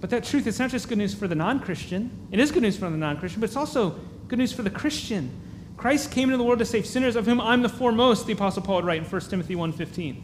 But 0.00 0.10
that 0.10 0.24
truth, 0.24 0.48
it's 0.48 0.58
not 0.58 0.70
just 0.70 0.88
good 0.88 0.98
news 0.98 1.14
for 1.14 1.28
the 1.28 1.36
non 1.36 1.60
Christian. 1.60 2.10
It 2.32 2.40
is 2.40 2.50
good 2.50 2.62
news 2.62 2.76
for 2.76 2.90
the 2.90 2.96
non 2.96 3.18
Christian, 3.18 3.40
but 3.40 3.50
it's 3.50 3.56
also 3.56 4.00
good 4.30 4.38
news 4.38 4.52
for 4.52 4.62
the 4.62 4.70
Christian. 4.70 5.28
Christ 5.76 6.12
came 6.12 6.28
into 6.28 6.38
the 6.38 6.44
world 6.44 6.60
to 6.60 6.64
save 6.64 6.86
sinners, 6.86 7.16
of 7.16 7.26
whom 7.26 7.40
I'm 7.40 7.62
the 7.62 7.68
foremost, 7.68 8.26
the 8.26 8.32
Apostle 8.32 8.62
Paul 8.62 8.76
would 8.76 8.84
write 8.84 9.02
in 9.02 9.04
1 9.04 9.20
Timothy 9.22 9.56
1.15. 9.56 10.22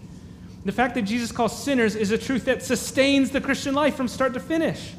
The 0.65 0.73
fact 0.73 0.95
that 0.95 1.03
Jesus 1.03 1.33
calls 1.33 1.61
sinners 1.61 1.97
is 1.97 2.13
a 2.13 2.19
truth 2.19 2.45
that 2.45 2.63
sustains 2.63 3.31
the 3.31 3.41
Christian 3.41 3.75
life 3.75 3.97
from 3.97 4.07
start 4.07 4.33
to 4.35 4.41
finish. 4.41 4.93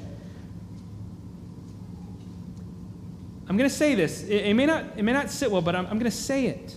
I'm 3.47 3.55
going 3.55 3.69
to 3.69 3.75
say 3.75 3.95
this. 3.95 4.23
It, 4.23 4.47
it, 4.47 4.53
may 4.55 4.65
not, 4.65 4.83
it 4.97 5.03
may 5.03 5.13
not 5.13 5.29
sit 5.29 5.49
well, 5.49 5.61
but 5.61 5.73
I'm, 5.73 5.85
I'm 5.85 5.99
going 5.99 6.11
to 6.11 6.17
say 6.17 6.47
it. 6.47 6.75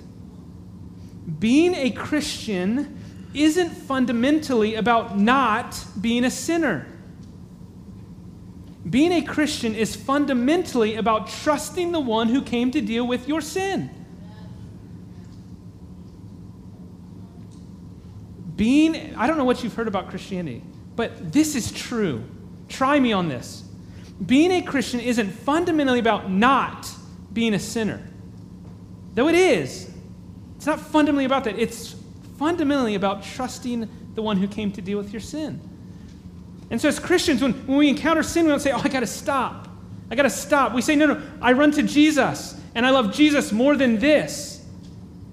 Being 1.40 1.74
a 1.74 1.90
Christian 1.90 2.96
isn't 3.34 3.70
fundamentally 3.70 4.76
about 4.76 5.18
not 5.18 5.84
being 6.00 6.24
a 6.24 6.30
sinner. 6.30 6.86
Being 8.88 9.12
a 9.12 9.22
Christian 9.22 9.74
is 9.74 9.94
fundamentally 9.94 10.96
about 10.96 11.28
trusting 11.28 11.92
the 11.92 12.00
one 12.00 12.28
who 12.28 12.40
came 12.40 12.70
to 12.70 12.80
deal 12.80 13.06
with 13.06 13.28
your 13.28 13.40
sin. 13.40 13.90
Being, 18.56 19.14
I 19.16 19.26
don't 19.26 19.36
know 19.38 19.44
what 19.44 19.62
you've 19.62 19.74
heard 19.74 19.88
about 19.88 20.08
Christianity, 20.08 20.62
but 20.96 21.32
this 21.32 21.54
is 21.54 21.72
true. 21.72 22.24
Try 22.68 23.00
me 23.00 23.12
on 23.12 23.28
this. 23.28 23.64
Being 24.24 24.50
a 24.52 24.62
Christian 24.62 25.00
isn't 25.00 25.30
fundamentally 25.30 25.98
about 25.98 26.30
not 26.30 26.88
being 27.32 27.54
a 27.54 27.58
sinner, 27.58 28.02
though 29.14 29.28
it 29.28 29.34
is. 29.34 29.90
It's 30.56 30.66
not 30.66 30.80
fundamentally 30.80 31.24
about 31.24 31.44
that. 31.44 31.58
It's 31.58 31.96
fundamentally 32.38 32.94
about 32.94 33.22
trusting 33.22 33.88
the 34.14 34.22
one 34.22 34.36
who 34.36 34.48
came 34.48 34.72
to 34.72 34.82
deal 34.82 34.98
with 34.98 35.12
your 35.12 35.20
sin. 35.20 35.60
And 36.70 36.80
so, 36.80 36.88
as 36.88 36.98
Christians, 36.98 37.42
when, 37.42 37.52
when 37.66 37.78
we 37.78 37.88
encounter 37.88 38.22
sin, 38.22 38.44
we 38.44 38.50
don't 38.50 38.60
say, 38.60 38.72
Oh, 38.72 38.80
I 38.82 38.88
got 38.88 39.00
to 39.00 39.06
stop. 39.06 39.68
I 40.10 40.14
got 40.14 40.22
to 40.22 40.30
stop. 40.30 40.72
We 40.72 40.82
say, 40.82 40.96
No, 40.96 41.06
no, 41.06 41.22
I 41.42 41.52
run 41.52 41.72
to 41.72 41.82
Jesus, 41.82 42.58
and 42.74 42.86
I 42.86 42.90
love 42.90 43.12
Jesus 43.12 43.52
more 43.52 43.76
than 43.76 43.98
this. 43.98 44.64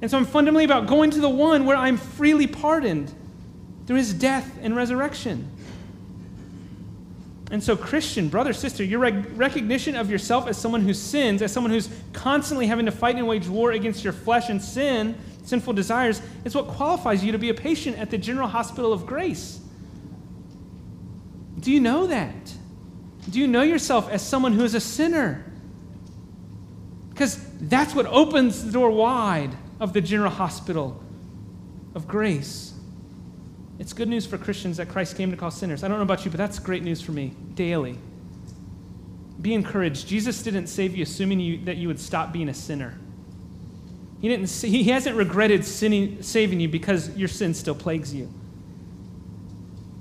And 0.01 0.09
so, 0.09 0.17
I'm 0.17 0.25
fundamentally 0.25 0.65
about 0.65 0.87
going 0.87 1.11
to 1.11 1.21
the 1.21 1.29
one 1.29 1.65
where 1.65 1.77
I'm 1.77 1.97
freely 1.97 2.47
pardoned 2.47 3.13
through 3.85 3.97
his 3.97 4.13
death 4.13 4.57
and 4.61 4.75
resurrection. 4.75 5.49
And 7.49 7.63
so, 7.63 7.77
Christian, 7.77 8.27
brother, 8.27 8.51
sister, 8.51 8.83
your 8.83 8.99
rec- 8.99 9.25
recognition 9.35 9.95
of 9.95 10.09
yourself 10.09 10.47
as 10.47 10.57
someone 10.57 10.81
who 10.81 10.93
sins, 10.93 11.41
as 11.41 11.51
someone 11.51 11.71
who's 11.71 11.87
constantly 12.13 12.67
having 12.67 12.85
to 12.87 12.91
fight 12.91 13.15
and 13.15 13.27
wage 13.27 13.47
war 13.47 13.71
against 13.71 14.03
your 14.03 14.11
flesh 14.11 14.49
and 14.49 14.61
sin, 14.61 15.15
sinful 15.43 15.73
desires, 15.73 16.21
is 16.43 16.53
what 16.55 16.67
qualifies 16.67 17.23
you 17.23 17.31
to 17.31 17.37
be 17.37 17.49
a 17.49 17.53
patient 17.53 17.97
at 17.97 18.09
the 18.09 18.17
General 18.17 18.49
Hospital 18.49 18.91
of 18.91 19.05
Grace. 19.05 19.61
Do 21.59 21.71
you 21.71 21.79
know 21.79 22.07
that? 22.07 22.53
Do 23.29 23.39
you 23.39 23.47
know 23.47 23.61
yourself 23.61 24.09
as 24.09 24.25
someone 24.25 24.53
who 24.53 24.63
is 24.63 24.73
a 24.73 24.79
sinner? 24.79 25.43
Because 27.09 27.43
that's 27.59 27.95
what 27.95 28.05
opens 28.05 28.63
the 28.63 28.71
door 28.71 28.91
wide 28.91 29.55
of 29.79 29.93
the 29.93 30.01
general 30.01 30.29
hospital 30.29 31.03
of 31.95 32.07
grace. 32.07 32.73
It's 33.79 33.93
good 33.93 34.07
news 34.07 34.25
for 34.25 34.37
Christians 34.37 34.77
that 34.77 34.89
Christ 34.89 35.17
came 35.17 35.31
to 35.31 35.37
call 35.37 35.51
sinners. 35.51 35.83
I 35.83 35.87
don't 35.87 35.97
know 35.97 36.03
about 36.03 36.25
you, 36.25 36.31
but 36.31 36.37
that's 36.37 36.59
great 36.59 36.83
news 36.83 37.01
for 37.01 37.11
me 37.11 37.33
daily. 37.55 37.97
Be 39.41 39.53
encouraged. 39.53 40.07
Jesus 40.07 40.41
didn't 40.41 40.67
save 40.67 40.95
you 40.95 41.03
assuming 41.03 41.39
you, 41.39 41.63
that 41.65 41.77
you 41.77 41.87
would 41.87 41.99
stop 41.99 42.31
being 42.31 42.49
a 42.49 42.53
sinner. 42.53 42.97
He, 44.19 44.29
didn't, 44.29 44.49
he 44.49 44.85
hasn't 44.85 45.15
regretted 45.15 45.63
sinning, 45.63 46.23
saving 46.23 46.59
you 46.59 46.69
because 46.69 47.15
your 47.15 47.27
sin 47.27 47.53
still 47.53 47.75
plagues 47.75 48.13
you. 48.13 48.33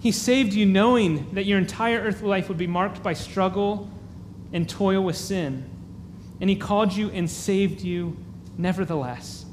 He 0.07 0.13
saved 0.13 0.53
you 0.53 0.67
knowing 0.67 1.35
that 1.35 1.47
your 1.47 1.59
entire 1.59 1.99
earthly 1.99 2.29
life 2.29 2.49
would 2.49 2.57
be 2.57 2.69
marked 2.69 3.03
by 3.03 3.13
struggle 3.13 3.91
and 4.53 4.69
toil 4.69 5.03
with 5.03 5.17
sin. 5.17 5.69
And 6.41 6.49
He 6.49 6.55
called 6.55 6.93
you 6.93 7.11
and 7.11 7.29
saved 7.29 7.81
you 7.81 8.17
nevertheless. 8.57 9.45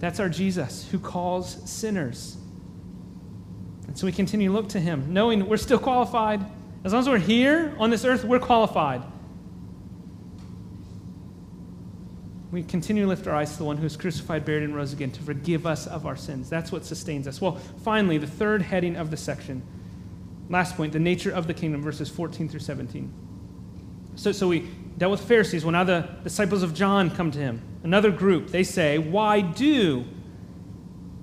That's 0.00 0.18
our 0.18 0.28
Jesus 0.28 0.88
who 0.90 0.98
calls 0.98 1.70
sinners. 1.70 2.36
And 3.86 3.96
so 3.96 4.06
we 4.06 4.12
continue 4.12 4.48
to 4.48 4.54
look 4.56 4.70
to 4.70 4.80
Him, 4.80 5.12
knowing 5.12 5.48
we're 5.48 5.56
still 5.56 5.78
qualified. 5.78 6.44
As 6.82 6.92
long 6.92 7.02
as 7.02 7.08
we're 7.08 7.18
here 7.18 7.76
on 7.78 7.90
this 7.90 8.04
earth, 8.04 8.24
we're 8.24 8.40
qualified. 8.40 9.04
We 12.50 12.62
continue 12.62 13.02
to 13.02 13.08
lift 13.08 13.26
our 13.26 13.34
eyes 13.34 13.52
to 13.52 13.58
the 13.58 13.64
one 13.64 13.76
who 13.76 13.84
is 13.84 13.96
crucified, 13.96 14.44
buried, 14.44 14.62
and 14.62 14.74
rose 14.74 14.92
again 14.92 15.10
to 15.10 15.22
forgive 15.22 15.66
us 15.66 15.86
of 15.86 16.06
our 16.06 16.16
sins. 16.16 16.48
That's 16.48 16.72
what 16.72 16.84
sustains 16.84 17.28
us. 17.28 17.40
Well, 17.40 17.56
finally, 17.84 18.16
the 18.16 18.26
third 18.26 18.62
heading 18.62 18.96
of 18.96 19.10
the 19.10 19.16
section. 19.16 19.62
Last 20.48 20.76
point, 20.76 20.94
the 20.94 20.98
nature 20.98 21.30
of 21.30 21.46
the 21.46 21.52
kingdom, 21.52 21.82
verses 21.82 22.08
14 22.08 22.48
through 22.48 22.60
17. 22.60 23.12
So, 24.14 24.32
so 24.32 24.48
we 24.48 24.68
dealt 24.96 25.10
with 25.10 25.20
Pharisees. 25.20 25.64
Well, 25.64 25.72
now 25.72 25.84
the 25.84 26.08
disciples 26.24 26.62
of 26.62 26.74
John 26.74 27.10
come 27.10 27.30
to 27.32 27.38
him. 27.38 27.62
Another 27.82 28.10
group. 28.10 28.48
They 28.48 28.64
say, 28.64 28.96
Why 28.96 29.42
do 29.42 30.04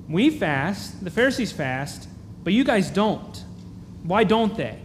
we 0.08 0.30
fast? 0.30 1.04
The 1.04 1.10
Pharisees 1.10 1.52
fast, 1.52 2.08
but 2.44 2.54
you 2.54 2.64
guys 2.64 2.92
don't. 2.92 3.44
Why 4.04 4.24
don't 4.24 4.56
they? 4.56 4.80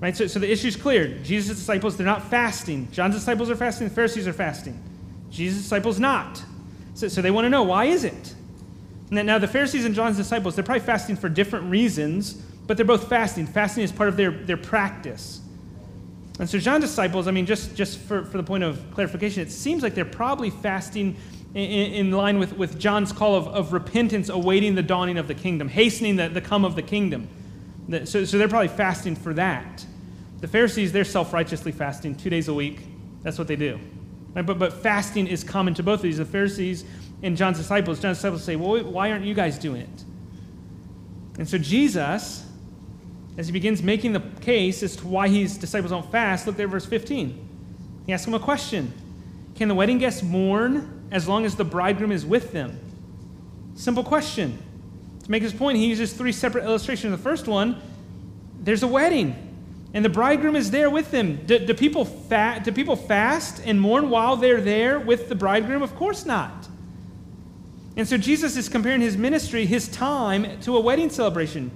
Right? 0.00 0.14
So, 0.14 0.26
so 0.26 0.38
the 0.38 0.50
issue's 0.50 0.76
clear. 0.76 1.08
Jesus' 1.22 1.56
disciples, 1.56 1.96
they're 1.96 2.06
not 2.06 2.28
fasting. 2.28 2.88
John's 2.92 3.14
disciples 3.14 3.48
are 3.48 3.56
fasting, 3.56 3.88
the 3.88 3.94
Pharisees 3.94 4.28
are 4.28 4.32
fasting. 4.34 4.78
Jesus' 5.32 5.62
disciples 5.62 5.98
not. 5.98 6.42
So, 6.94 7.08
so 7.08 7.22
they 7.22 7.30
want 7.30 7.46
to 7.46 7.50
know 7.50 7.62
why 7.62 7.86
is 7.86 8.04
it? 8.04 8.34
Now, 9.10 9.38
the 9.38 9.48
Pharisees 9.48 9.84
and 9.84 9.94
John's 9.94 10.16
disciples, 10.16 10.54
they're 10.54 10.64
probably 10.64 10.86
fasting 10.86 11.16
for 11.16 11.28
different 11.28 11.70
reasons, 11.70 12.34
but 12.66 12.76
they're 12.76 12.86
both 12.86 13.08
fasting. 13.08 13.46
Fasting 13.46 13.84
is 13.84 13.92
part 13.92 14.08
of 14.08 14.16
their, 14.16 14.30
their 14.30 14.56
practice. 14.56 15.40
And 16.38 16.48
so 16.48 16.58
John's 16.58 16.84
disciples, 16.84 17.28
I 17.28 17.30
mean, 17.30 17.44
just, 17.44 17.76
just 17.76 17.98
for, 17.98 18.24
for 18.24 18.38
the 18.38 18.42
point 18.42 18.64
of 18.64 18.82
clarification, 18.92 19.42
it 19.42 19.50
seems 19.50 19.82
like 19.82 19.94
they're 19.94 20.04
probably 20.06 20.48
fasting 20.48 21.16
in, 21.54 21.62
in 21.62 22.10
line 22.12 22.38
with, 22.38 22.56
with 22.56 22.78
John's 22.78 23.12
call 23.12 23.34
of, 23.34 23.48
of 23.48 23.72
repentance, 23.74 24.30
awaiting 24.30 24.74
the 24.74 24.82
dawning 24.82 25.18
of 25.18 25.28
the 25.28 25.34
kingdom, 25.34 25.68
hastening 25.68 26.16
the, 26.16 26.28
the 26.28 26.40
come 26.40 26.64
of 26.64 26.74
the 26.74 26.82
kingdom. 26.82 27.28
So, 28.04 28.24
so 28.24 28.38
they're 28.38 28.48
probably 28.48 28.68
fasting 28.68 29.16
for 29.16 29.34
that. 29.34 29.84
The 30.40 30.48
Pharisees, 30.48 30.90
they're 30.92 31.04
self 31.04 31.32
righteously 31.32 31.72
fasting 31.72 32.14
two 32.14 32.30
days 32.30 32.48
a 32.48 32.54
week. 32.54 32.80
That's 33.22 33.38
what 33.38 33.46
they 33.46 33.56
do. 33.56 33.78
But, 34.34 34.58
but 34.58 34.72
fasting 34.72 35.26
is 35.26 35.44
common 35.44 35.74
to 35.74 35.82
both 35.82 36.00
of 36.00 36.02
these. 36.02 36.18
The 36.18 36.24
Pharisees 36.24 36.84
and 37.22 37.36
John's 37.36 37.58
disciples, 37.58 38.00
John's 38.00 38.18
disciples 38.18 38.42
say, 38.44 38.56
Well, 38.56 38.82
why 38.84 39.10
aren't 39.10 39.24
you 39.24 39.34
guys 39.34 39.58
doing 39.58 39.82
it? 39.82 40.04
And 41.38 41.48
so 41.48 41.58
Jesus, 41.58 42.46
as 43.36 43.46
he 43.46 43.52
begins 43.52 43.82
making 43.82 44.12
the 44.12 44.20
case 44.40 44.82
as 44.82 44.96
to 44.96 45.06
why 45.06 45.28
his 45.28 45.56
disciples 45.56 45.90
don't 45.90 46.10
fast, 46.10 46.46
look 46.46 46.56
there, 46.56 46.68
verse 46.68 46.86
15. 46.86 47.48
He 48.06 48.12
asks 48.12 48.24
them 48.24 48.34
a 48.34 48.40
question 48.40 48.92
Can 49.54 49.68
the 49.68 49.74
wedding 49.74 49.98
guests 49.98 50.22
mourn 50.22 51.08
as 51.10 51.28
long 51.28 51.44
as 51.44 51.54
the 51.54 51.64
bridegroom 51.64 52.12
is 52.12 52.24
with 52.24 52.52
them? 52.52 52.78
Simple 53.74 54.04
question. 54.04 54.58
To 55.24 55.30
make 55.30 55.42
his 55.42 55.52
point, 55.52 55.78
he 55.78 55.86
uses 55.86 56.12
three 56.12 56.32
separate 56.32 56.64
illustrations. 56.64 57.12
The 57.12 57.22
first 57.22 57.46
one, 57.46 57.80
there's 58.60 58.82
a 58.82 58.88
wedding 58.88 59.51
and 59.94 60.04
the 60.04 60.08
bridegroom 60.08 60.56
is 60.56 60.70
there 60.70 60.88
with 60.88 61.10
them. 61.10 61.44
Do, 61.44 61.58
do, 61.58 61.74
people 61.74 62.04
fa- 62.04 62.60
do 62.64 62.72
people 62.72 62.96
fast 62.96 63.62
and 63.64 63.80
mourn 63.80 64.08
while 64.08 64.36
they're 64.36 64.60
there 64.60 64.98
with 64.98 65.28
the 65.28 65.34
bridegroom? 65.34 65.82
Of 65.82 65.94
course 65.96 66.24
not. 66.24 66.68
And 67.96 68.08
so 68.08 68.16
Jesus 68.16 68.56
is 68.56 68.70
comparing 68.70 69.02
his 69.02 69.18
ministry, 69.18 69.66
his 69.66 69.88
time, 69.88 70.60
to 70.60 70.76
a 70.76 70.80
wedding 70.80 71.10
celebration. 71.10 71.70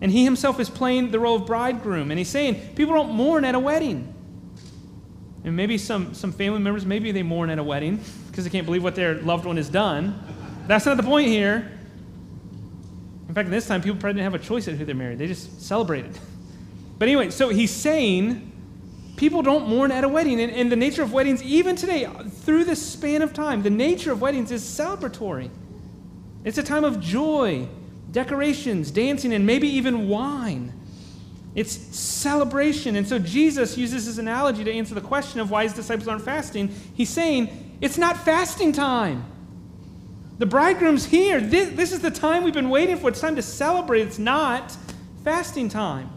And 0.00 0.12
he 0.12 0.22
himself 0.22 0.60
is 0.60 0.70
playing 0.70 1.10
the 1.10 1.18
role 1.18 1.36
of 1.36 1.46
bridegroom. 1.46 2.12
And 2.12 2.18
he's 2.18 2.28
saying 2.28 2.74
people 2.76 2.94
don't 2.94 3.10
mourn 3.10 3.44
at 3.44 3.56
a 3.56 3.58
wedding. 3.58 4.12
And 5.42 5.56
maybe 5.56 5.76
some, 5.76 6.14
some 6.14 6.32
family 6.32 6.60
members, 6.60 6.86
maybe 6.86 7.10
they 7.10 7.22
mourn 7.24 7.50
at 7.50 7.58
a 7.58 7.64
wedding 7.64 8.00
because 8.28 8.44
they 8.44 8.50
can't 8.50 8.66
believe 8.66 8.84
what 8.84 8.94
their 8.94 9.14
loved 9.22 9.44
one 9.44 9.56
has 9.56 9.68
done. 9.68 10.20
That's 10.68 10.86
not 10.86 10.96
the 10.96 11.02
point 11.02 11.28
here. 11.28 11.72
In 13.28 13.34
fact, 13.34 13.50
this 13.50 13.66
time, 13.66 13.80
people 13.82 13.98
probably 13.98 14.20
didn't 14.20 14.32
have 14.32 14.40
a 14.40 14.44
choice 14.44 14.68
at 14.68 14.74
who 14.74 14.84
they're 14.84 14.94
married, 14.94 15.18
they 15.18 15.26
just 15.26 15.60
celebrated. 15.60 16.16
But 16.98 17.08
anyway, 17.08 17.30
so 17.30 17.48
he's 17.50 17.70
saying 17.70 18.52
people 19.16 19.42
don't 19.42 19.68
mourn 19.68 19.90
at 19.90 20.04
a 20.04 20.08
wedding. 20.08 20.40
And, 20.40 20.52
and 20.52 20.70
the 20.70 20.76
nature 20.76 21.02
of 21.02 21.12
weddings, 21.12 21.42
even 21.42 21.76
today, 21.76 22.06
through 22.28 22.64
this 22.64 22.84
span 22.84 23.22
of 23.22 23.32
time, 23.32 23.62
the 23.62 23.70
nature 23.70 24.12
of 24.12 24.20
weddings 24.20 24.50
is 24.50 24.62
celebratory. 24.62 25.50
It's 26.44 26.58
a 26.58 26.62
time 26.62 26.84
of 26.84 27.00
joy, 27.00 27.68
decorations, 28.12 28.90
dancing, 28.90 29.32
and 29.32 29.44
maybe 29.44 29.68
even 29.68 30.08
wine. 30.08 30.72
It's 31.54 31.72
celebration. 31.72 32.96
And 32.96 33.08
so 33.08 33.18
Jesus 33.18 33.76
uses 33.78 34.06
this 34.06 34.18
analogy 34.18 34.62
to 34.64 34.72
answer 34.72 34.94
the 34.94 35.00
question 35.00 35.40
of 35.40 35.50
why 35.50 35.64
his 35.64 35.72
disciples 35.72 36.06
aren't 36.06 36.22
fasting. 36.22 36.68
He's 36.94 37.08
saying, 37.08 37.76
it's 37.80 37.98
not 37.98 38.16
fasting 38.24 38.72
time. 38.72 39.24
The 40.38 40.46
bridegroom's 40.46 41.06
here. 41.06 41.40
This, 41.40 41.70
this 41.70 41.92
is 41.92 42.00
the 42.00 42.10
time 42.10 42.44
we've 42.44 42.52
been 42.52 42.68
waiting 42.68 42.98
for. 42.98 43.08
It's 43.08 43.20
time 43.20 43.36
to 43.36 43.42
celebrate. 43.42 44.02
It's 44.02 44.18
not 44.18 44.76
fasting 45.24 45.70
time. 45.70 46.10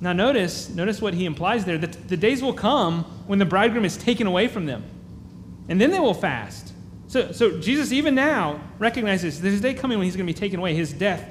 Now, 0.00 0.12
notice, 0.12 0.70
notice 0.70 1.02
what 1.02 1.12
he 1.14 1.26
implies 1.26 1.64
there 1.64 1.76
that 1.78 2.08
the 2.08 2.16
days 2.16 2.42
will 2.42 2.54
come 2.54 3.04
when 3.26 3.38
the 3.38 3.44
bridegroom 3.44 3.84
is 3.84 3.96
taken 3.96 4.26
away 4.26 4.48
from 4.48 4.66
them, 4.66 4.84
and 5.68 5.80
then 5.80 5.90
they 5.90 6.00
will 6.00 6.14
fast. 6.14 6.72
So, 7.06 7.32
so 7.32 7.58
Jesus, 7.58 7.92
even 7.92 8.14
now, 8.14 8.60
recognizes 8.78 9.40
there's 9.40 9.58
a 9.58 9.60
day 9.60 9.74
coming 9.74 9.98
when 9.98 10.06
he's 10.06 10.16
going 10.16 10.26
to 10.26 10.32
be 10.32 10.38
taken 10.38 10.58
away, 10.60 10.74
his 10.74 10.92
death 10.92 11.24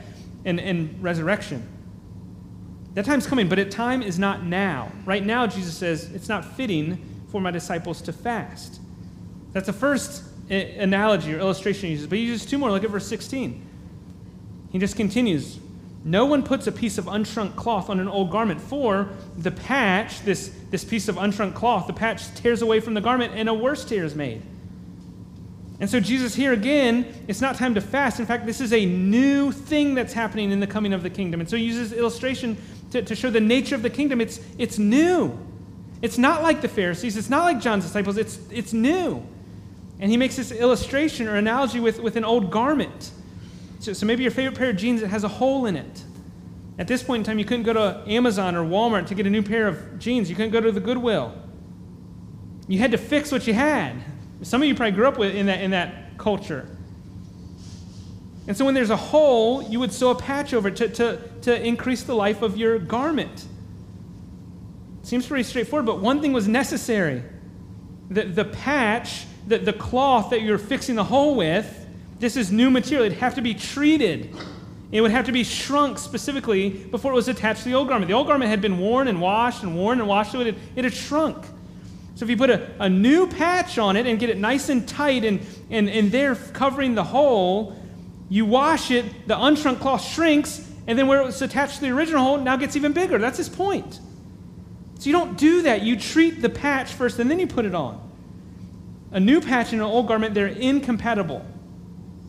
and, 0.45 0.59
and 0.59 1.01
resurrection. 1.01 1.67
That 2.93 3.05
time's 3.05 3.25
coming, 3.25 3.47
but 3.47 3.59
it 3.59 3.71
time 3.71 4.01
is 4.01 4.19
not 4.19 4.43
now. 4.43 4.91
Right 5.05 5.25
now, 5.25 5.47
Jesus 5.47 5.77
says, 5.77 6.11
it's 6.11 6.27
not 6.27 6.43
fitting 6.43 7.23
for 7.29 7.39
my 7.39 7.51
disciples 7.51 8.01
to 8.03 8.13
fast. 8.13 8.81
That's 9.53 9.67
the 9.67 9.73
first 9.73 10.23
eh, 10.49 10.81
analogy 10.81 11.33
or 11.33 11.39
illustration 11.39 11.85
he 11.87 11.91
uses. 11.91 12.07
But 12.07 12.17
he 12.17 12.25
uses 12.25 12.45
two 12.45 12.57
more. 12.57 12.71
Look 12.71 12.83
at 12.83 12.89
verse 12.89 13.07
16. 13.07 13.65
He 14.71 14.79
just 14.79 14.95
continues. 14.95 15.59
No 16.05 16.25
one 16.25 16.43
puts 16.43 16.65
a 16.67 16.71
piece 16.71 16.97
of 16.97 17.05
unshrunk 17.05 17.55
cloth 17.55 17.89
on 17.89 17.99
an 17.99 18.07
old 18.07 18.31
garment, 18.31 18.61
for 18.61 19.09
the 19.37 19.51
patch, 19.51 20.21
this, 20.21 20.51
this 20.71 20.85
piece 20.85 21.07
of 21.07 21.17
unshrunk 21.17 21.55
cloth, 21.55 21.87
the 21.87 21.93
patch 21.93 22.33
tears 22.35 22.61
away 22.61 22.79
from 22.79 22.93
the 22.93 23.01
garment, 23.01 23.33
and 23.35 23.49
a 23.49 23.53
worse 23.53 23.83
tear 23.83 24.05
is 24.05 24.15
made. 24.15 24.41
And 25.81 25.89
so, 25.89 25.99
Jesus, 25.99 26.35
here 26.35 26.53
again, 26.53 27.05
it's 27.27 27.41
not 27.41 27.55
time 27.55 27.75
to 27.75 27.81
fast. 27.81 28.19
In 28.19 28.25
fact, 28.25 28.45
this 28.45 28.59
is 28.59 28.73
a 28.73 28.85
new 28.85 29.51
thing 29.51 29.93
that's 29.93 30.11
happening 30.11 30.51
in 30.51 30.59
the 30.59 30.67
coming 30.67 30.93
of 30.93 31.03
the 31.03 31.09
kingdom. 31.09 31.39
And 31.39 31.49
so, 31.49 31.55
he 31.55 31.63
uses 31.63 31.93
illustration 31.93 32.57
to, 32.91 33.01
to 33.01 33.15
show 33.15 33.29
the 33.29 33.39
nature 33.39 33.75
of 33.75 33.81
the 33.81 33.89
kingdom. 33.89 34.19
It's, 34.19 34.41
it's 34.57 34.77
new. 34.77 35.37
It's 36.01 36.17
not 36.17 36.43
like 36.43 36.61
the 36.61 36.67
Pharisees, 36.67 37.17
it's 37.17 37.29
not 37.29 37.43
like 37.43 37.59
John's 37.59 37.83
disciples, 37.83 38.17
it's, 38.17 38.39
it's 38.49 38.71
new. 38.71 39.21
And 39.99 40.09
he 40.09 40.15
makes 40.15 40.37
this 40.37 40.51
illustration 40.51 41.27
or 41.27 41.35
analogy 41.35 41.81
with, 41.81 41.99
with 41.99 42.15
an 42.15 42.23
old 42.23 42.51
garment. 42.51 43.11
So, 43.79 43.93
so 43.93 44.05
maybe 44.05 44.23
your 44.23 44.31
favorite 44.31 44.57
pair 44.57 44.69
of 44.69 44.77
jeans 44.77 45.01
that 45.01 45.07
has 45.07 45.23
a 45.23 45.27
hole 45.27 45.65
in 45.65 45.75
it. 45.75 46.03
At 46.77 46.87
this 46.87 47.03
point 47.03 47.21
in 47.21 47.23
time, 47.25 47.39
you 47.39 47.45
couldn't 47.45 47.63
go 47.63 47.73
to 47.73 48.03
Amazon 48.07 48.55
or 48.55 48.63
Walmart 48.63 49.07
to 49.07 49.15
get 49.15 49.25
a 49.25 49.29
new 49.29 49.43
pair 49.43 49.67
of 49.67 49.99
jeans. 49.99 50.29
You 50.29 50.35
couldn't 50.35 50.51
go 50.51 50.61
to 50.61 50.71
the 50.71 50.79
Goodwill. 50.79 51.33
You 52.67 52.79
had 52.79 52.91
to 52.91 52.97
fix 52.97 53.31
what 53.31 53.47
you 53.47 53.53
had. 53.53 53.95
Some 54.41 54.61
of 54.61 54.67
you 54.67 54.75
probably 54.75 54.91
grew 54.91 55.07
up 55.07 55.17
with 55.17 55.35
in 55.35 55.47
that, 55.47 55.61
in 55.61 55.71
that 55.71 56.17
culture. 56.17 56.67
And 58.47 58.55
so 58.55 58.65
when 58.65 58.73
there's 58.73 58.89
a 58.89 58.95
hole, 58.95 59.61
you 59.61 59.79
would 59.79 59.91
sew 59.91 60.11
a 60.11 60.15
patch 60.15 60.53
over 60.53 60.69
it 60.69 60.77
to, 60.77 60.89
to, 60.89 61.21
to 61.41 61.65
increase 61.65 62.03
the 62.03 62.15
life 62.15 62.41
of 62.41 62.57
your 62.57 62.79
garment. 62.79 63.45
Seems 65.03 65.27
pretty 65.27 65.43
straightforward, 65.43 65.85
but 65.85 65.99
one 65.99 66.21
thing 66.21 66.33
was 66.33 66.47
necessary. 66.47 67.23
The, 68.09 68.23
the 68.23 68.45
patch, 68.45 69.25
the, 69.47 69.57
the 69.57 69.73
cloth 69.73 70.29
that 70.31 70.41
you're 70.41 70.57
fixing 70.57 70.95
the 70.95 71.03
hole 71.03 71.35
with, 71.35 71.78
this 72.19 72.35
is 72.35 72.51
new 72.51 72.69
material. 72.69 73.05
It'd 73.05 73.17
have 73.19 73.35
to 73.35 73.41
be 73.41 73.53
treated. 73.53 74.35
It 74.91 75.01
would 75.01 75.11
have 75.11 75.25
to 75.27 75.31
be 75.31 75.43
shrunk 75.43 75.97
specifically 75.97 76.69
before 76.69 77.11
it 77.11 77.15
was 77.15 77.27
attached 77.27 77.63
to 77.63 77.69
the 77.69 77.75
old 77.75 77.87
garment. 77.87 78.07
The 78.09 78.15
old 78.15 78.27
garment 78.27 78.49
had 78.49 78.61
been 78.61 78.79
worn 78.79 79.07
and 79.07 79.21
washed 79.21 79.63
and 79.63 79.75
worn 79.75 79.99
and 79.99 80.07
washed, 80.07 80.31
so 80.31 80.41
it 80.41 80.47
had, 80.47 80.55
it 80.75 80.83
had 80.83 80.93
shrunk. 80.93 81.45
So 82.15 82.25
if 82.25 82.29
you 82.29 82.37
put 82.37 82.49
a, 82.49 82.69
a 82.79 82.89
new 82.89 83.27
patch 83.27 83.77
on 83.77 83.95
it 83.95 84.05
and 84.05 84.19
get 84.19 84.29
it 84.29 84.37
nice 84.37 84.67
and 84.69 84.87
tight 84.87 85.23
and, 85.23 85.39
and, 85.69 85.89
and 85.89 86.11
there 86.11 86.35
covering 86.35 86.95
the 86.95 87.03
hole, 87.03 87.75
you 88.29 88.45
wash 88.45 88.91
it, 88.91 89.05
the 89.27 89.35
unshrunk 89.35 89.79
cloth 89.79 90.03
shrinks, 90.03 90.69
and 90.87 90.97
then 90.97 91.07
where 91.07 91.21
it 91.21 91.25
was 91.25 91.41
attached 91.41 91.75
to 91.75 91.81
the 91.81 91.91
original 91.91 92.23
hole 92.23 92.37
now 92.37 92.55
gets 92.55 92.75
even 92.75 92.93
bigger. 92.93 93.19
That's 93.19 93.37
his 93.37 93.47
point. 93.47 93.99
So 94.99 95.05
you 95.05 95.13
don't 95.13 95.37
do 95.37 95.61
that. 95.61 95.83
You 95.83 95.97
treat 95.97 96.41
the 96.41 96.49
patch 96.49 96.91
first 96.91 97.19
and 97.19 97.31
then 97.31 97.39
you 97.39 97.47
put 97.47 97.65
it 97.65 97.73
on. 97.73 98.05
A 99.11 99.19
new 99.19 99.39
patch 99.39 99.71
and 99.71 99.81
an 99.81 99.87
old 99.87 100.07
garment, 100.07 100.33
they're 100.33 100.47
incompatible. 100.47 101.45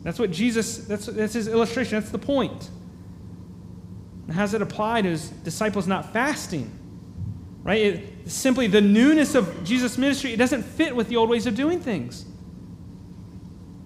That's 0.02 0.18
what 0.18 0.30
Jesus, 0.30 0.78
that's, 0.78 1.06
that's 1.06 1.34
his 1.34 1.48
illustration. 1.48 1.98
That's 1.98 2.10
the 2.10 2.18
point. 2.18 2.70
And 4.26 4.34
how 4.34 4.44
it 4.44 4.62
applied 4.62 5.02
to 5.02 5.10
his 5.10 5.28
disciples 5.28 5.86
not 5.86 6.12
fasting? 6.12 6.70
Right? 7.62 7.80
It, 7.80 8.30
simply 8.30 8.66
the 8.66 8.80
newness 8.80 9.34
of 9.34 9.64
Jesus' 9.64 9.98
ministry, 9.98 10.32
it 10.32 10.38
doesn't 10.38 10.62
fit 10.62 10.96
with 10.96 11.08
the 11.08 11.16
old 11.16 11.28
ways 11.28 11.46
of 11.46 11.54
doing 11.54 11.80
things. 11.80 12.24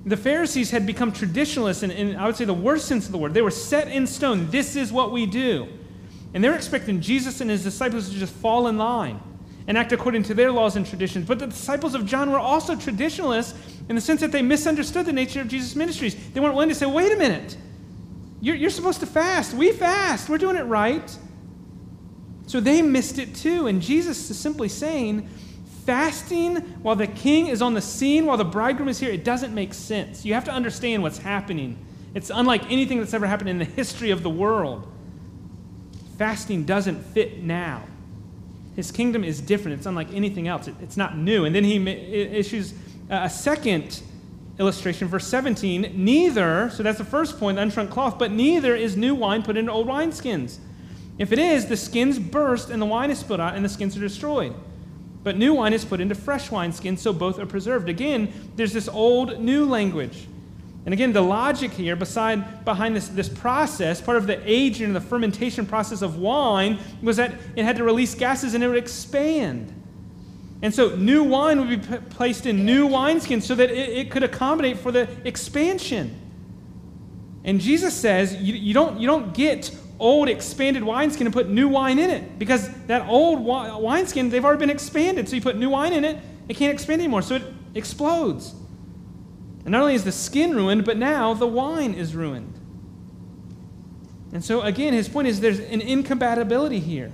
The 0.06 0.16
Pharisees 0.16 0.70
had 0.70 0.86
become 0.86 1.12
traditionalists, 1.12 1.82
in, 1.82 1.90
in 1.90 2.16
I 2.16 2.26
would 2.26 2.36
say 2.36 2.44
the 2.44 2.54
worst 2.54 2.86
sense 2.86 3.06
of 3.06 3.12
the 3.12 3.18
word. 3.18 3.34
They 3.34 3.42
were 3.42 3.50
set 3.50 3.88
in 3.88 4.06
stone. 4.06 4.50
This 4.50 4.76
is 4.76 4.92
what 4.92 5.12
we 5.12 5.26
do. 5.26 5.66
And 6.34 6.44
they're 6.44 6.54
expecting 6.54 7.00
Jesus 7.00 7.40
and 7.40 7.48
his 7.48 7.62
disciples 7.62 8.10
to 8.10 8.14
just 8.14 8.34
fall 8.34 8.68
in 8.68 8.76
line 8.76 9.20
and 9.66 9.78
act 9.78 9.92
according 9.92 10.22
to 10.24 10.34
their 10.34 10.52
laws 10.52 10.76
and 10.76 10.86
traditions. 10.86 11.26
But 11.26 11.38
the 11.38 11.46
disciples 11.46 11.94
of 11.94 12.04
John 12.04 12.30
were 12.30 12.38
also 12.38 12.76
traditionalists 12.76 13.54
in 13.88 13.94
the 13.94 14.00
sense 14.00 14.20
that 14.20 14.32
they 14.32 14.42
misunderstood 14.42 15.06
the 15.06 15.12
nature 15.12 15.40
of 15.40 15.48
Jesus' 15.48 15.74
ministries. 15.74 16.14
They 16.32 16.40
weren't 16.40 16.54
willing 16.54 16.68
to 16.68 16.74
say, 16.74 16.86
wait 16.86 17.12
a 17.12 17.16
minute, 17.16 17.56
you're, 18.40 18.56
you're 18.56 18.70
supposed 18.70 19.00
to 19.00 19.06
fast. 19.06 19.54
We 19.54 19.72
fast. 19.72 20.28
We're 20.28 20.38
doing 20.38 20.56
it 20.56 20.64
right. 20.64 21.18
So 22.46 22.60
they 22.60 22.82
missed 22.82 23.18
it 23.18 23.34
too. 23.34 23.68
And 23.68 23.80
Jesus 23.80 24.28
is 24.30 24.38
simply 24.38 24.68
saying, 24.68 25.28
fasting 25.86 26.56
while 26.82 26.96
the 26.96 27.06
king 27.06 27.46
is 27.46 27.62
on 27.62 27.72
the 27.72 27.80
scene, 27.80 28.26
while 28.26 28.36
the 28.36 28.44
bridegroom 28.44 28.88
is 28.88 28.98
here, 28.98 29.10
it 29.10 29.24
doesn't 29.24 29.54
make 29.54 29.72
sense. 29.72 30.26
You 30.26 30.34
have 30.34 30.44
to 30.44 30.52
understand 30.52 31.02
what's 31.02 31.18
happening. 31.18 31.78
It's 32.14 32.30
unlike 32.30 32.70
anything 32.70 32.98
that's 32.98 33.14
ever 33.14 33.26
happened 33.26 33.48
in 33.48 33.58
the 33.58 33.64
history 33.64 34.10
of 34.10 34.22
the 34.22 34.30
world. 34.30 34.90
Fasting 36.18 36.64
doesn't 36.64 37.02
fit 37.02 37.42
now. 37.42 37.82
His 38.76 38.90
kingdom 38.90 39.24
is 39.24 39.40
different. 39.40 39.78
It's 39.78 39.86
unlike 39.86 40.12
anything 40.12 40.48
else. 40.48 40.68
It, 40.68 40.74
it's 40.80 40.96
not 40.96 41.16
new. 41.16 41.44
And 41.44 41.54
then 41.54 41.64
he 41.64 41.76
issues 41.88 42.74
a 43.08 43.30
second 43.30 44.02
illustration, 44.58 45.08
verse 45.08 45.26
17. 45.26 45.92
Neither, 45.94 46.70
so 46.70 46.82
that's 46.82 46.98
the 46.98 47.04
first 47.04 47.38
point, 47.38 47.56
the 47.56 47.62
unshrunk 47.62 47.90
cloth, 47.90 48.18
but 48.18 48.30
neither 48.30 48.74
is 48.74 48.96
new 48.96 49.14
wine 49.14 49.42
put 49.42 49.56
into 49.56 49.72
old 49.72 49.88
wineskins. 49.88 50.58
If 51.18 51.32
it 51.32 51.38
is, 51.38 51.66
the 51.66 51.76
skins 51.76 52.18
burst 52.18 52.70
and 52.70 52.80
the 52.82 52.86
wine 52.86 53.10
is 53.10 53.18
spilled 53.18 53.40
out 53.40 53.54
and 53.54 53.64
the 53.64 53.68
skins 53.68 53.96
are 53.96 54.00
destroyed. 54.00 54.54
But 55.22 55.36
new 55.36 55.54
wine 55.54 55.72
is 55.72 55.84
put 55.84 56.00
into 56.00 56.14
fresh 56.14 56.50
wineskins, 56.50 56.98
so 56.98 57.12
both 57.12 57.38
are 57.38 57.46
preserved. 57.46 57.88
Again, 57.88 58.32
there's 58.56 58.72
this 58.72 58.88
old 58.88 59.40
new 59.40 59.64
language. 59.64 60.26
And 60.84 60.92
again, 60.92 61.12
the 61.12 61.22
logic 61.22 61.72
here 61.72 61.96
beside, 61.96 62.64
behind 62.64 62.94
this, 62.94 63.08
this 63.08 63.28
process, 63.28 64.00
part 64.00 64.18
of 64.18 64.26
the 64.26 64.38
aging 64.48 64.86
and 64.86 64.96
the 64.96 65.00
fermentation 65.00 65.64
process 65.64 66.02
of 66.02 66.18
wine, 66.18 66.78
was 67.02 67.16
that 67.16 67.34
it 67.56 67.64
had 67.64 67.76
to 67.76 67.84
release 67.84 68.14
gases 68.14 68.52
and 68.54 68.62
it 68.62 68.68
would 68.68 68.76
expand. 68.76 69.72
And 70.60 70.74
so 70.74 70.94
new 70.94 71.22
wine 71.22 71.58
would 71.58 71.68
be 71.68 71.86
p- 71.86 71.98
placed 72.10 72.44
in 72.46 72.66
new 72.66 72.88
wineskins 72.88 73.42
so 73.42 73.54
that 73.54 73.70
it, 73.70 73.88
it, 73.90 74.10
could 74.10 74.22
accommodate 74.22 74.78
for 74.78 74.92
the 74.92 75.08
expansion. 75.24 76.20
And 77.44 77.60
Jesus 77.60 77.94
says 77.94 78.34
you, 78.36 78.54
you, 78.54 78.74
don't, 78.74 79.00
you 79.00 79.06
don't 79.06 79.34
get 79.34 79.74
old 79.98 80.28
expanded 80.28 80.82
wineskin 80.82 81.26
and 81.26 81.34
put 81.34 81.48
new 81.48 81.68
wine 81.68 81.98
in 81.98 82.10
it 82.10 82.38
because 82.38 82.68
that 82.86 83.06
old 83.08 83.38
wi- 83.38 83.74
wineskin, 83.76 84.28
they've 84.28 84.44
already 84.44 84.60
been 84.60 84.70
expanded. 84.70 85.28
So 85.28 85.36
you 85.36 85.42
put 85.42 85.56
new 85.56 85.70
wine 85.70 85.92
in 85.94 86.04
it, 86.04 86.18
it 86.48 86.56
can't 86.56 86.72
expand 86.72 87.00
anymore. 87.00 87.22
So 87.22 87.36
it 87.36 87.42
explodes. 87.74 88.54
And 89.64 89.72
not 89.72 89.82
only 89.82 89.94
is 89.94 90.04
the 90.04 90.12
skin 90.12 90.54
ruined, 90.54 90.84
but 90.84 90.96
now 90.96 91.34
the 91.34 91.46
wine 91.46 91.94
is 91.94 92.14
ruined. 92.14 92.60
And 94.32 94.44
so, 94.44 94.62
again, 94.62 94.92
his 94.92 95.08
point 95.08 95.28
is 95.28 95.40
there's 95.40 95.60
an 95.60 95.80
incompatibility 95.80 96.80
here. 96.80 97.12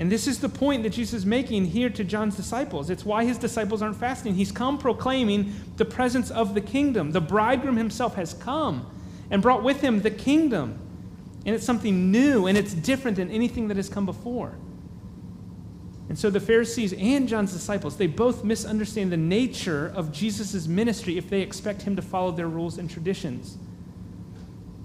And 0.00 0.10
this 0.10 0.26
is 0.26 0.38
the 0.38 0.48
point 0.48 0.84
that 0.84 0.90
Jesus 0.90 1.14
is 1.14 1.26
making 1.26 1.66
here 1.66 1.90
to 1.90 2.04
John's 2.04 2.36
disciples. 2.36 2.88
It's 2.88 3.04
why 3.04 3.24
his 3.24 3.36
disciples 3.36 3.82
aren't 3.82 3.96
fasting. 3.96 4.34
He's 4.34 4.52
come 4.52 4.78
proclaiming 4.78 5.52
the 5.76 5.84
presence 5.84 6.30
of 6.30 6.54
the 6.54 6.60
kingdom. 6.60 7.10
The 7.10 7.20
bridegroom 7.20 7.76
himself 7.76 8.14
has 8.14 8.34
come 8.34 8.88
and 9.30 9.42
brought 9.42 9.62
with 9.62 9.80
him 9.80 10.00
the 10.00 10.10
kingdom. 10.10 10.78
And 11.44 11.54
it's 11.54 11.64
something 11.64 12.10
new 12.10 12.46
and 12.46 12.56
it's 12.56 12.74
different 12.74 13.16
than 13.16 13.30
anything 13.30 13.68
that 13.68 13.76
has 13.76 13.88
come 13.88 14.06
before. 14.06 14.54
And 16.08 16.18
so 16.18 16.30
the 16.30 16.40
Pharisees 16.40 16.94
and 16.94 17.28
John's 17.28 17.52
disciples, 17.52 17.96
they 17.96 18.06
both 18.06 18.42
misunderstand 18.42 19.12
the 19.12 19.18
nature 19.18 19.92
of 19.94 20.10
Jesus' 20.10 20.66
ministry 20.66 21.18
if 21.18 21.28
they 21.28 21.42
expect 21.42 21.82
him 21.82 21.96
to 21.96 22.02
follow 22.02 22.30
their 22.30 22.48
rules 22.48 22.78
and 22.78 22.90
traditions. 22.90 23.58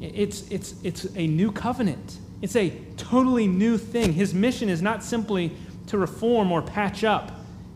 It's, 0.01 0.49
it's, 0.51 0.75
it's 0.83 1.05
a 1.15 1.27
new 1.27 1.51
covenant, 1.51 2.17
it's 2.41 2.57
a 2.57 2.71
totally 2.97 3.47
new 3.47 3.77
thing. 3.77 4.11
His 4.11 4.33
mission 4.33 4.67
is 4.67 4.81
not 4.81 5.01
simply 5.01 5.53
to 5.87 5.97
reform 5.97 6.51
or 6.51 6.61
patch 6.61 7.05
up 7.05 7.31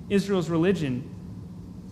Israel's 0.10 0.50
religion, 0.50 1.10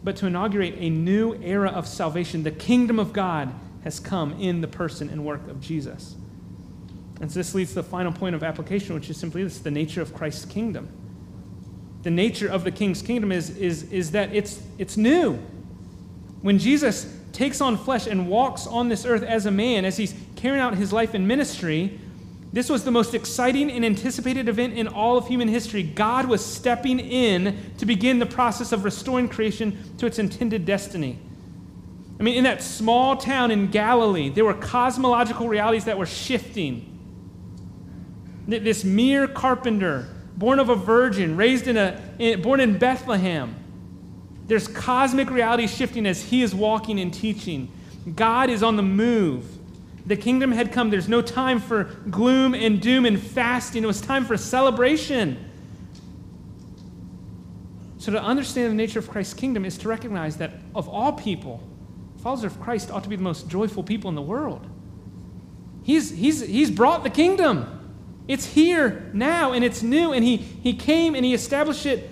but 0.04 0.18
to 0.18 0.28
inaugurate 0.28 0.76
a 0.78 0.90
new 0.90 1.36
era 1.36 1.70
of 1.70 1.88
salvation. 1.88 2.44
The 2.44 2.52
kingdom 2.52 3.00
of 3.00 3.14
God 3.14 3.54
has 3.86 4.02
come 4.02 4.34
in 4.42 4.60
the 4.60 4.68
person 4.68 5.10
and 5.10 5.24
work 5.24 5.48
of 5.48 5.62
Jesus. 5.62 6.16
And 7.22 7.32
so 7.32 7.40
this 7.40 7.56
leads 7.56 7.70
to 7.70 7.76
the 7.76 7.84
final 7.84 8.12
point 8.12 8.36
of 8.36 8.44
application, 8.44 8.94
which 8.94 9.10
is 9.10 9.16
simply 9.16 9.42
this 9.44 9.60
the 9.60 9.72
nature 9.72 10.02
of 10.02 10.14
Christ's 10.14 10.44
kingdom 10.44 10.90
the 12.06 12.12
nature 12.12 12.48
of 12.48 12.64
the 12.64 12.70
king's 12.70 13.02
kingdom 13.02 13.32
is, 13.32 13.58
is, 13.58 13.92
is 13.92 14.12
that 14.12 14.32
it's, 14.32 14.62
it's 14.78 14.96
new. 14.96 15.40
When 16.44 16.60
Jesus 16.60 17.12
takes 17.34 17.62
on 17.62 17.78
flesh 17.78 18.06
and 18.06 18.30
walks 18.30 18.68
on 18.68 18.90
this 18.90 19.06
earth 19.08 19.24
as 19.24 19.48
a 19.48 19.52
man, 19.52 19.86
as 19.86 19.98
he's 19.98 20.14
carrying 20.36 20.62
out 20.62 20.76
his 20.76 20.94
life 20.94 21.16
in 21.16 21.26
ministry, 21.26 22.00
this 22.54 22.70
was 22.70 22.84
the 22.84 22.92
most 22.92 23.16
exciting 23.16 23.72
and 23.72 23.84
anticipated 23.84 24.48
event 24.48 24.76
in 24.76 24.88
all 24.88 25.18
of 25.18 25.28
human 25.28 25.48
history. 25.48 25.82
God 25.82 26.28
was 26.28 26.46
stepping 26.46 27.00
in 27.00 27.58
to 27.80 27.88
begin 27.88 28.20
the 28.20 28.28
process 28.28 28.72
of 28.72 28.84
restoring 28.84 29.28
creation 29.28 29.76
to 29.98 30.06
its 30.06 30.20
intended 30.20 30.64
destiny. 30.64 31.18
I 32.20 32.24
mean, 32.24 32.36
in 32.36 32.44
that 32.44 32.62
small 32.62 33.18
town 33.18 33.50
in 33.50 33.72
Galilee, 33.72 34.30
there 34.30 34.46
were 34.46 34.54
cosmological 34.54 35.48
realities 35.48 35.86
that 35.86 35.98
were 35.98 36.06
shifting. 36.06 36.92
This 38.48 38.84
mere 38.84 39.28
carpenter, 39.28 40.15
born 40.38 40.60
of 40.60 40.70
a 40.70 40.76
virgin, 40.76 41.38
raised 41.38 41.68
in 41.68 41.78
a, 41.78 42.36
born 42.38 42.60
in 42.60 42.78
Bethlehem. 42.78 43.56
There's 44.48 44.68
cosmic 44.68 45.30
reality 45.30 45.68
shifting 45.68 46.06
as 46.06 46.22
he 46.22 46.42
is 46.42 46.54
walking 46.54 47.00
and 47.00 47.14
teaching. 47.14 47.72
God 48.16 48.50
is 48.50 48.62
on 48.62 48.76
the 48.76 48.84
move. 48.84 49.46
The 50.06 50.16
kingdom 50.16 50.52
had 50.52 50.72
come. 50.72 50.92
There's 50.92 51.10
no 51.10 51.22
time 51.22 51.60
for 51.60 51.86
gloom 52.10 52.54
and 52.54 52.80
doom 52.80 53.06
and 53.06 53.20
fasting. 53.20 53.84
It 53.84 53.88
was 53.88 54.02
time 54.02 54.26
for 54.26 54.38
celebration. 54.38 55.44
So, 57.98 58.12
to 58.12 58.22
understand 58.22 58.70
the 58.70 58.76
nature 58.76 59.00
of 59.00 59.10
Christ's 59.10 59.34
kingdom 59.34 59.66
is 59.66 59.80
to 59.80 59.88
recognize 59.88 60.38
that 60.38 60.52
of 60.76 60.88
all 60.88 61.14
people, 61.14 61.64
followers 62.22 62.44
of 62.44 62.62
Christ 62.62 62.92
ought 62.92 63.02
to 63.02 63.10
be 63.10 63.16
the 63.16 63.24
most 63.24 63.48
joyful 63.50 63.82
people 63.82 64.10
in 64.10 64.16
the 64.16 64.22
world. 64.22 64.68
He's, 65.82 66.12
he's, 66.12 66.42
he's 66.42 66.70
brought 66.70 67.04
the 67.04 67.10
kingdom. 67.10 67.75
It's 68.28 68.46
here 68.46 69.10
now 69.14 69.54
and 69.54 69.64
it's 69.64 69.84
new. 69.84 70.14
And 70.14 70.24
he, 70.24 70.38
he 70.38 70.74
came 70.74 71.16
and 71.16 71.24
he 71.24 71.34
established 71.34 71.86
it 71.86 72.10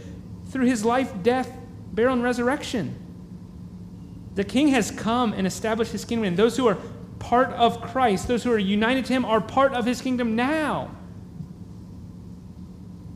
through 0.49 0.65
his 0.65 0.85
life, 0.85 1.11
death, 1.23 1.51
burial, 1.91 2.13
and 2.13 2.23
resurrection. 2.23 2.95
The 4.35 4.43
king 4.43 4.69
has 4.69 4.91
come 4.91 5.33
and 5.33 5.45
established 5.45 5.91
his 5.91 6.05
kingdom. 6.05 6.25
And 6.25 6.37
those 6.37 6.57
who 6.57 6.67
are 6.67 6.77
part 7.19 7.49
of 7.53 7.81
Christ, 7.81 8.27
those 8.27 8.43
who 8.43 8.51
are 8.51 8.59
united 8.59 9.05
to 9.05 9.13
him, 9.13 9.25
are 9.25 9.41
part 9.41 9.73
of 9.73 9.85
his 9.85 10.01
kingdom 10.01 10.35
now. 10.35 10.95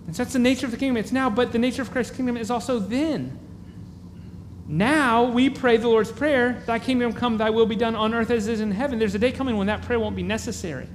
And 0.06 0.16
so 0.16 0.24
that's 0.24 0.34
the 0.34 0.39
nature 0.39 0.66
of 0.66 0.72
the 0.72 0.78
kingdom. 0.78 0.98
It's 0.98 1.12
now, 1.12 1.30
but 1.30 1.52
the 1.52 1.60
nature 1.60 1.82
of 1.82 1.91
Christ's 1.91 2.16
kingdom 2.16 2.38
is 2.38 2.50
also 2.50 2.80
then. 2.80 3.38
Now 4.68 5.26
we 5.26 5.50
pray 5.50 5.78
the 5.78 5.88
Lord's 5.88 6.12
Prayer, 6.12 6.62
Thy 6.66 6.80
kingdom 6.80 7.14
come, 7.14 7.38
Thy 7.38 7.50
will 7.50 7.66
be 7.66 7.76
done 7.76 7.95
on 7.95 8.14
earth 8.14 8.32
as 8.32 8.48
it 8.48 8.54
is 8.54 8.62
in 8.62 8.72
heaven. 8.72 9.00
There's 9.00 9.16
a 9.16 9.20
day 9.20 9.32
coming 9.32 9.56
when 9.58 9.68
that 9.68 9.82
prayer 9.82 10.00
won't 10.00 10.16
be 10.16 10.24
necessary. 10.24 10.88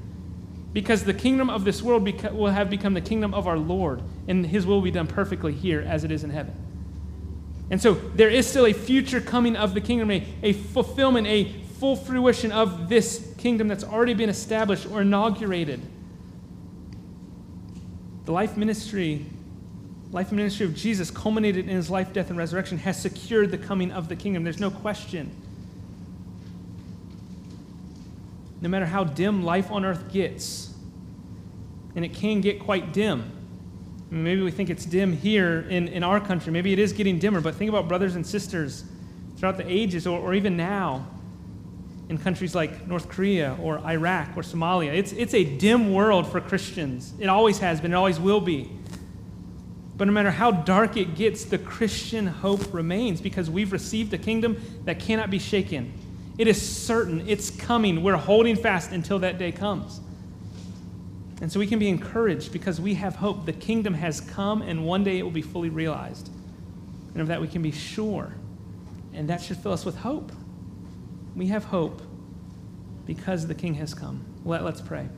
Because 0.72 1.04
the 1.04 1.14
kingdom 1.14 1.50
of 1.50 1.64
this 1.64 1.82
world 1.82 2.02
will 2.32 2.50
have 2.50 2.70
become 2.70 2.94
the 2.94 3.00
kingdom 3.00 3.34
of 3.34 3.46
our 3.46 3.58
Lord, 3.58 4.02
and 4.26 4.46
His 4.46 4.64
will 4.64 4.80
be 4.80 4.90
done 4.90 5.06
perfectly 5.06 5.52
here 5.52 5.84
as 5.86 6.04
it 6.04 6.10
is 6.10 6.24
in 6.24 6.30
heaven. 6.30 6.54
And 7.70 7.80
so 7.80 7.94
there 7.94 8.28
is 8.28 8.46
still 8.46 8.66
a 8.66 8.72
future 8.72 9.20
coming 9.20 9.56
of 9.56 9.74
the 9.74 9.80
kingdom, 9.80 10.10
a, 10.10 10.26
a 10.42 10.52
fulfillment, 10.52 11.26
a 11.26 11.52
full 11.78 11.96
fruition 11.96 12.52
of 12.52 12.88
this 12.88 13.34
kingdom 13.38 13.68
that's 13.68 13.82
already 13.82 14.14
been 14.14 14.28
established 14.28 14.86
or 14.90 15.02
inaugurated. 15.02 15.80
The 18.24 18.32
life 18.32 18.56
ministry, 18.56 19.26
life 20.10 20.32
ministry 20.32 20.64
of 20.66 20.74
Jesus, 20.74 21.10
culminated 21.10 21.68
in 21.68 21.74
his 21.74 21.90
life, 21.90 22.12
death, 22.12 22.30
and 22.30 22.38
resurrection, 22.38 22.78
has 22.78 23.00
secured 23.00 23.50
the 23.50 23.58
coming 23.58 23.90
of 23.90 24.08
the 24.08 24.16
kingdom. 24.16 24.44
There's 24.44 24.60
no 24.60 24.70
question. 24.70 25.34
No 28.62 28.68
matter 28.68 28.86
how 28.86 29.02
dim 29.02 29.44
life 29.44 29.72
on 29.72 29.84
earth 29.84 30.10
gets, 30.10 30.72
and 31.96 32.04
it 32.04 32.14
can 32.14 32.40
get 32.40 32.60
quite 32.60 32.92
dim. 32.92 33.30
Maybe 34.08 34.40
we 34.40 34.52
think 34.52 34.70
it's 34.70 34.84
dim 34.84 35.12
here 35.12 35.66
in, 35.68 35.88
in 35.88 36.04
our 36.04 36.20
country. 36.20 36.52
Maybe 36.52 36.72
it 36.72 36.78
is 36.78 36.92
getting 36.92 37.18
dimmer, 37.18 37.40
but 37.40 37.56
think 37.56 37.68
about 37.68 37.88
brothers 37.88 38.14
and 38.14 38.24
sisters 38.26 38.84
throughout 39.36 39.56
the 39.56 39.68
ages 39.68 40.06
or, 40.06 40.20
or 40.20 40.32
even 40.32 40.56
now 40.56 41.06
in 42.08 42.18
countries 42.18 42.54
like 42.54 42.86
North 42.86 43.08
Korea 43.08 43.56
or 43.60 43.78
Iraq 43.80 44.36
or 44.36 44.42
Somalia. 44.42 44.94
It's, 44.94 45.12
it's 45.12 45.34
a 45.34 45.42
dim 45.42 45.92
world 45.92 46.30
for 46.30 46.40
Christians. 46.40 47.14
It 47.18 47.28
always 47.28 47.58
has 47.58 47.80
been, 47.80 47.92
it 47.92 47.96
always 47.96 48.20
will 48.20 48.40
be. 48.40 48.70
But 49.96 50.06
no 50.06 50.12
matter 50.12 50.30
how 50.30 50.52
dark 50.52 50.96
it 50.96 51.16
gets, 51.16 51.44
the 51.44 51.58
Christian 51.58 52.26
hope 52.26 52.72
remains 52.72 53.20
because 53.20 53.50
we've 53.50 53.72
received 53.72 54.14
a 54.14 54.18
kingdom 54.18 54.60
that 54.84 55.00
cannot 55.00 55.30
be 55.30 55.38
shaken. 55.38 55.92
It 56.38 56.46
is 56.46 56.60
certain, 56.60 57.28
it's 57.28 57.50
coming. 57.50 58.02
We're 58.02 58.16
holding 58.16 58.56
fast 58.56 58.90
until 58.90 59.18
that 59.20 59.38
day 59.38 59.52
comes. 59.52 60.00
And 61.40 61.50
so 61.50 61.58
we 61.58 61.66
can 61.66 61.78
be 61.78 61.88
encouraged 61.88 62.52
because 62.52 62.80
we 62.80 62.94
have 62.94 63.16
hope. 63.16 63.46
The 63.46 63.52
kingdom 63.52 63.94
has 63.94 64.20
come, 64.20 64.62
and 64.62 64.86
one 64.86 65.02
day 65.02 65.18
it 65.18 65.22
will 65.22 65.30
be 65.30 65.42
fully 65.42 65.70
realized. 65.70 66.30
And 67.12 67.20
of 67.20 67.28
that 67.28 67.40
we 67.40 67.48
can 67.48 67.62
be 67.62 67.72
sure. 67.72 68.32
And 69.12 69.28
that 69.28 69.42
should 69.42 69.58
fill 69.58 69.72
us 69.72 69.84
with 69.84 69.96
hope. 69.96 70.32
We 71.34 71.48
have 71.48 71.64
hope 71.64 72.00
because 73.06 73.46
the 73.46 73.54
King 73.54 73.74
has 73.74 73.92
come. 73.92 74.24
Let, 74.44 74.64
let's 74.64 74.80
pray. 74.80 75.08